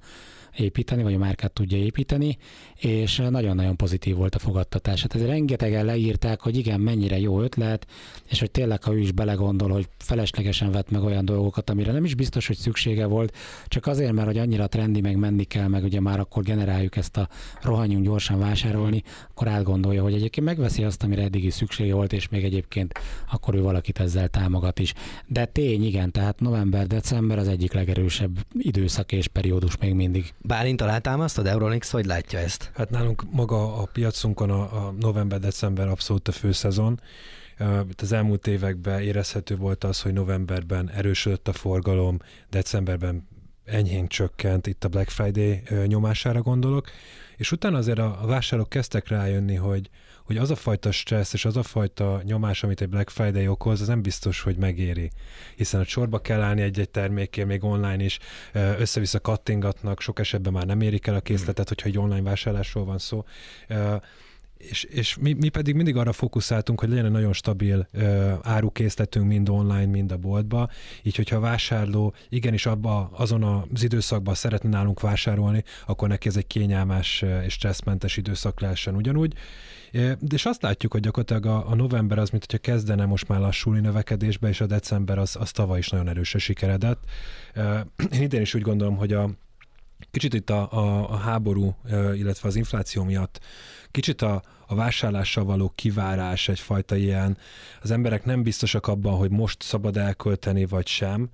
építeni, 0.57 1.03
vagy 1.03 1.13
a 1.13 1.17
márkát 1.17 1.51
tudja 1.51 1.77
építeni, 1.77 2.37
és 2.79 3.21
nagyon-nagyon 3.29 3.75
pozitív 3.75 4.15
volt 4.15 4.35
a 4.35 4.39
fogadtatás. 4.39 5.01
Hát 5.01 5.15
ezért 5.15 5.29
rengetegen 5.29 5.85
leírták, 5.85 6.41
hogy 6.41 6.57
igen, 6.57 6.79
mennyire 6.79 7.19
jó 7.19 7.41
ötlet, 7.41 7.87
és 8.29 8.39
hogy 8.39 8.51
tényleg, 8.51 8.83
ha 8.83 8.93
ő 8.93 8.99
is 8.99 9.11
belegondol, 9.11 9.69
hogy 9.69 9.87
feleslegesen 9.97 10.71
vett 10.71 10.89
meg 10.89 11.03
olyan 11.03 11.25
dolgokat, 11.25 11.69
amire 11.69 11.91
nem 11.91 12.03
is 12.03 12.15
biztos, 12.15 12.47
hogy 12.47 12.57
szüksége 12.57 13.05
volt, 13.05 13.35
csak 13.67 13.87
azért, 13.87 14.11
mert 14.11 14.27
hogy 14.27 14.37
annyira 14.37 14.67
trendi, 14.67 15.01
meg 15.01 15.15
menni 15.15 15.43
kell, 15.43 15.67
meg 15.67 15.83
ugye 15.83 15.99
már 15.99 16.19
akkor 16.19 16.43
generáljuk 16.43 16.95
ezt 16.95 17.17
a 17.17 17.29
rohanjunk 17.61 18.05
gyorsan 18.05 18.39
vásárolni, 18.39 19.03
akkor 19.29 19.47
átgondolja, 19.47 20.03
hogy 20.03 20.13
egyébként 20.13 20.45
megveszi 20.45 20.83
azt, 20.83 21.03
amire 21.03 21.21
eddig 21.21 21.43
is 21.43 21.53
szüksége 21.53 21.93
volt, 21.93 22.13
és 22.13 22.29
még 22.29 22.43
egyébként 22.43 22.99
akkor 23.31 23.55
ő 23.55 23.61
valakit 23.61 23.99
ezzel 23.99 24.27
támogat 24.27 24.79
is. 24.79 24.93
De 25.27 25.45
tény, 25.45 25.83
igen, 25.83 26.11
tehát 26.11 26.39
november-december 26.39 27.37
az 27.37 27.47
egyik 27.47 27.73
legerősebb 27.73 28.37
időszak 28.59 29.11
és 29.11 29.27
periódus 29.27 29.77
még 29.77 29.93
mindig. 29.93 30.33
Bálint 30.41 30.81
alátámasztod, 30.81 31.47
Euronix, 31.47 31.91
hogy 31.91 32.05
látja 32.05 32.39
ezt? 32.39 32.68
Hát 32.73 32.89
nálunk 32.89 33.23
maga 33.31 33.75
a 33.77 33.85
piacunkon 33.85 34.49
a, 34.49 34.87
a 34.87 34.91
november-december 34.99 35.87
abszolút 35.87 36.27
a 36.27 36.31
főszezon. 36.31 36.99
Az 37.97 38.11
elmúlt 38.11 38.47
években 38.47 39.01
érezhető 39.01 39.55
volt 39.55 39.83
az, 39.83 40.01
hogy 40.01 40.13
novemberben 40.13 40.89
erősödött 40.89 41.47
a 41.47 41.53
forgalom, 41.53 42.19
decemberben 42.49 43.27
enyhén 43.65 44.07
csökkent, 44.07 44.67
itt 44.67 44.83
a 44.83 44.87
Black 44.87 45.09
Friday 45.09 45.63
nyomására 45.85 46.41
gondolok, 46.41 46.89
és 47.37 47.51
utána 47.51 47.77
azért 47.77 47.99
a, 47.99 48.19
vásárlók 48.25 48.69
kezdtek 48.69 49.07
rájönni, 49.07 49.55
hogy, 49.55 49.89
hogy 50.29 50.37
az 50.37 50.51
a 50.51 50.55
fajta 50.55 50.91
stressz 50.91 51.33
és 51.33 51.45
az 51.45 51.57
a 51.57 51.63
fajta 51.63 52.21
nyomás, 52.23 52.63
amit 52.63 52.81
egy 52.81 52.89
Black 52.89 53.09
Friday 53.09 53.47
okoz, 53.47 53.81
az 53.81 53.87
nem 53.87 54.01
biztos, 54.01 54.41
hogy 54.41 54.57
megéri. 54.57 55.11
Hiszen 55.55 55.79
a 55.79 55.83
sorba 55.83 56.19
kell 56.19 56.41
állni 56.41 56.61
egy-egy 56.61 56.89
termékkel, 56.89 57.45
még 57.45 57.63
online 57.63 58.03
is 58.03 58.19
össze-vissza 58.53 59.19
kattingatnak, 59.19 60.01
sok 60.01 60.19
esetben 60.19 60.53
már 60.53 60.65
nem 60.65 60.81
érik 60.81 61.07
el 61.07 61.15
a 61.15 61.19
készletet, 61.19 61.67
hogyha 61.67 61.87
egy 61.87 61.97
online 61.97 62.21
vásárlásról 62.21 62.85
van 62.85 62.97
szó 62.97 63.23
és, 64.59 64.83
és 64.83 65.17
mi, 65.17 65.33
mi 65.33 65.49
pedig 65.49 65.75
mindig 65.75 65.95
arra 65.95 66.11
fókuszáltunk, 66.11 66.79
hogy 66.79 66.89
legyen 66.89 67.05
egy 67.05 67.11
nagyon 67.11 67.33
stabil 67.33 67.87
ö, 67.91 68.33
árukészletünk 68.41 69.27
mind 69.27 69.49
online, 69.49 69.85
mind 69.85 70.11
a 70.11 70.17
boltba, 70.17 70.69
így 71.03 71.15
hogyha 71.15 71.35
a 71.35 71.39
vásárló 71.39 72.13
igenis 72.29 72.65
abba, 72.65 73.09
azon 73.13 73.43
az 73.43 73.83
időszakban 73.83 74.33
szeretne 74.33 74.69
nálunk 74.69 74.99
vásárolni, 74.99 75.63
akkor 75.85 76.07
neki 76.07 76.27
ez 76.27 76.37
egy 76.37 76.47
kényelmes 76.47 77.25
és 77.45 77.53
stresszmentes 77.53 78.17
időszak 78.17 78.59
lehessen 78.59 78.95
ugyanúgy. 78.95 79.33
És 80.31 80.45
azt 80.45 80.61
látjuk, 80.61 80.91
hogy 80.91 81.01
gyakorlatilag 81.01 81.45
a, 81.45 81.69
a 81.69 81.75
november 81.75 82.17
az, 82.17 82.29
mint 82.29 82.45
hogyha 82.45 82.71
kezdene 82.71 83.05
most 83.05 83.27
már 83.27 83.39
lassulni 83.39 83.79
növekedésbe, 83.79 84.47
és 84.47 84.61
a 84.61 84.65
december 84.65 85.17
az, 85.17 85.35
az 85.39 85.51
tavaly 85.51 85.77
is 85.77 85.89
nagyon 85.89 86.07
erősen 86.07 86.39
sikeredett. 86.39 87.03
Én 88.11 88.21
idén 88.21 88.41
is 88.41 88.53
úgy 88.53 88.61
gondolom, 88.61 88.97
hogy 88.97 89.13
a 89.13 89.29
kicsit 90.11 90.33
itt 90.33 90.49
a, 90.49 90.71
a, 90.71 91.09
a 91.11 91.15
háború, 91.15 91.75
illetve 92.13 92.47
az 92.47 92.55
infláció 92.55 93.03
miatt 93.03 93.39
kicsit 93.91 94.21
a, 94.21 94.41
a 94.67 94.75
vásárlással 94.75 95.43
való 95.43 95.71
kivárás 95.75 96.47
egyfajta 96.47 96.95
ilyen, 96.95 97.37
az 97.81 97.91
emberek 97.91 98.25
nem 98.25 98.43
biztosak 98.43 98.87
abban, 98.87 99.17
hogy 99.17 99.31
most 99.31 99.61
szabad 99.61 99.97
elkölteni, 99.97 100.65
vagy 100.65 100.87
sem, 100.87 101.29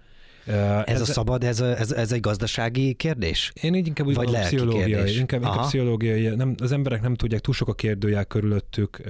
ez, 0.46 0.84
ez 0.86 1.02
a 1.02 1.06
szabad, 1.06 1.44
ez, 1.44 1.60
ez, 1.60 1.92
ez 1.92 2.12
egy 2.12 2.20
gazdasági 2.20 2.94
kérdés? 2.94 3.52
Én 3.62 3.76
így 3.76 3.88
inkább 3.88 4.08
úgy 4.08 4.16
Vagy 4.16 4.26
mondom, 4.26 4.44
pszichológiai. 4.44 5.18
Inkább, 5.18 5.42
inkább 5.42 5.66
pszichológiai. 5.66 6.28
Nem, 6.28 6.56
az 6.60 6.72
emberek 6.72 7.02
nem 7.02 7.16
tudják, 7.16 7.42
túl 7.42 7.54
sok 7.54 7.68
a 7.68 7.74
kérdőjel 7.74 8.26
körülöttük, 8.26 9.02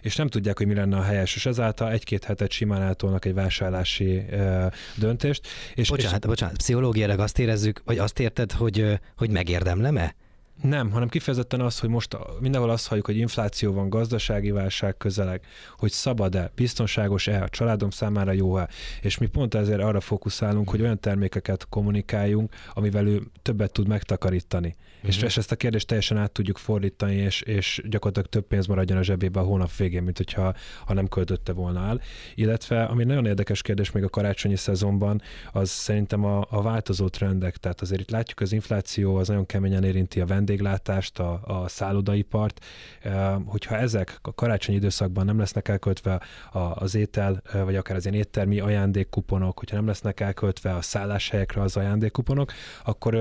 és 0.00 0.16
nem 0.16 0.28
tudják, 0.28 0.58
hogy 0.58 0.66
mi 0.66 0.74
lenne 0.74 0.96
a 0.96 1.02
helyes, 1.02 1.36
és 1.36 1.46
ezáltal 1.46 1.90
egy-két 1.90 2.24
hetet 2.24 2.50
simán 2.50 2.82
eltolnak 2.82 3.24
egy 3.24 3.34
vásárlási 3.34 4.22
döntést. 4.94 5.48
És, 5.74 5.88
bocsánat, 5.88 6.22
és... 6.22 6.28
bocsánat, 6.28 6.56
pszichológiailag 6.56 7.18
azt 7.18 7.38
érezzük, 7.38 7.82
vagy 7.84 7.98
azt 7.98 8.20
érted, 8.20 8.52
hogy, 8.52 8.98
hogy 9.16 9.30
megérdemlem-e? 9.30 10.14
Nem, 10.62 10.90
hanem 10.90 11.08
kifejezetten 11.08 11.60
az, 11.60 11.78
hogy 11.78 11.88
most 11.88 12.16
mindenhol 12.40 12.70
azt 12.70 12.86
halljuk, 12.86 13.06
hogy 13.06 13.16
infláció 13.16 13.72
van, 13.72 13.88
gazdasági 13.88 14.50
válság 14.50 14.96
közeleg, 14.96 15.44
hogy 15.76 15.90
szabad-e, 15.90 16.50
biztonságos-e, 16.54 17.42
a 17.42 17.48
családom 17.48 17.90
számára 17.90 18.32
jó-e, 18.32 18.68
és 19.00 19.18
mi 19.18 19.26
pont 19.26 19.54
ezért 19.54 19.80
arra 19.80 20.00
fókuszálunk, 20.00 20.70
hogy 20.70 20.80
olyan 20.80 21.00
termékeket 21.00 21.66
kommunikáljunk, 21.68 22.52
amivel 22.72 23.06
ő 23.06 23.22
többet 23.42 23.72
tud 23.72 23.88
megtakarítani. 23.88 24.76
Uh-huh. 25.00 25.10
És, 25.10 25.16
mhm. 25.16 25.26
és 25.26 25.36
ezt 25.36 25.52
a 25.52 25.56
kérdést 25.56 25.86
teljesen 25.86 26.16
át 26.16 26.32
tudjuk 26.32 26.58
fordítani, 26.58 27.14
és, 27.14 27.40
és 27.40 27.82
gyakorlatilag 27.88 28.28
több 28.28 28.46
pénz 28.46 28.66
maradjon 28.66 28.98
a 28.98 29.02
zsebébe 29.02 29.40
a 29.40 29.44
hónap 29.44 29.76
végén, 29.76 30.02
mint 30.02 30.16
hogyha 30.16 30.54
ha 30.84 30.94
nem 30.94 31.08
költötte 31.08 31.52
volna 31.52 31.86
el. 31.86 32.00
Illetve, 32.34 32.84
ami 32.84 33.04
nagyon 33.04 33.26
érdekes 33.26 33.62
kérdés 33.62 33.90
még 33.90 34.04
a 34.04 34.08
karácsonyi 34.08 34.56
szezonban, 34.56 35.22
az 35.52 35.70
szerintem 35.70 36.24
a, 36.24 36.46
a 36.50 36.62
változó 36.62 37.08
trendek, 37.08 37.56
tehát 37.56 37.80
azért 37.80 38.00
itt 38.00 38.10
látjuk 38.10 38.40
az 38.40 38.52
infláció, 38.52 39.16
az 39.16 39.28
nagyon 39.28 39.46
keményen 39.46 39.84
érinti 39.84 40.20
a 40.20 40.26
vendég 40.26 40.60
vendéglátást, 40.60 41.18
a, 41.18 41.40
a 41.44 41.68
szállodaipart, 41.68 42.64
hogyha 43.44 43.76
ezek 43.76 44.18
a 44.22 44.34
karácsonyi 44.34 44.76
időszakban 44.76 45.24
nem 45.24 45.38
lesznek 45.38 45.68
elköltve 45.68 46.20
az 46.74 46.94
étel, 46.94 47.42
vagy 47.64 47.76
akár 47.76 47.96
az 47.96 48.06
ilyen 48.06 48.18
éttermi 48.18 48.60
ajándékkuponok, 48.60 49.58
hogyha 49.58 49.76
nem 49.76 49.86
lesznek 49.86 50.20
elköltve 50.20 50.74
a 50.74 50.82
szálláshelyekre 50.82 51.60
az 51.62 51.76
ajándékkuponok, 51.76 52.52
akkor 52.84 53.14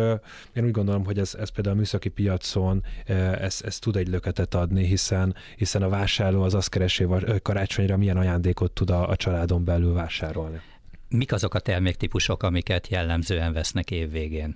én 0.53 0.63
úgy 0.63 0.71
gondolom, 0.71 1.05
hogy 1.05 1.19
ez, 1.19 1.35
ez 1.39 1.49
például 1.49 1.68
a 1.69 1.73
műszaki 1.73 2.09
piacon 2.09 2.83
ez, 3.05 3.61
ez 3.65 3.79
tud 3.79 3.95
egy 3.95 4.07
löketet 4.07 4.55
adni, 4.55 4.85
hiszen, 4.85 5.35
hiszen 5.55 5.81
a 5.81 5.89
vásárló 5.89 6.41
az 6.41 6.53
azt 6.53 6.69
keresi, 6.69 7.03
hogy 7.03 7.41
karácsonyra 7.41 7.97
milyen 7.97 8.17
ajándékot 8.17 8.71
tud 8.71 8.89
a, 8.89 9.09
a 9.09 9.15
családon 9.15 9.63
belül 9.63 9.93
vásárolni. 9.93 10.61
Mik 11.09 11.31
azok 11.31 11.53
a 11.53 11.59
terméktípusok, 11.59 12.43
amiket 12.43 12.87
jellemzően 12.87 13.53
vesznek 13.53 13.91
évvégén? 13.91 14.55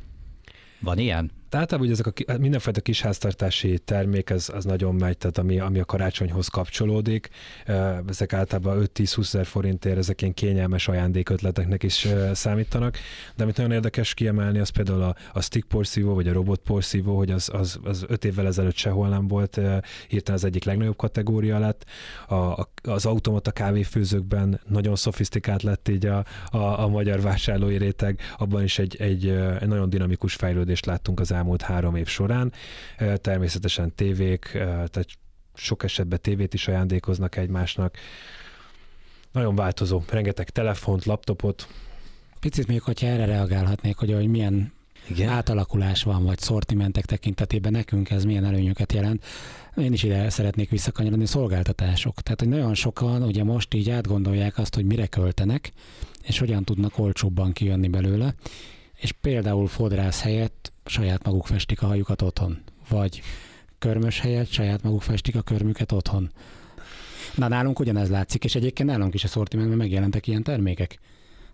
Van 0.79 0.97
ilyen? 0.97 1.31
Tehát 1.53 1.73
általában 1.73 1.95
hogy 1.95 2.13
ezek 2.15 2.35
a 2.35 2.41
mindenfajta 2.41 2.81
kisháztartási 2.81 3.79
termék, 3.79 4.29
ez, 4.29 4.49
az 4.53 4.65
nagyon 4.65 4.95
megy, 4.95 5.17
tehát 5.17 5.37
ami, 5.37 5.59
ami 5.59 5.79
a 5.79 5.85
karácsonyhoz 5.85 6.47
kapcsolódik. 6.47 7.29
Ezek 8.07 8.33
általában 8.33 8.89
5-10-20 8.95 9.19
ezer 9.19 9.45
forintért, 9.45 9.97
ezek 9.97 10.21
ilyen 10.21 10.33
kényelmes 10.33 10.87
ajándékötleteknek 10.87 11.83
is 11.83 12.07
számítanak. 12.33 12.97
De 13.35 13.43
amit 13.43 13.57
nagyon 13.57 13.71
érdekes 13.71 14.13
kiemelni, 14.13 14.59
az 14.59 14.69
például 14.69 15.01
a, 15.01 15.15
a 15.33 15.41
stick 15.41 15.67
porszívó, 15.67 16.13
vagy 16.13 16.27
a 16.27 16.33
robot 16.33 16.59
porszívó, 16.59 17.17
hogy 17.17 17.31
az, 17.31 17.49
az, 17.53 17.79
az 17.83 18.05
5 18.07 18.25
évvel 18.25 18.47
ezelőtt 18.47 18.75
sehol 18.75 19.09
nem 19.09 19.27
volt, 19.27 19.59
hirtelen 20.07 20.39
az 20.39 20.45
egyik 20.45 20.63
legnagyobb 20.63 20.97
kategória 20.97 21.59
lett. 21.59 21.85
A, 22.27 22.67
az 22.83 23.05
automata 23.05 23.51
kávéfőzőkben 23.51 24.59
nagyon 24.67 24.95
szofisztikált 24.95 25.63
lett 25.63 25.87
így 25.87 26.05
a, 26.05 26.25
a, 26.45 26.57
a 26.57 26.87
magyar 26.87 27.21
vásárlói 27.21 27.77
réteg, 27.77 28.19
abban 28.37 28.63
is 28.63 28.79
egy, 28.79 28.95
egy, 28.99 29.27
egy 29.59 29.67
nagyon 29.67 29.89
dinamikus 29.89 30.33
fejlődést 30.33 30.85
láttunk 30.85 31.19
az 31.19 31.31
elmúlt 31.31 31.41
három 31.61 31.95
év 31.95 32.07
során. 32.07 32.53
Természetesen 33.15 33.95
tévék, 33.95 34.49
tehát 34.51 35.07
sok 35.53 35.83
esetben 35.83 36.19
tévét 36.21 36.53
is 36.53 36.67
ajándékoznak 36.67 37.35
egymásnak. 37.35 37.97
Nagyon 39.31 39.55
változó, 39.55 40.01
rengeteg 40.09 40.49
telefont, 40.49 41.05
laptopot. 41.05 41.67
Picit 42.39 42.67
még, 42.67 42.81
hogyha 42.81 43.07
erre 43.07 43.25
reagálhatnék, 43.25 43.97
hogy, 43.97 44.13
hogy 44.13 44.27
milyen 44.27 44.73
igen. 45.09 45.29
átalakulás 45.29 46.03
van, 46.03 46.23
vagy 46.23 46.39
szortimentek 46.39 47.05
tekintetében 47.05 47.71
nekünk 47.71 48.09
ez 48.09 48.23
milyen 48.23 48.45
előnyöket 48.45 48.93
jelent. 48.93 49.25
Én 49.77 49.93
is 49.93 50.03
ide 50.03 50.29
szeretnék 50.29 50.69
visszakanyarodni, 50.69 51.25
szolgáltatások. 51.25 52.21
Tehát, 52.21 52.39
hogy 52.39 52.49
nagyon 52.49 52.73
sokan 52.73 53.23
ugye 53.23 53.43
most 53.43 53.73
így 53.73 53.89
átgondolják 53.89 54.57
azt, 54.57 54.75
hogy 54.75 54.85
mire 54.85 55.07
költenek, 55.07 55.71
és 56.23 56.39
hogyan 56.39 56.63
tudnak 56.63 56.97
olcsóbban 56.97 57.51
kijönni 57.51 57.87
belőle, 57.87 58.35
és 58.95 59.11
például 59.11 59.67
fodrász 59.67 60.21
helyett 60.21 60.72
saját 60.85 61.25
maguk 61.25 61.45
festik 61.45 61.81
a 61.81 61.85
hajukat 61.85 62.21
otthon, 62.21 62.61
vagy 62.89 63.21
körmös 63.79 64.19
helyett 64.19 64.51
saját 64.51 64.83
maguk 64.83 65.01
festik 65.01 65.35
a 65.35 65.41
körmüket 65.41 65.91
otthon. 65.91 66.31
Na 67.35 67.47
nálunk 67.47 67.79
ugyanez 67.79 68.09
látszik, 68.09 68.43
és 68.43 68.55
egyébként 68.55 68.89
nálunk 68.89 69.13
is 69.13 69.23
a 69.23 69.27
szortimentben 69.27 69.77
megjelentek 69.77 70.27
ilyen 70.27 70.43
termékek. 70.43 70.99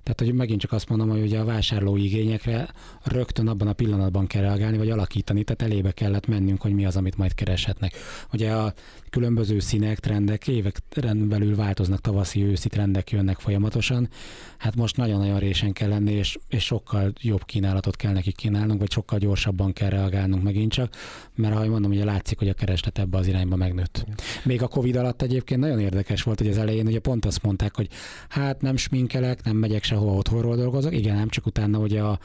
Tehát, 0.04 0.32
hogy 0.32 0.34
megint 0.34 0.62
csak 0.62 0.72
azt 0.72 0.90
mondom, 0.90 1.10
hogy 1.10 1.22
ugye 1.22 1.40
a 1.40 1.46
vásárló 1.46 1.96
igényekre 1.98 2.70
rögtön 3.04 3.48
abban 3.48 3.68
a 3.68 3.74
pillanatban 3.74 4.28
kell 4.28 4.42
reagálni, 4.42 4.78
vagy 4.78 4.90
alakítani, 4.90 5.44
tehát 5.44 5.72
elébe 5.72 5.92
kellett 5.92 6.28
mennünk, 6.28 6.62
hogy 6.62 6.74
mi 6.74 6.86
az, 6.86 6.96
amit 6.96 7.18
majd 7.18 7.34
kereshetnek. 7.34 7.94
Ugye 8.34 8.52
a 8.52 8.74
különböző 9.10 9.60
színek, 9.60 10.00
trendek 10.00 10.48
évek 10.48 10.80
belül 11.14 11.56
változnak, 11.56 12.02
tavaszi, 12.02 12.44
őszi 12.44 12.70
trendek 12.70 13.12
jönnek 13.12 13.40
folyamatosan. 13.40 14.10
Hát 14.58 14.76
most 14.76 14.98
nagyon-nagyon 14.98 15.40
résen 15.40 15.74
kell 15.74 15.90
lenni, 15.90 16.12
és, 16.12 16.38
és 16.50 16.64
sokkal 16.64 17.14
jobb 17.22 17.46
kínálatot 17.46 17.96
kell 17.96 18.12
nekik 18.12 18.36
kínálnunk, 18.36 18.80
vagy 18.80 18.92
sokkal 18.92 19.20
gyorsabban 19.20 19.74
kell 19.74 19.90
reagálnunk 19.90 20.44
megint 20.44 20.72
csak, 20.72 20.96
mert 21.36 21.56
ahogy 21.56 21.70
mondom, 21.70 21.92
ugye 21.92 22.06
látszik, 22.06 22.38
hogy 22.38 22.50
a 22.50 22.54
kereslet 22.54 23.00
ebbe 23.00 23.18
az 23.18 23.28
irányba 23.28 23.56
megnőtt. 23.56 24.06
Még 24.44 24.62
a 24.62 24.68
Covid 24.68 24.96
alatt 24.96 25.22
egyébként 25.22 25.60
nagyon 25.60 25.80
érdekes 25.80 26.24
volt, 26.24 26.40
hogy 26.40 26.50
az 26.50 26.58
elején 26.58 26.88
ugye 26.88 27.00
pont 27.00 27.26
azt 27.26 27.44
mondták, 27.44 27.76
hogy 27.76 27.88
hát 28.30 28.62
nem 28.62 28.78
sminkelek, 28.78 29.44
nem 29.44 29.56
megyek 29.56 29.84
sehova 29.84 30.14
otthonról 30.14 30.56
dolgozok, 30.56 30.94
igen, 30.94 31.16
nem 31.16 31.30
csak 31.30 31.46
utána 31.46 31.80
ugye 31.80 32.02
a 32.02 32.20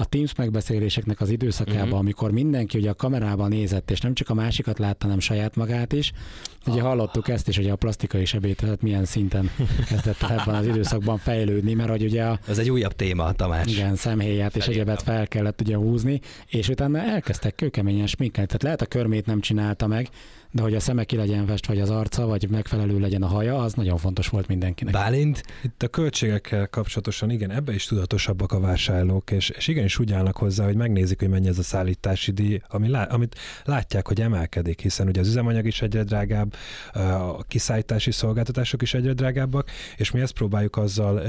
a 0.00 0.04
Teams 0.04 0.34
megbeszéléseknek 0.34 1.20
az 1.20 1.30
időszakában, 1.30 1.82
uh-huh. 1.82 1.98
amikor 1.98 2.30
mindenki 2.30 2.78
ugye 2.78 2.90
a 2.90 2.94
kamerában 2.94 3.48
nézett, 3.48 3.90
és 3.90 4.00
nem 4.00 4.14
csak 4.14 4.28
a 4.28 4.34
másikat 4.34 4.78
látta, 4.78 5.04
hanem 5.04 5.20
saját 5.20 5.56
magát 5.56 5.92
is, 5.92 6.12
Ugye 6.66 6.82
hallottuk 6.82 7.28
ezt 7.28 7.48
is, 7.48 7.56
hogy 7.56 7.68
a 7.68 7.76
plastikai 7.76 8.24
sebészet 8.24 8.82
milyen 8.82 9.04
szinten 9.04 9.50
kezdett 9.88 10.22
ebben 10.22 10.54
az 10.54 10.66
időszakban 10.66 11.18
fejlődni, 11.18 11.74
mert 11.74 11.90
hogy 11.90 12.02
ugye 12.02 12.24
a... 12.24 12.38
Ez 12.48 12.58
egy 12.58 12.70
újabb 12.70 12.92
téma, 12.92 13.32
Tamás. 13.32 13.72
Igen, 13.72 13.96
szemhéját 13.96 14.56
és 14.56 14.66
egyebet 14.66 15.02
fel 15.02 15.28
kellett 15.28 15.60
ugye 15.60 15.76
húzni, 15.76 16.20
és 16.46 16.68
utána 16.68 16.98
elkezdtek 16.98 17.54
kőkeményen 17.54 18.06
sminkelni. 18.06 18.46
Tehát 18.46 18.62
lehet 18.62 18.82
a 18.82 18.86
körmét 18.86 19.26
nem 19.26 19.40
csinálta 19.40 19.86
meg, 19.86 20.08
de 20.50 20.62
hogy 20.62 20.74
a 20.74 20.80
szeme 20.80 21.04
ki 21.04 21.16
legyen 21.16 21.46
fest, 21.46 21.66
vagy 21.66 21.80
az 21.80 21.90
arca, 21.90 22.26
vagy 22.26 22.48
megfelelő 22.50 22.98
legyen 22.98 23.22
a 23.22 23.26
haja, 23.26 23.58
az 23.58 23.72
nagyon 23.72 23.96
fontos 23.96 24.28
volt 24.28 24.46
mindenkinek. 24.46 24.92
Bálint? 24.92 25.42
Itt 25.62 25.82
a 25.82 25.88
költségekkel 25.88 26.68
kapcsolatosan 26.68 27.30
igen, 27.30 27.50
ebbe 27.50 27.74
is 27.74 27.84
tudatosabbak 27.84 28.52
a 28.52 28.60
vásárlók, 28.60 29.30
és, 29.30 29.50
és 29.50 29.68
igenis 29.88 29.98
úgy 29.98 30.12
állnak 30.12 30.36
hozzá, 30.36 30.64
hogy 30.64 30.76
megnézik, 30.76 31.18
hogy 31.18 31.28
mennyi 31.28 31.48
ez 31.48 31.58
a 31.58 31.62
szállítási 31.62 32.32
díj, 32.32 32.60
ami 32.68 32.88
lá, 32.88 33.04
amit 33.04 33.36
látják, 33.64 34.06
hogy 34.06 34.20
emelkedik, 34.20 34.80
hiszen 34.80 35.08
ugye 35.08 35.20
az 35.20 35.28
üzemanyag 35.28 35.66
is 35.66 35.82
egyre 35.82 36.02
drágább, 36.02 36.54
a 36.92 37.42
kiszállítási 37.42 38.10
szolgáltatások 38.10 38.82
is 38.82 38.94
egyre 38.94 39.12
drágábbak, 39.12 39.70
és 39.96 40.10
mi 40.10 40.20
ezt 40.20 40.32
próbáljuk 40.32 40.76
azzal 40.76 41.22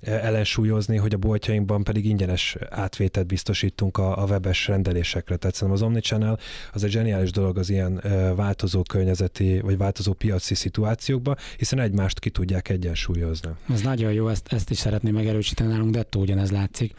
ellensúlyozni, 0.00 0.96
hogy 0.96 1.14
a 1.14 1.16
boltjainkban 1.16 1.84
pedig 1.84 2.04
ingyenes 2.04 2.56
átvételt 2.70 3.26
biztosítunk 3.26 3.98
a, 3.98 4.22
a 4.22 4.24
webes 4.24 4.66
rendelésekre. 4.66 5.36
Tehát 5.36 5.54
szerintem 5.54 5.82
az 5.82 5.88
Omnichannel 5.88 6.38
az 6.72 6.84
egy 6.84 6.90
zseniális 6.90 7.30
dolog 7.30 7.58
az 7.58 7.70
ilyen 7.70 8.02
változó 8.36 8.82
környezeti 8.82 9.60
vagy 9.60 9.76
változó 9.76 10.12
piaci 10.12 10.54
szituációkban, 10.54 11.36
hiszen 11.56 11.78
egymást 11.78 12.18
ki 12.18 12.30
tudják 12.30 12.68
egyensúlyozni. 12.68 13.50
Ez 13.72 13.80
nagyon 13.80 14.12
jó, 14.12 14.28
ezt, 14.28 14.52
ezt 14.52 14.70
is 14.70 14.78
szeretném 14.78 15.14
megerősíteni 15.14 15.70
nálunk, 15.72 15.90
de 15.90 16.04
ugyanez 16.16 16.50
látszik 16.50 16.94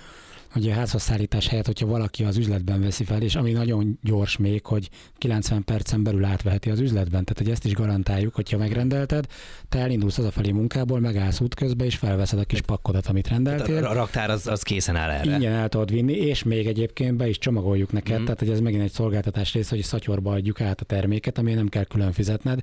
hogy 0.51 0.69
a 0.69 0.73
házhoz 0.73 1.01
szállítás 1.01 1.47
helyett, 1.47 1.65
hogyha 1.65 1.87
valaki 1.87 2.23
az 2.23 2.37
üzletben 2.37 2.81
veszi 2.81 3.03
fel, 3.03 3.21
és 3.21 3.35
ami 3.35 3.51
nagyon 3.51 3.99
gyors 4.03 4.37
még, 4.37 4.65
hogy 4.65 4.89
90 5.17 5.63
percen 5.63 6.03
belül 6.03 6.25
átveheti 6.25 6.69
az 6.69 6.79
üzletben. 6.79 7.23
Tehát, 7.23 7.37
hogy 7.37 7.49
ezt 7.49 7.65
is 7.65 7.73
garantáljuk, 7.73 8.35
hogyha 8.35 8.57
megrendelted, 8.57 9.25
te 9.69 9.79
elindulsz 9.79 10.17
az 10.17 10.25
a 10.25 10.31
felé 10.31 10.51
munkából, 10.51 10.99
megállsz 10.99 11.39
útközben, 11.39 11.87
és 11.87 11.95
felveszed 11.95 12.39
a 12.39 12.43
kis 12.43 12.61
pakkodat, 12.61 13.07
amit 13.07 13.27
rendeltél. 13.27 13.85
A 13.85 13.93
raktár 13.93 14.29
az, 14.29 14.47
az 14.47 14.61
készen 14.61 14.95
áll 14.95 15.09
erre. 15.09 15.33
Ingyen 15.33 15.53
el 15.53 15.69
tudod 15.69 15.91
vinni, 15.91 16.13
és 16.13 16.43
még 16.43 16.67
egyébként 16.67 17.15
be 17.15 17.29
is 17.29 17.37
csomagoljuk 17.37 17.91
neked, 17.91 18.19
mm. 18.19 18.23
tehát 18.23 18.39
hogy 18.39 18.49
ez 18.49 18.59
megint 18.59 18.83
egy 18.83 18.91
szolgáltatás 18.91 19.53
rész, 19.53 19.69
hogy 19.69 19.83
szatyorba 19.83 20.31
adjuk 20.31 20.61
át 20.61 20.81
a 20.81 20.85
terméket, 20.85 21.37
ami 21.37 21.53
nem 21.53 21.67
kell 21.67 21.83
külön 21.83 22.11
fizetned. 22.11 22.61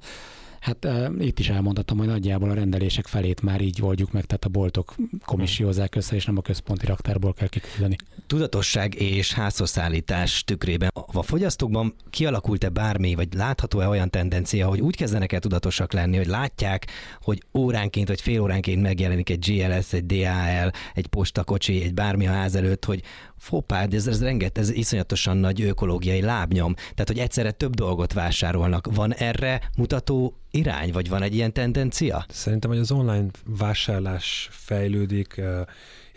Hát 0.60 0.84
uh, 0.84 1.10
itt 1.18 1.38
is 1.38 1.48
elmondhatom, 1.48 1.98
hogy 1.98 2.06
nagyjából 2.06 2.50
a 2.50 2.54
rendelések 2.54 3.06
felét 3.06 3.42
már 3.42 3.60
így 3.60 3.82
oldjuk 3.82 4.12
meg, 4.12 4.24
tehát 4.24 4.44
a 4.44 4.48
boltok 4.48 4.94
komissiózzák 5.24 5.94
össze, 5.94 6.14
és 6.14 6.24
nem 6.24 6.36
a 6.36 6.40
központi 6.40 6.86
raktárból 6.86 7.32
kell 7.32 7.48
kiküldeni. 7.48 7.96
Tudatosság 8.26 8.94
és 8.94 9.32
házhozszállítás 9.32 10.44
tükrében 10.44 10.90
a 11.12 11.22
fogyasztókban 11.22 11.94
kialakult-e 12.10 12.68
bármi, 12.68 13.14
vagy 13.14 13.34
látható-e 13.34 13.88
olyan 13.88 14.10
tendencia, 14.10 14.68
hogy 14.68 14.80
úgy 14.80 14.96
kezdenek 14.96 15.32
el 15.32 15.40
tudatosak 15.40 15.92
lenni, 15.92 16.16
hogy 16.16 16.26
látják, 16.26 16.86
hogy 17.22 17.42
óránként 17.54 18.08
vagy 18.08 18.20
fél 18.20 18.40
óránként 18.40 18.82
megjelenik 18.82 19.30
egy 19.30 19.44
GLS, 19.46 19.92
egy 19.92 20.06
DHL, 20.06 20.68
egy 20.94 21.06
postakocsi, 21.06 21.82
egy 21.82 21.94
bármi 21.94 22.26
a 22.26 22.32
ház 22.32 22.54
előtt, 22.54 22.84
hogy 22.84 23.02
fopád, 23.38 23.94
ez, 23.94 24.06
ez 24.06 24.22
renget, 24.22 24.58
ez 24.58 24.70
iszonyatosan 24.70 25.36
nagy 25.36 25.62
ökológiai 25.62 26.20
lábnyom. 26.20 26.74
Tehát, 26.74 27.08
hogy 27.08 27.18
egyszerre 27.18 27.50
több 27.50 27.74
dolgot 27.74 28.12
vásárolnak. 28.12 28.88
Van 28.94 29.14
erre 29.14 29.70
mutató 29.76 30.36
irány, 30.50 30.92
vagy 30.92 31.08
van 31.08 31.22
egy 31.22 31.34
ilyen 31.34 31.52
tendencia? 31.52 32.24
Szerintem, 32.28 32.70
hogy 32.70 32.78
az 32.78 32.90
online 32.90 33.26
vásárlás 33.44 34.48
fejlődik, 34.50 35.40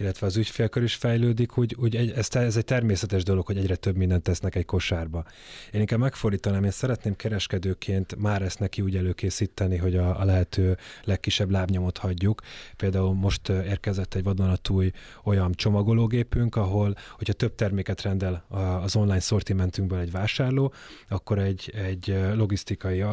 illetve 0.02 0.28
az 0.28 0.38
ügyfélkör 0.38 0.84
is 0.84 0.96
fejlődik, 0.96 1.58
úgy, 1.58 1.76
úgy 1.80 1.96
egy, 1.96 2.12
ez, 2.12 2.28
ez 2.32 2.58
egy 2.58 2.66
természetes 2.66 3.24
dolog, 3.24 3.46
hogy 3.46 3.58
egyre 3.58 3.76
több 3.76 3.96
mindent 3.96 4.24
tesznek 4.24 4.56
egy 4.56 4.66
kosárba. 4.66 5.26
Én 5.72 5.80
inkább 5.80 6.00
megfordítanám, 6.00 6.64
én 6.64 6.72
szeretném 6.72 7.16
kereskedőként 7.16 8.16
már 8.16 8.42
ezt 8.42 8.60
neki 8.60 8.82
úgy 8.82 8.96
előkészíteni, 8.96 9.78
hogy 9.78 9.96
a, 9.96 10.20
a 10.20 10.26
lehető 10.26 10.78
legkisebb 11.04 11.50
lábnyomot 11.50 11.98
hagyjuk. 11.98 12.42
Például 12.78 13.14
most 13.14 13.50
érkezett 13.50 14.14
egy 14.14 14.24
vadonatúj 14.24 14.92
olyan 15.24 15.52
csomagológépünk, 15.54 16.56
ahol, 16.56 16.96
hogyha 17.18 17.34
több 17.34 17.56
terméket 17.56 18.02
rendel 18.02 18.46
az 18.84 18.96
online 18.96 19.20
szortimentünkből 19.20 20.00
egy 20.00 20.12
vásárló, 20.12 20.74
akkor 21.10 21.40
egy, 21.40 21.74
egy 21.76 22.16
logisztikai 22.34 23.04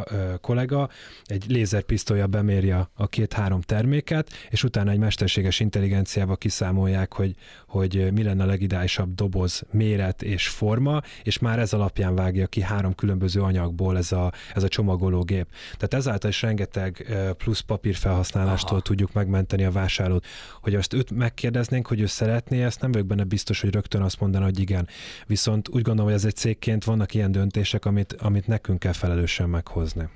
kollega 0.41 0.89
egy 1.25 1.45
lézerpisztolya 1.49 2.27
beméri 2.27 2.71
a 2.71 3.07
két-három 3.09 3.61
terméket, 3.61 4.31
és 4.51 4.65
utána 4.65 4.91
egy 4.91 4.99
mesterséges 4.99 5.61
intelligenciába 5.61 6.37
kiszámol 6.37 6.78
kiszámolják, 6.79 7.13
hogy, 7.13 7.35
hogy 7.67 8.13
mi 8.13 8.23
lenne 8.23 8.43
a 8.43 8.47
legidálisabb 8.47 9.15
doboz 9.15 9.63
méret 9.71 10.23
és 10.23 10.49
forma, 10.49 11.01
és 11.23 11.39
már 11.39 11.59
ez 11.59 11.73
alapján 11.73 12.15
vágja 12.15 12.47
ki 12.47 12.61
három 12.61 12.95
különböző 12.95 13.41
anyagból 13.41 13.97
ez 13.97 14.13
a, 14.13 14.33
ez 14.55 14.63
a 14.63 14.69
csomagológép. 14.69 15.47
Tehát 15.77 15.95
ezáltal 15.95 16.31
is 16.31 16.43
rengeteg 16.43 17.07
plusz 17.37 17.61
papír 17.61 17.95
felhasználástól 17.95 18.71
Aha. 18.71 18.81
tudjuk 18.81 19.13
megmenteni 19.13 19.65
a 19.65 19.71
vásárlót. 19.71 20.27
Hogy 20.61 20.75
azt 20.75 20.93
őt 20.93 21.11
megkérdeznénk, 21.11 21.87
hogy 21.87 22.01
ő 22.01 22.07
szeretné, 22.07 22.65
ezt 22.65 22.81
nem 22.81 22.93
vagyok 22.93 23.07
benne 23.07 23.25
biztos, 23.25 23.61
hogy 23.61 23.73
rögtön 23.73 24.03
azt 24.03 24.21
mondaná, 24.21 24.45
hogy 24.45 24.59
igen. 24.59 24.89
Viszont 25.27 25.69
úgy 25.69 25.83
gondolom, 25.83 26.05
hogy 26.05 26.15
ez 26.15 26.25
egy 26.25 26.37
cégként 26.37 26.85
vannak 26.85 27.15
ilyen 27.15 27.33
döntések, 27.33 27.85
amit, 27.85 28.13
amit 28.13 28.47
nekünk 28.47 28.79
kell 28.79 28.93
felelősen 28.93 29.49
meghozni 29.49 30.09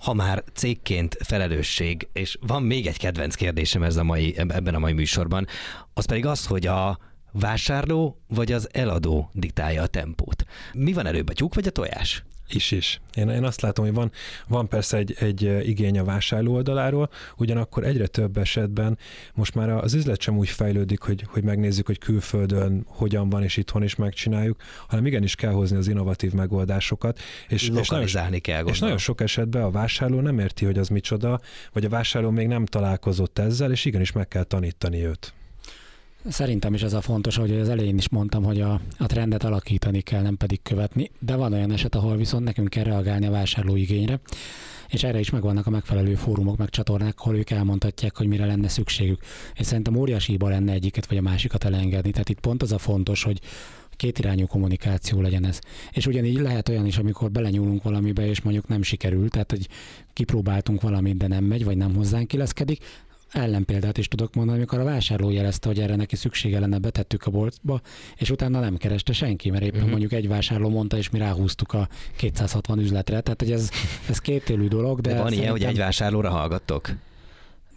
ha 0.00 0.14
már 0.14 0.44
cégként 0.54 1.16
felelősség, 1.20 2.08
és 2.12 2.38
van 2.40 2.62
még 2.62 2.86
egy 2.86 2.98
kedvenc 2.98 3.34
kérdésem 3.34 3.82
ez 3.82 3.96
a 3.96 4.04
mai, 4.04 4.34
ebben 4.36 4.74
a 4.74 4.78
mai 4.78 4.92
műsorban, 4.92 5.46
az 5.94 6.04
pedig 6.04 6.26
az, 6.26 6.46
hogy 6.46 6.66
a 6.66 6.98
vásárló 7.32 8.20
vagy 8.28 8.52
az 8.52 8.68
eladó 8.72 9.30
diktálja 9.32 9.82
a 9.82 9.86
tempót. 9.86 10.44
Mi 10.72 10.92
van 10.92 11.06
előbb, 11.06 11.28
a 11.28 11.32
tyúk 11.32 11.54
vagy 11.54 11.66
a 11.66 11.70
tojás? 11.70 12.24
Is 12.54 12.70
is. 12.70 13.00
Én, 13.14 13.28
én 13.28 13.44
azt 13.44 13.60
látom, 13.60 13.84
hogy 13.84 13.94
van, 13.94 14.10
van 14.48 14.68
persze 14.68 14.96
egy, 14.96 15.16
egy 15.18 15.68
igény 15.68 15.98
a 15.98 16.04
vásárló 16.04 16.54
oldaláról, 16.54 17.10
ugyanakkor 17.36 17.84
egyre 17.84 18.06
több 18.06 18.36
esetben 18.36 18.98
most 19.34 19.54
már 19.54 19.70
az 19.70 19.94
üzlet 19.94 20.20
sem 20.20 20.36
úgy 20.36 20.48
fejlődik, 20.48 21.00
hogy, 21.00 21.24
hogy 21.28 21.42
megnézzük, 21.42 21.86
hogy 21.86 21.98
külföldön 21.98 22.84
hogyan 22.86 23.28
van, 23.28 23.42
és 23.42 23.56
itthon 23.56 23.82
is 23.82 23.94
megcsináljuk, 23.94 24.62
hanem 24.88 25.06
igenis 25.06 25.34
kell 25.34 25.52
hozni 25.52 25.76
az 25.76 25.88
innovatív 25.88 26.32
megoldásokat. 26.32 27.18
És, 27.48 27.62
és, 27.62 27.68
nagyon, 27.68 28.40
kell 28.40 28.54
gondolom. 28.54 28.72
És 28.74 28.80
nagyon 28.80 28.98
sok 28.98 29.20
esetben 29.20 29.62
a 29.62 29.70
vásárló 29.70 30.20
nem 30.20 30.38
érti, 30.38 30.64
hogy 30.64 30.78
az 30.78 30.88
micsoda, 30.88 31.40
vagy 31.72 31.84
a 31.84 31.88
vásárló 31.88 32.30
még 32.30 32.46
nem 32.46 32.66
találkozott 32.66 33.38
ezzel, 33.38 33.70
és 33.70 33.84
igenis 33.84 34.12
meg 34.12 34.28
kell 34.28 34.44
tanítani 34.44 35.04
őt. 35.04 35.34
Szerintem 36.28 36.74
is 36.74 36.82
ez 36.82 36.92
a 36.92 37.00
fontos, 37.00 37.36
hogy 37.36 37.50
az 37.50 37.68
elején 37.68 37.96
is 37.96 38.08
mondtam, 38.08 38.42
hogy 38.42 38.60
a, 38.60 38.80
a 38.98 39.06
trendet 39.06 39.44
alakítani 39.44 40.00
kell, 40.00 40.22
nem 40.22 40.36
pedig 40.36 40.62
követni, 40.62 41.10
de 41.18 41.36
van 41.36 41.52
olyan 41.52 41.72
eset, 41.72 41.94
ahol 41.94 42.16
viszont 42.16 42.44
nekünk 42.44 42.68
kell 42.68 42.84
reagálni 42.84 43.26
a 43.26 43.30
vásárló 43.30 43.76
igényre, 43.76 44.20
és 44.88 45.02
erre 45.02 45.18
is 45.18 45.30
megvannak 45.30 45.66
a 45.66 45.70
megfelelő 45.70 46.14
fórumok, 46.14 46.56
meg 46.56 46.68
csatornák, 46.68 47.20
ahol 47.20 47.36
ők 47.36 47.50
elmondhatják, 47.50 48.16
hogy 48.16 48.26
mire 48.26 48.46
lenne 48.46 48.68
szükségük. 48.68 49.22
És 49.54 49.66
szerintem 49.66 49.96
óriási 49.96 50.30
hiba 50.30 50.48
lenne 50.48 50.72
egyiket 50.72 51.06
vagy 51.06 51.18
a 51.18 51.22
másikat 51.22 51.64
elengedni. 51.64 52.10
Tehát 52.10 52.28
itt 52.28 52.40
pont 52.40 52.62
az 52.62 52.72
a 52.72 52.78
fontos, 52.78 53.22
hogy 53.22 53.40
kétirányú 53.90 54.46
kommunikáció 54.46 55.20
legyen 55.20 55.46
ez. 55.46 55.58
És 55.92 56.06
ugyanígy 56.06 56.40
lehet 56.40 56.68
olyan 56.68 56.86
is, 56.86 56.98
amikor 56.98 57.30
belenyúlunk 57.30 57.82
valamibe, 57.82 58.26
és 58.26 58.40
mondjuk 58.40 58.68
nem 58.68 58.82
sikerül, 58.82 59.28
tehát 59.28 59.50
hogy 59.50 59.68
kipróbáltunk 60.12 60.80
valamit, 60.80 61.16
de 61.16 61.26
nem 61.26 61.44
megy, 61.44 61.64
vagy 61.64 61.76
nem 61.76 61.94
hozzánk 61.94 62.32
illeszkedik, 62.32 62.84
ellenpéldát 63.32 63.98
is 63.98 64.08
tudok 64.08 64.34
mondani, 64.34 64.58
amikor 64.58 64.78
a 64.78 64.84
vásárló 64.84 65.30
jelezte, 65.30 65.68
hogy 65.68 65.78
erre 65.78 65.96
neki 65.96 66.16
szüksége 66.16 66.60
lenne, 66.60 66.78
betettük 66.78 67.26
a 67.26 67.30
boltba, 67.30 67.80
és 68.16 68.30
utána 68.30 68.60
nem 68.60 68.76
kereste 68.76 69.12
senki, 69.12 69.50
mert 69.50 69.62
éppen 69.62 69.74
uh-huh. 69.74 69.90
mondjuk 69.90 70.12
egy 70.12 70.28
vásárló 70.28 70.68
mondta, 70.68 70.96
és 70.96 71.10
mi 71.10 71.18
ráhúztuk 71.18 71.72
a 71.72 71.88
260 72.16 72.78
üzletre. 72.78 73.20
Tehát, 73.20 73.40
hogy 73.40 73.52
ez, 73.52 73.70
ez 74.08 74.18
kétélű 74.18 74.68
dolog. 74.68 75.00
De, 75.00 75.12
de 75.12 75.22
van 75.22 75.32
ilyen, 75.32 75.50
hogy 75.50 75.64
egy 75.64 75.78
vásárlóra 75.78 76.30
hallgattok? 76.30 76.90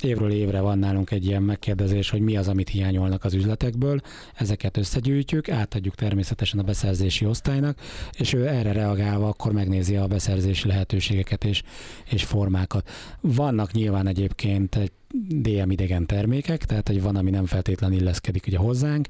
Évről 0.03 0.31
évre 0.31 0.59
van 0.59 0.79
nálunk 0.79 1.11
egy 1.11 1.25
ilyen 1.25 1.43
megkérdezés, 1.43 2.09
hogy 2.09 2.21
mi 2.21 2.37
az, 2.37 2.47
amit 2.47 2.69
hiányolnak 2.69 3.23
az 3.23 3.33
üzletekből. 3.33 4.01
Ezeket 4.35 4.77
összegyűjtjük, 4.77 5.49
átadjuk 5.49 5.95
természetesen 5.95 6.59
a 6.59 6.63
beszerzési 6.63 7.25
osztálynak, 7.25 7.79
és 8.17 8.33
ő 8.33 8.47
erre 8.47 8.71
reagálva 8.71 9.27
akkor 9.27 9.51
megnézi 9.51 9.95
a 9.95 10.07
beszerzési 10.07 10.67
lehetőségeket 10.67 11.43
és, 11.43 11.63
és 12.09 12.23
formákat. 12.23 12.89
Vannak 13.21 13.71
nyilván 13.71 14.07
egyébként 14.07 14.75
egy 14.75 14.91
DM 15.27 15.69
idegen 15.69 16.05
termékek, 16.05 16.65
tehát 16.65 16.87
hogy 16.87 17.01
van, 17.01 17.15
ami 17.15 17.29
nem 17.29 17.45
feltétlenül 17.45 17.99
illeszkedik 17.99 18.47
ugye 18.47 18.57
hozzánk, 18.57 19.07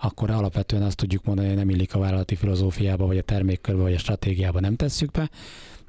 akkor 0.00 0.30
alapvetően 0.30 0.82
azt 0.82 0.96
tudjuk 0.96 1.24
mondani, 1.24 1.48
hogy 1.48 1.56
nem 1.56 1.70
illik 1.70 1.94
a 1.94 1.98
vállalati 1.98 2.34
filozófiába, 2.34 3.06
vagy 3.06 3.18
a 3.18 3.22
termékkörbe, 3.22 3.82
vagy 3.82 3.94
a 3.94 3.98
stratégiába 3.98 4.60
nem 4.60 4.76
tesszük 4.76 5.10
be, 5.10 5.30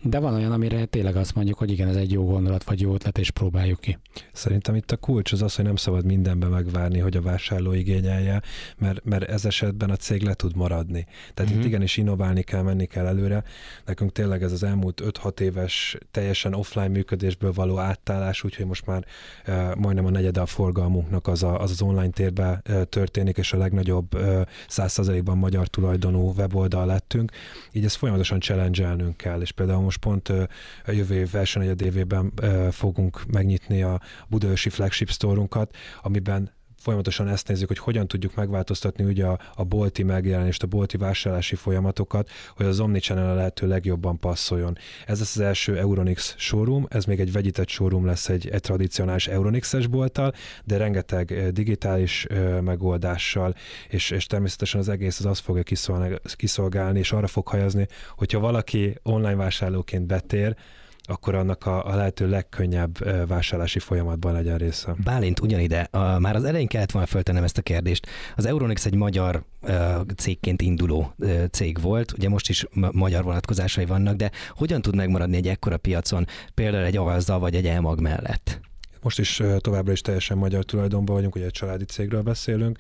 de 0.10 0.20
van 0.20 0.34
olyan, 0.34 0.52
amire 0.52 0.86
tényleg 0.86 1.16
azt 1.16 1.36
mondjuk, 1.36 1.58
hogy 1.58 1.72
igen, 1.72 1.88
ez 1.88 1.96
egy 1.96 2.12
jó 2.12 2.26
gondolat, 2.26 2.64
vagy 2.64 2.82
jó 2.82 2.94
ötlet, 2.94 3.18
és 3.18 3.32
próbáljuk 3.32 3.80
ki. 3.80 3.98
Szerintem 4.32 4.76
itt 4.76 4.92
a 4.92 4.98
kulcs 4.98 5.32
az 5.32 5.42
az, 5.42 5.56
hogy 5.56 5.66
nem 5.66 5.76
szabad 5.76 6.06
mindenbe 6.06 6.48
megvárni, 6.48 7.00
hogy 7.00 7.18
a 7.18 7.22
vásárló 7.22 7.74
igényelje, 7.74 8.42
mert, 8.78 9.06
mert 9.06 9.24
ez 9.24 9.46
esetben 9.46 9.90
a 9.90 9.96
cég 9.96 10.22
le 10.22 10.34
tud 10.34 10.56
maradni. 10.56 11.04
Tehát 11.04 11.36
uh-huh. 11.40 11.50
itt 11.52 11.58
mhm. 11.58 11.68
igenis 11.68 11.98
innoválni 11.98 12.42
kell, 12.42 12.62
menni 12.62 12.86
kell 12.86 13.06
előre. 13.06 13.44
Nekünk 13.86 14.12
tényleg 14.12 14.44
ez 14.44 14.52
az 14.52 14.64
elmúlt 14.64 15.02
5-6 15.06 15.40
éves 15.40 15.98
teljesen 16.12 16.54
offline 16.54 16.88
működésből 16.88 17.52
való 17.54 17.78
átállás, 17.78 18.44
úgyhogy 18.44 18.66
most 18.66 18.86
már 18.86 19.06
e, 19.44 19.76
majdnem 19.76 20.06
a 20.06 20.10
negyede 20.10 20.42
a 20.42 20.46
forgalmunknak 20.46 21.28
az 21.28 21.44
a, 21.44 21.62
az, 21.62 21.72
az 21.72 21.82
online 21.82 22.10
térben 22.10 22.62
e, 22.64 22.84
történik, 22.84 23.38
és 23.38 23.54
a 23.54 23.58
legnagyobb 23.58 24.14
e, 24.14 24.48
ban 25.24 25.38
magyar 25.38 25.68
tulajdonú 25.68 26.34
weboldal 26.38 26.86
lettünk. 26.86 27.32
Így 27.72 27.86
ezt 27.86 27.96
folyamatosan 27.96 28.40
challenge 28.40 28.96
kell, 29.16 29.42
és 29.42 29.52
például 29.52 29.82
most 29.82 29.97
pont 29.98 30.30
a 30.86 30.92
jövő 30.92 31.16
év 31.16 31.36
első 31.36 31.76
évében 31.82 32.34
fogunk 32.72 33.26
megnyitni 33.32 33.84
a 33.84 34.02
Budaörsi 34.28 34.70
flagship 34.70 35.10
sztorunkat, 35.10 35.76
amiben 36.02 36.56
folyamatosan 36.78 37.28
ezt 37.28 37.48
nézzük, 37.48 37.68
hogy 37.68 37.78
hogyan 37.78 38.08
tudjuk 38.08 38.36
megváltoztatni 38.36 39.04
ugye 39.04 39.26
a, 39.26 39.40
a 39.56 39.64
bolti 39.64 40.04
megjelenést, 40.04 40.64
a 40.64 40.68
bolti 40.68 40.98
vásárlási 40.98 41.56
folyamatokat, 41.56 42.30
hogy 42.56 42.66
az 42.66 42.80
Omnichannel 42.80 43.30
a 43.30 43.34
lehető 43.34 43.68
legjobban 43.68 44.20
passzoljon. 44.20 44.78
Ez 45.06 45.20
lesz 45.20 45.36
az 45.36 45.42
első 45.42 45.78
Euronix 45.78 46.36
showroom, 46.38 46.86
ez 46.90 47.06
még 47.06 47.20
egy 47.20 47.32
vegyített 47.32 47.68
showroom 47.68 48.06
lesz 48.06 48.30
egy, 48.30 48.50
egy 48.50 48.62
tradicionális 48.62 49.28
Euronix-es 49.28 49.88
bolttal, 49.88 50.34
de 50.64 50.78
rengeteg 50.78 51.52
digitális 51.52 52.26
ö, 52.30 52.62
megoldással, 52.62 53.56
és, 53.90 54.10
és 54.10 54.26
természetesen 54.26 54.80
az 54.80 54.90
egész 54.90 55.20
az 55.20 55.26
azt 55.26 55.42
fogja 55.42 55.64
kiszolgálni, 56.36 57.00
és 57.00 57.12
arra 57.12 57.28
fog 57.28 57.48
hajazni, 57.48 57.88
hogyha 58.16 58.40
valaki 58.40 58.96
online 59.04 59.36
vásárlóként 59.36 60.06
betér, 60.06 60.56
akkor 61.08 61.36
annak 61.36 61.66
a, 61.66 61.86
a 61.86 61.96
lehető 61.96 62.30
legkönnyebb 62.30 62.98
vásárlási 63.28 63.80
folyamatban 63.80 64.34
legyen 64.34 64.58
része. 64.58 64.96
Bálint 65.04 65.40
ugyanide, 65.40 65.88
a, 65.92 66.20
már 66.20 66.36
az 66.36 66.44
elején 66.44 66.68
kellett 66.68 66.92
volna 66.92 67.08
föltennem 67.08 67.44
ezt 67.44 67.58
a 67.58 67.62
kérdést. 67.62 68.08
Az 68.36 68.46
Euronix 68.46 68.86
egy 68.86 68.96
magyar 68.96 69.44
cégként 70.16 70.62
induló 70.62 71.14
cég 71.52 71.82
volt, 71.82 72.12
ugye 72.12 72.30
most 72.30 72.50
is 72.50 72.66
ma- 72.74 72.90
magyar 72.92 73.24
vonatkozásai 73.24 73.86
vannak, 73.86 74.16
de 74.16 74.32
hogyan 74.50 74.82
tud 74.82 74.96
megmaradni 74.96 75.36
egy 75.38 75.48
ekkora 75.48 75.78
piacon, 75.78 76.26
például 76.54 76.86
egy 76.86 76.98
Alza 76.98 77.40
vagy 77.40 77.56
egy 77.56 77.68
Elmag 77.68 78.02
mellett? 78.02 78.60
Most 79.08 79.20
is 79.20 79.42
továbbra 79.58 79.92
is 79.92 80.02
teljesen 80.02 80.38
magyar 80.38 80.64
tulajdonban 80.64 81.16
vagyunk, 81.16 81.36
ugye 81.36 81.46
egy 81.46 81.52
családi 81.52 81.86
cégről 81.86 82.22
beszélünk. 82.22 82.78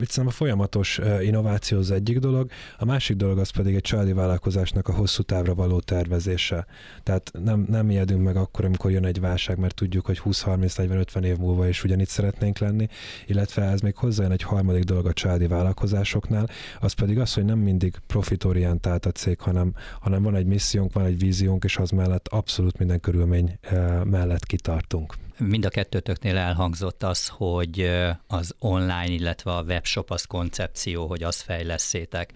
Itt 0.00 0.08
szerintem 0.08 0.26
a 0.26 0.30
folyamatos 0.30 1.00
innováció 1.20 1.78
az 1.78 1.90
egyik 1.90 2.18
dolog, 2.18 2.50
a 2.78 2.84
másik 2.84 3.16
dolog 3.16 3.38
az 3.38 3.50
pedig 3.50 3.74
egy 3.74 3.80
családi 3.80 4.12
vállalkozásnak 4.12 4.88
a 4.88 4.92
hosszú 4.92 5.22
távra 5.22 5.54
való 5.54 5.80
tervezése. 5.80 6.66
Tehát 7.02 7.30
nem, 7.44 7.66
nem 7.68 7.90
ijedünk 7.90 8.22
meg 8.22 8.36
akkor, 8.36 8.64
amikor 8.64 8.90
jön 8.90 9.04
egy 9.04 9.20
válság, 9.20 9.58
mert 9.58 9.74
tudjuk, 9.74 10.06
hogy 10.06 10.20
20-30-40-50 10.24 11.22
év 11.22 11.36
múlva 11.36 11.68
is 11.68 11.84
ugyanitt 11.84 12.08
szeretnénk 12.08 12.58
lenni, 12.58 12.88
illetve 13.26 13.62
ez 13.62 13.80
még 13.80 13.96
hozzájön 13.96 14.32
egy 14.32 14.42
harmadik 14.42 14.84
dolog 14.84 15.06
a 15.06 15.12
családi 15.12 15.46
vállalkozásoknál, 15.46 16.48
az 16.80 16.92
pedig 16.92 17.18
az, 17.18 17.34
hogy 17.34 17.44
nem 17.44 17.58
mindig 17.58 17.94
profitorientált 18.06 19.06
a 19.06 19.10
cég, 19.10 19.40
hanem, 19.40 19.74
hanem 20.00 20.22
van 20.22 20.34
egy 20.34 20.46
missziónk, 20.46 20.92
van 20.92 21.04
egy 21.04 21.18
víziónk, 21.18 21.64
és 21.64 21.76
az 21.76 21.90
mellett 21.90 22.28
abszolút 22.28 22.78
minden 22.78 23.00
körülmény 23.00 23.58
mellett 24.04 24.44
kitartunk. 24.44 25.15
Mind 25.38 25.64
a 25.64 25.68
kettőtöknél 25.68 26.36
elhangzott 26.36 27.02
az, 27.02 27.28
hogy 27.28 27.90
az 28.26 28.54
online, 28.58 29.08
illetve 29.08 29.52
a 29.54 29.62
webshop 29.62 30.10
az 30.10 30.24
koncepció, 30.24 31.06
hogy 31.06 31.22
azt 31.22 31.42
fejleszétek. 31.42 32.32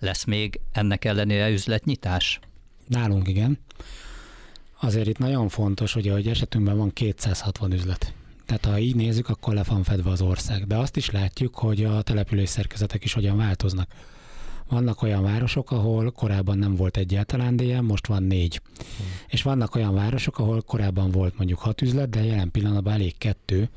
Lesz 0.00 0.24
még 0.24 0.60
ennek 0.72 1.04
ellenére 1.04 1.50
üzletnyitás? 1.50 2.40
Nálunk 2.86 3.28
igen. 3.28 3.58
Azért 4.80 5.06
itt 5.06 5.18
nagyon 5.18 5.48
fontos, 5.48 5.92
hogy 5.92 6.08
ahogy 6.08 6.28
esetünkben 6.28 6.76
van 6.76 6.92
260 6.92 7.72
üzlet. 7.72 8.14
Tehát 8.46 8.64
ha 8.64 8.78
így 8.78 8.94
nézzük, 8.94 9.28
akkor 9.28 9.54
le 9.54 9.62
van 9.62 9.82
fedve 9.82 10.10
az 10.10 10.20
ország. 10.20 10.66
De 10.66 10.76
azt 10.76 10.96
is 10.96 11.10
látjuk, 11.10 11.54
hogy 11.54 11.84
a 11.84 12.02
település 12.02 12.48
szerkezetek 12.48 13.04
is 13.04 13.12
hogyan 13.12 13.36
változnak. 13.36 13.88
Vannak 14.68 15.02
olyan 15.02 15.22
városok, 15.22 15.70
ahol 15.70 16.10
korábban 16.10 16.58
nem 16.58 16.76
volt 16.76 16.96
egyáltalán 16.96 17.56
DM, 17.56 17.84
most 17.84 18.06
van 18.06 18.22
négy. 18.22 18.60
Hmm. 18.76 19.06
És 19.26 19.42
vannak 19.42 19.74
olyan 19.74 19.94
városok, 19.94 20.38
ahol 20.38 20.62
korábban 20.62 21.10
volt 21.10 21.36
mondjuk 21.36 21.58
hat 21.58 21.82
üzlet, 21.82 22.08
de 22.08 22.24
jelen 22.24 22.50
pillanatban 22.50 22.92
elég 22.92 23.18
kettő, 23.18 23.68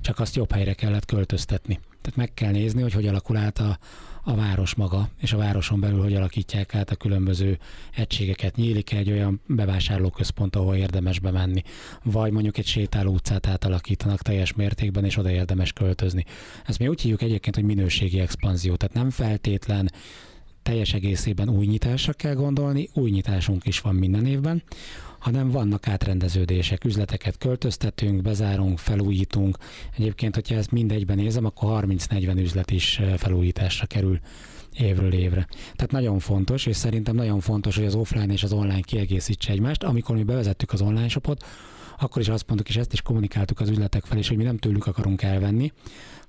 csak 0.00 0.18
azt 0.18 0.36
jobb 0.36 0.52
helyre 0.52 0.72
kellett 0.72 1.04
költöztetni. 1.04 1.80
Tehát 2.00 2.16
meg 2.16 2.34
kell 2.34 2.50
nézni, 2.50 2.82
hogy 2.82 2.92
hogy 2.92 3.06
alakul 3.06 3.36
át 3.36 3.58
a, 3.58 3.78
a 4.24 4.34
város 4.34 4.74
maga, 4.74 5.08
és 5.20 5.32
a 5.32 5.36
városon 5.36 5.80
belül 5.80 6.02
hogy 6.02 6.14
alakítják 6.14 6.74
át 6.74 6.90
a 6.90 6.96
különböző 6.96 7.58
egységeket. 7.96 8.56
Nyílik 8.56 8.92
egy 8.92 9.10
olyan 9.10 9.40
bevásárlóközpont, 9.46 10.56
ahol 10.56 10.74
érdemes 10.76 11.18
bemenni, 11.18 11.62
vagy 12.02 12.32
mondjuk 12.32 12.58
egy 12.58 12.66
sétáló 12.66 13.12
utcát 13.12 13.46
átalakítanak 13.46 14.22
teljes 14.22 14.52
mértékben, 14.52 15.04
és 15.04 15.16
oda 15.16 15.30
érdemes 15.30 15.72
költözni. 15.72 16.24
Ezt 16.66 16.78
mi 16.78 16.88
úgy 16.88 17.00
hívjuk 17.00 17.22
egyébként, 17.22 17.54
hogy 17.54 17.64
minőségi 17.64 18.20
expanzió, 18.20 18.76
tehát 18.76 18.94
nem 18.94 19.10
feltétlen 19.10 19.90
teljes 20.62 20.94
egészében 20.94 21.48
új 21.48 21.66
nyitásra 21.66 22.12
kell 22.12 22.34
gondolni, 22.34 22.88
új 22.92 23.10
nyitásunk 23.10 23.66
is 23.66 23.80
van 23.80 23.94
minden 23.94 24.26
évben, 24.26 24.62
hanem 25.18 25.50
vannak 25.50 25.88
átrendeződések, 25.88 26.84
üzleteket 26.84 27.38
költöztetünk, 27.38 28.22
bezárunk, 28.22 28.78
felújítunk. 28.78 29.56
Egyébként, 29.96 30.34
hogyha 30.34 30.54
ezt 30.54 30.70
mindegyben 30.70 31.16
nézem, 31.16 31.44
akkor 31.44 31.84
30-40 31.86 32.36
üzlet 32.36 32.70
is 32.70 33.00
felújításra 33.16 33.86
kerül 33.86 34.20
évről 34.78 35.12
évre. 35.12 35.46
Tehát 35.50 35.90
nagyon 35.90 36.18
fontos, 36.18 36.66
és 36.66 36.76
szerintem 36.76 37.14
nagyon 37.14 37.40
fontos, 37.40 37.76
hogy 37.76 37.86
az 37.86 37.94
offline 37.94 38.32
és 38.32 38.42
az 38.42 38.52
online 38.52 38.80
kiegészítse 38.80 39.52
egymást. 39.52 39.82
Amikor 39.82 40.16
mi 40.16 40.22
bevezettük 40.22 40.72
az 40.72 40.80
online 40.80 41.08
shopot, 41.08 41.44
akkor 41.98 42.22
is 42.22 42.28
azt 42.28 42.46
mondtuk, 42.46 42.68
és 42.68 42.76
ezt 42.76 42.92
is 42.92 43.02
kommunikáltuk 43.02 43.60
az 43.60 43.68
üzletek 43.68 44.04
felé, 44.04 44.20
hogy 44.28 44.36
mi 44.36 44.42
nem 44.42 44.56
tőlük 44.56 44.86
akarunk 44.86 45.22
elvenni, 45.22 45.72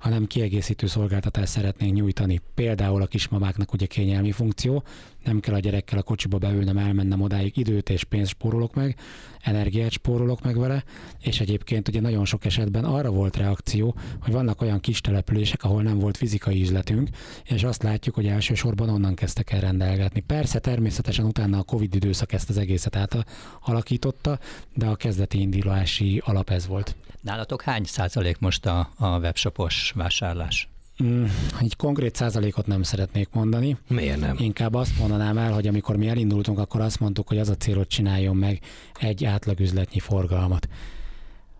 hanem 0.03 0.27
kiegészítő 0.27 0.87
szolgáltatást 0.87 1.51
szeretnénk 1.51 1.93
nyújtani. 1.93 2.41
Például 2.53 3.01
a 3.01 3.05
kismamáknak 3.05 3.73
ugye 3.73 3.85
kényelmi 3.85 4.31
funkció, 4.31 4.83
nem 5.24 5.39
kell 5.39 5.53
a 5.53 5.59
gyerekkel 5.59 5.99
a 5.99 6.01
kocsiba 6.01 6.38
beülnem, 6.38 6.78
elmennem 6.78 7.21
odáig, 7.21 7.57
időt 7.57 7.89
és 7.89 8.03
pénzt 8.03 8.32
spórolok 8.32 8.74
meg, 8.74 8.95
energiát 9.41 9.91
spórolok 9.91 10.41
meg 10.41 10.57
vele, 10.57 10.84
és 11.19 11.39
egyébként 11.39 11.88
ugye 11.88 12.01
nagyon 12.01 12.26
sok 12.26 12.45
esetben 12.45 12.84
arra 12.84 13.09
volt 13.09 13.38
reakció, 13.38 13.95
hogy 14.21 14.34
vannak 14.34 14.61
olyan 14.61 14.80
kis 14.80 15.01
települések, 15.01 15.63
ahol 15.63 15.84
nem 15.84 15.99
volt 15.99 16.17
fizikai 16.17 16.61
üzletünk, 16.61 17.09
és 17.43 17.63
azt 17.63 17.84
látjuk, 17.84 18.15
hogy 18.15 18.28
elsősorban 18.28 18.89
onnan 18.89 19.15
kezdtek 19.15 19.51
el 19.51 19.59
rendelgetni. 19.59 20.19
Persze 20.19 20.59
természetesen 20.59 21.26
utána 21.26 21.57
a 21.57 21.63
Covid 21.63 21.95
időszak 21.95 22.34
ezt 22.34 22.49
az 22.49 22.57
egészet 22.57 22.95
átalakította, 22.95 24.39
de 24.74 24.86
a 24.86 24.95
kezdeti 24.95 25.39
indulási 25.39 26.21
alap 26.26 26.49
ez 26.49 26.67
volt. 26.67 26.95
Nálatok 27.21 27.61
hány 27.61 27.84
százalék 27.84 28.39
most 28.39 28.65
a, 28.65 28.89
a 28.97 29.19
webshopos 29.19 29.91
vásárlás? 29.95 30.72
Mm, 31.03 31.23
egy 31.59 31.75
konkrét 31.75 32.15
százalékot 32.15 32.67
nem 32.67 32.83
szeretnék 32.83 33.29
mondani. 33.31 33.77
Miért 33.87 34.19
nem? 34.19 34.35
Inkább 34.39 34.73
azt 34.73 34.99
mondanám 34.99 35.37
el, 35.37 35.53
hogy 35.53 35.67
amikor 35.67 35.95
mi 35.95 36.07
elindultunk, 36.07 36.59
akkor 36.59 36.81
azt 36.81 36.99
mondtuk, 36.99 37.27
hogy 37.27 37.37
az 37.37 37.49
a 37.49 37.55
cél, 37.55 37.75
hogy 37.75 37.87
csináljon 37.87 38.35
meg 38.35 38.59
egy 38.99 39.25
átlagüzletnyi 39.25 39.99
forgalmat. 39.99 40.67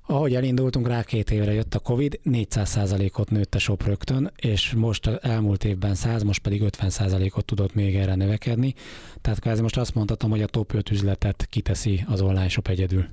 Ahogy 0.05 0.36
elindultunk, 0.36 0.88
rá 0.88 1.03
két 1.03 1.31
évre 1.31 1.53
jött 1.53 1.75
a 1.75 1.79
Covid, 1.79 2.19
400 2.23 2.69
százalékot 2.69 3.29
nőtt 3.29 3.55
a 3.55 3.59
shop 3.59 3.84
rögtön, 3.84 4.31
és 4.36 4.73
most 4.73 5.07
elmúlt 5.07 5.63
évben 5.63 5.95
100, 5.95 6.23
most 6.23 6.41
pedig 6.41 6.61
50 6.61 6.89
százalékot 6.89 7.45
tudott 7.45 7.73
még 7.73 7.95
erre 7.95 8.15
növekedni. 8.15 8.73
Tehát 9.21 9.39
kvázi 9.39 9.61
most 9.61 9.77
azt 9.77 9.95
mondhatom, 9.95 10.29
hogy 10.29 10.41
a 10.41 10.47
top 10.47 10.73
5 10.73 10.89
üzletet 10.91 11.47
kiteszi 11.49 12.05
az 12.07 12.21
online 12.21 12.47
shop 12.49 12.67
egyedül. 12.67 13.05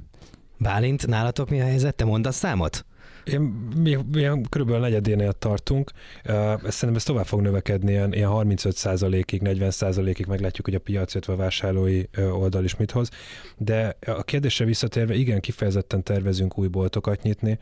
Bálint, 0.59 1.07
nálatok 1.07 1.51
mi 1.51 1.61
a 1.61 1.65
helyzet? 1.65 1.95
Te 1.95 2.05
mondasz 2.05 2.37
számot? 2.37 2.85
Én, 3.25 3.41
mi, 3.77 3.99
mi 4.13 4.29
körülbelül 4.49 4.81
negyedénél 4.81 5.33
tartunk, 5.33 5.91
uh, 6.25 6.35
szerintem 6.69 6.95
ez 6.95 7.03
tovább 7.03 7.27
fog 7.27 7.41
növekedni, 7.41 7.91
ilyen, 7.91 8.13
ilyen 8.13 8.31
35%-ig, 8.33 9.41
40%-ig 9.45 10.27
meglátjuk, 10.27 10.67
hogy 10.67 10.75
a 10.75 10.79
piac, 10.79 11.13
illetve 11.15 11.33
a 11.33 11.37
vásárlói 11.37 12.03
oldal 12.33 12.65
is 12.65 12.77
mit 12.77 12.91
hoz. 12.91 13.09
De 13.57 13.97
a 14.07 14.23
kérdésre 14.23 14.65
visszatérve, 14.65 15.15
igen, 15.15 15.41
kifejezetten 15.41 16.03
tervezünk 16.03 16.59
új 16.59 16.67
boltokat 16.67 17.23
nyitni. 17.23 17.59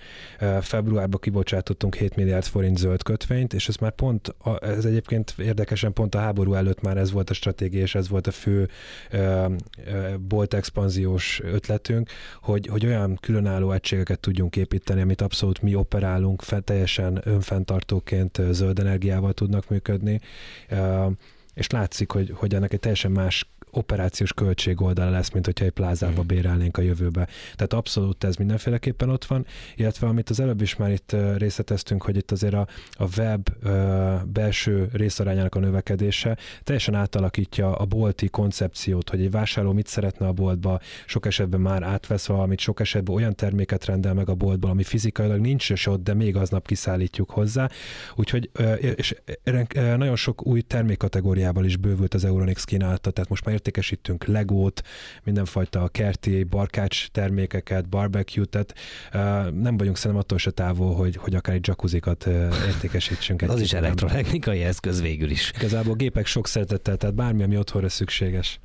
Februárban 0.60 1.20
kibocsátottunk 1.20 1.94
7 1.94 2.16
milliárd 2.16 2.44
forint 2.44 2.78
zöld 2.78 3.02
kötvényt, 3.02 3.52
és 3.52 3.68
ez 3.68 3.76
már 3.76 3.92
pont, 3.92 4.34
ez 4.60 4.84
egyébként 4.84 5.34
érdekesen 5.38 5.92
pont 5.92 6.14
a 6.14 6.18
háború 6.18 6.54
előtt 6.54 6.80
már 6.80 6.96
ez 6.96 7.12
volt 7.12 7.30
a 7.30 7.34
stratégia, 7.34 7.80
és 7.80 7.94
ez 7.94 8.08
volt 8.08 8.26
a 8.26 8.30
fő 8.30 8.68
bolt 10.28 10.54
expanziós 10.54 11.40
ötletünk, 11.44 12.10
hogy, 12.42 12.66
hogy 12.66 12.86
olyan 12.86 13.18
különálló 13.20 13.72
egységeket 13.72 14.20
tudjunk 14.20 14.56
építeni, 14.56 15.00
amit 15.00 15.20
abszolút 15.20 15.47
mi 15.60 15.74
operálunk, 15.74 16.42
teljesen 16.64 17.20
önfenntartóként 17.24 18.40
zöld 18.50 18.78
energiával 18.78 19.32
tudnak 19.32 19.68
működni, 19.68 20.20
és 21.54 21.70
látszik, 21.70 22.10
hogy, 22.10 22.32
hogy 22.34 22.54
ennek 22.54 22.72
egy 22.72 22.80
teljesen 22.80 23.10
más 23.10 23.48
operációs 23.70 24.32
költség 24.32 24.80
oldala 24.80 25.10
lesz, 25.10 25.30
mint 25.30 25.44
hogyha 25.44 25.64
egy 25.64 25.70
plázába 25.70 26.22
mm. 26.22 26.26
bérelnénk 26.26 26.76
a 26.76 26.82
jövőbe. 26.82 27.28
Tehát 27.54 27.72
abszolút 27.72 28.24
ez 28.24 28.36
mindenféleképpen 28.36 29.10
ott 29.10 29.24
van, 29.24 29.46
illetve 29.76 30.06
amit 30.06 30.30
az 30.30 30.40
előbb 30.40 30.60
is 30.60 30.76
már 30.76 30.90
itt 30.90 31.16
részleteztünk, 31.36 32.02
hogy 32.02 32.16
itt 32.16 32.30
azért 32.30 32.54
a, 32.54 32.66
a 32.92 33.06
web 33.16 33.48
belső 34.26 34.88
részarányának 34.92 35.54
a 35.54 35.58
növekedése 35.58 36.36
teljesen 36.64 36.94
átalakítja 36.94 37.76
a 37.76 37.84
bolti 37.84 38.28
koncepciót, 38.28 39.10
hogy 39.10 39.20
egy 39.20 39.30
vásárló 39.30 39.72
mit 39.72 39.86
szeretne 39.86 40.26
a 40.26 40.32
boltba, 40.32 40.80
sok 41.06 41.26
esetben 41.26 41.60
már 41.60 41.82
átvesz 41.82 42.26
valamit, 42.26 42.58
sok 42.58 42.80
esetben 42.80 43.14
olyan 43.14 43.34
terméket 43.34 43.84
rendel 43.84 44.14
meg 44.14 44.28
a 44.28 44.34
boltból, 44.34 44.70
ami 44.70 44.82
fizikailag 44.82 45.40
nincs 45.40 45.70
is 45.70 45.86
ott, 45.86 46.02
de 46.02 46.14
még 46.14 46.36
aznap 46.36 46.66
kiszállítjuk 46.66 47.30
hozzá. 47.30 47.68
Úgyhogy 48.14 48.50
és 48.96 49.14
nagyon 49.74 50.16
sok 50.16 50.46
új 50.46 50.60
termékkategóriával 50.60 51.64
is 51.64 51.76
bővült 51.76 52.14
az 52.14 52.24
Euronix 52.24 52.64
kínálata, 52.64 53.10
tehát 53.10 53.30
most 53.30 53.44
már 53.44 53.54
értékesítünk 53.58 54.24
legót, 54.24 54.82
mindenfajta 55.24 55.88
kerti, 55.88 56.44
barkács 56.44 57.08
termékeket, 57.08 57.88
barbecue 57.88 58.44
tehát 58.44 58.74
nem 59.54 59.76
vagyunk 59.76 59.96
szerintem 59.96 60.16
attól 60.16 60.38
se 60.38 60.50
távol, 60.50 60.94
hogy, 60.94 61.16
hogy 61.16 61.34
akár 61.34 61.54
egy 61.54 61.66
jacuzzikat 61.66 62.26
értékesítsünk. 62.66 63.42
az 63.42 63.60
is 63.60 63.72
elektrotechnikai 63.72 64.62
eszköz 64.62 65.00
végül 65.00 65.30
is. 65.30 65.52
Igazából 65.54 65.94
gépek 65.94 66.26
sok 66.26 66.46
szeretettel, 66.46 66.96
tehát 66.96 67.14
bármi, 67.14 67.42
ami 67.42 67.56
otthonra 67.56 67.88
szükséges. 67.88 68.60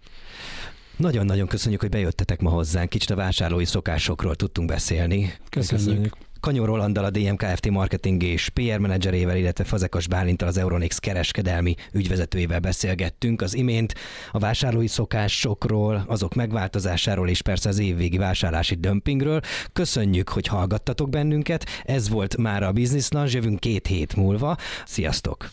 Nagyon-nagyon 0.97 1.47
köszönjük, 1.47 1.81
hogy 1.81 1.89
bejöttetek 1.89 2.41
ma 2.41 2.49
hozzánk. 2.49 2.89
Kicsit 2.89 3.09
a 3.09 3.15
vásárlói 3.15 3.65
szokásokról 3.65 4.35
tudtunk 4.35 4.67
beszélni. 4.67 5.33
Köszönjük. 5.49 5.85
köszönjük. 5.85 6.15
Kanyor 6.43 6.67
Rolanddal, 6.67 7.05
a 7.05 7.09
DMKFT 7.09 7.69
marketing 7.69 8.23
és 8.23 8.49
PR 8.49 8.77
menedzserével, 8.77 9.37
illetve 9.37 9.63
Fazekas 9.63 10.07
Bálintal, 10.07 10.47
az 10.47 10.57
Euronix 10.57 10.97
kereskedelmi 10.97 11.75
ügyvezetőjével 11.91 12.59
beszélgettünk 12.59 13.41
az 13.41 13.53
imént 13.53 13.93
a 14.31 14.39
vásárlói 14.39 14.87
szokásokról, 14.87 16.03
azok 16.07 16.33
megváltozásáról 16.33 17.29
és 17.29 17.41
persze 17.41 17.69
az 17.69 17.79
évvégi 17.79 18.17
vásárlási 18.17 18.75
dömpingről. 18.75 19.39
Köszönjük, 19.73 20.29
hogy 20.29 20.47
hallgattatok 20.47 21.09
bennünket. 21.09 21.65
Ez 21.83 22.09
volt 22.09 22.37
már 22.37 22.63
a 22.63 22.71
Business 22.71 23.09
Lunch, 23.09 23.33
jövünk 23.33 23.59
két 23.59 23.87
hét 23.87 24.15
múlva. 24.15 24.57
Sziasztok! 24.85 25.49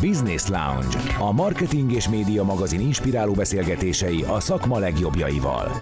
Business 0.00 0.46
Lounge, 0.46 0.98
a 1.18 1.32
marketing 1.32 1.92
és 1.92 2.08
média 2.08 2.42
magazin 2.42 2.80
inspiráló 2.80 3.32
beszélgetései 3.32 4.22
a 4.22 4.40
szakma 4.40 4.78
legjobbjaival. 4.78 5.78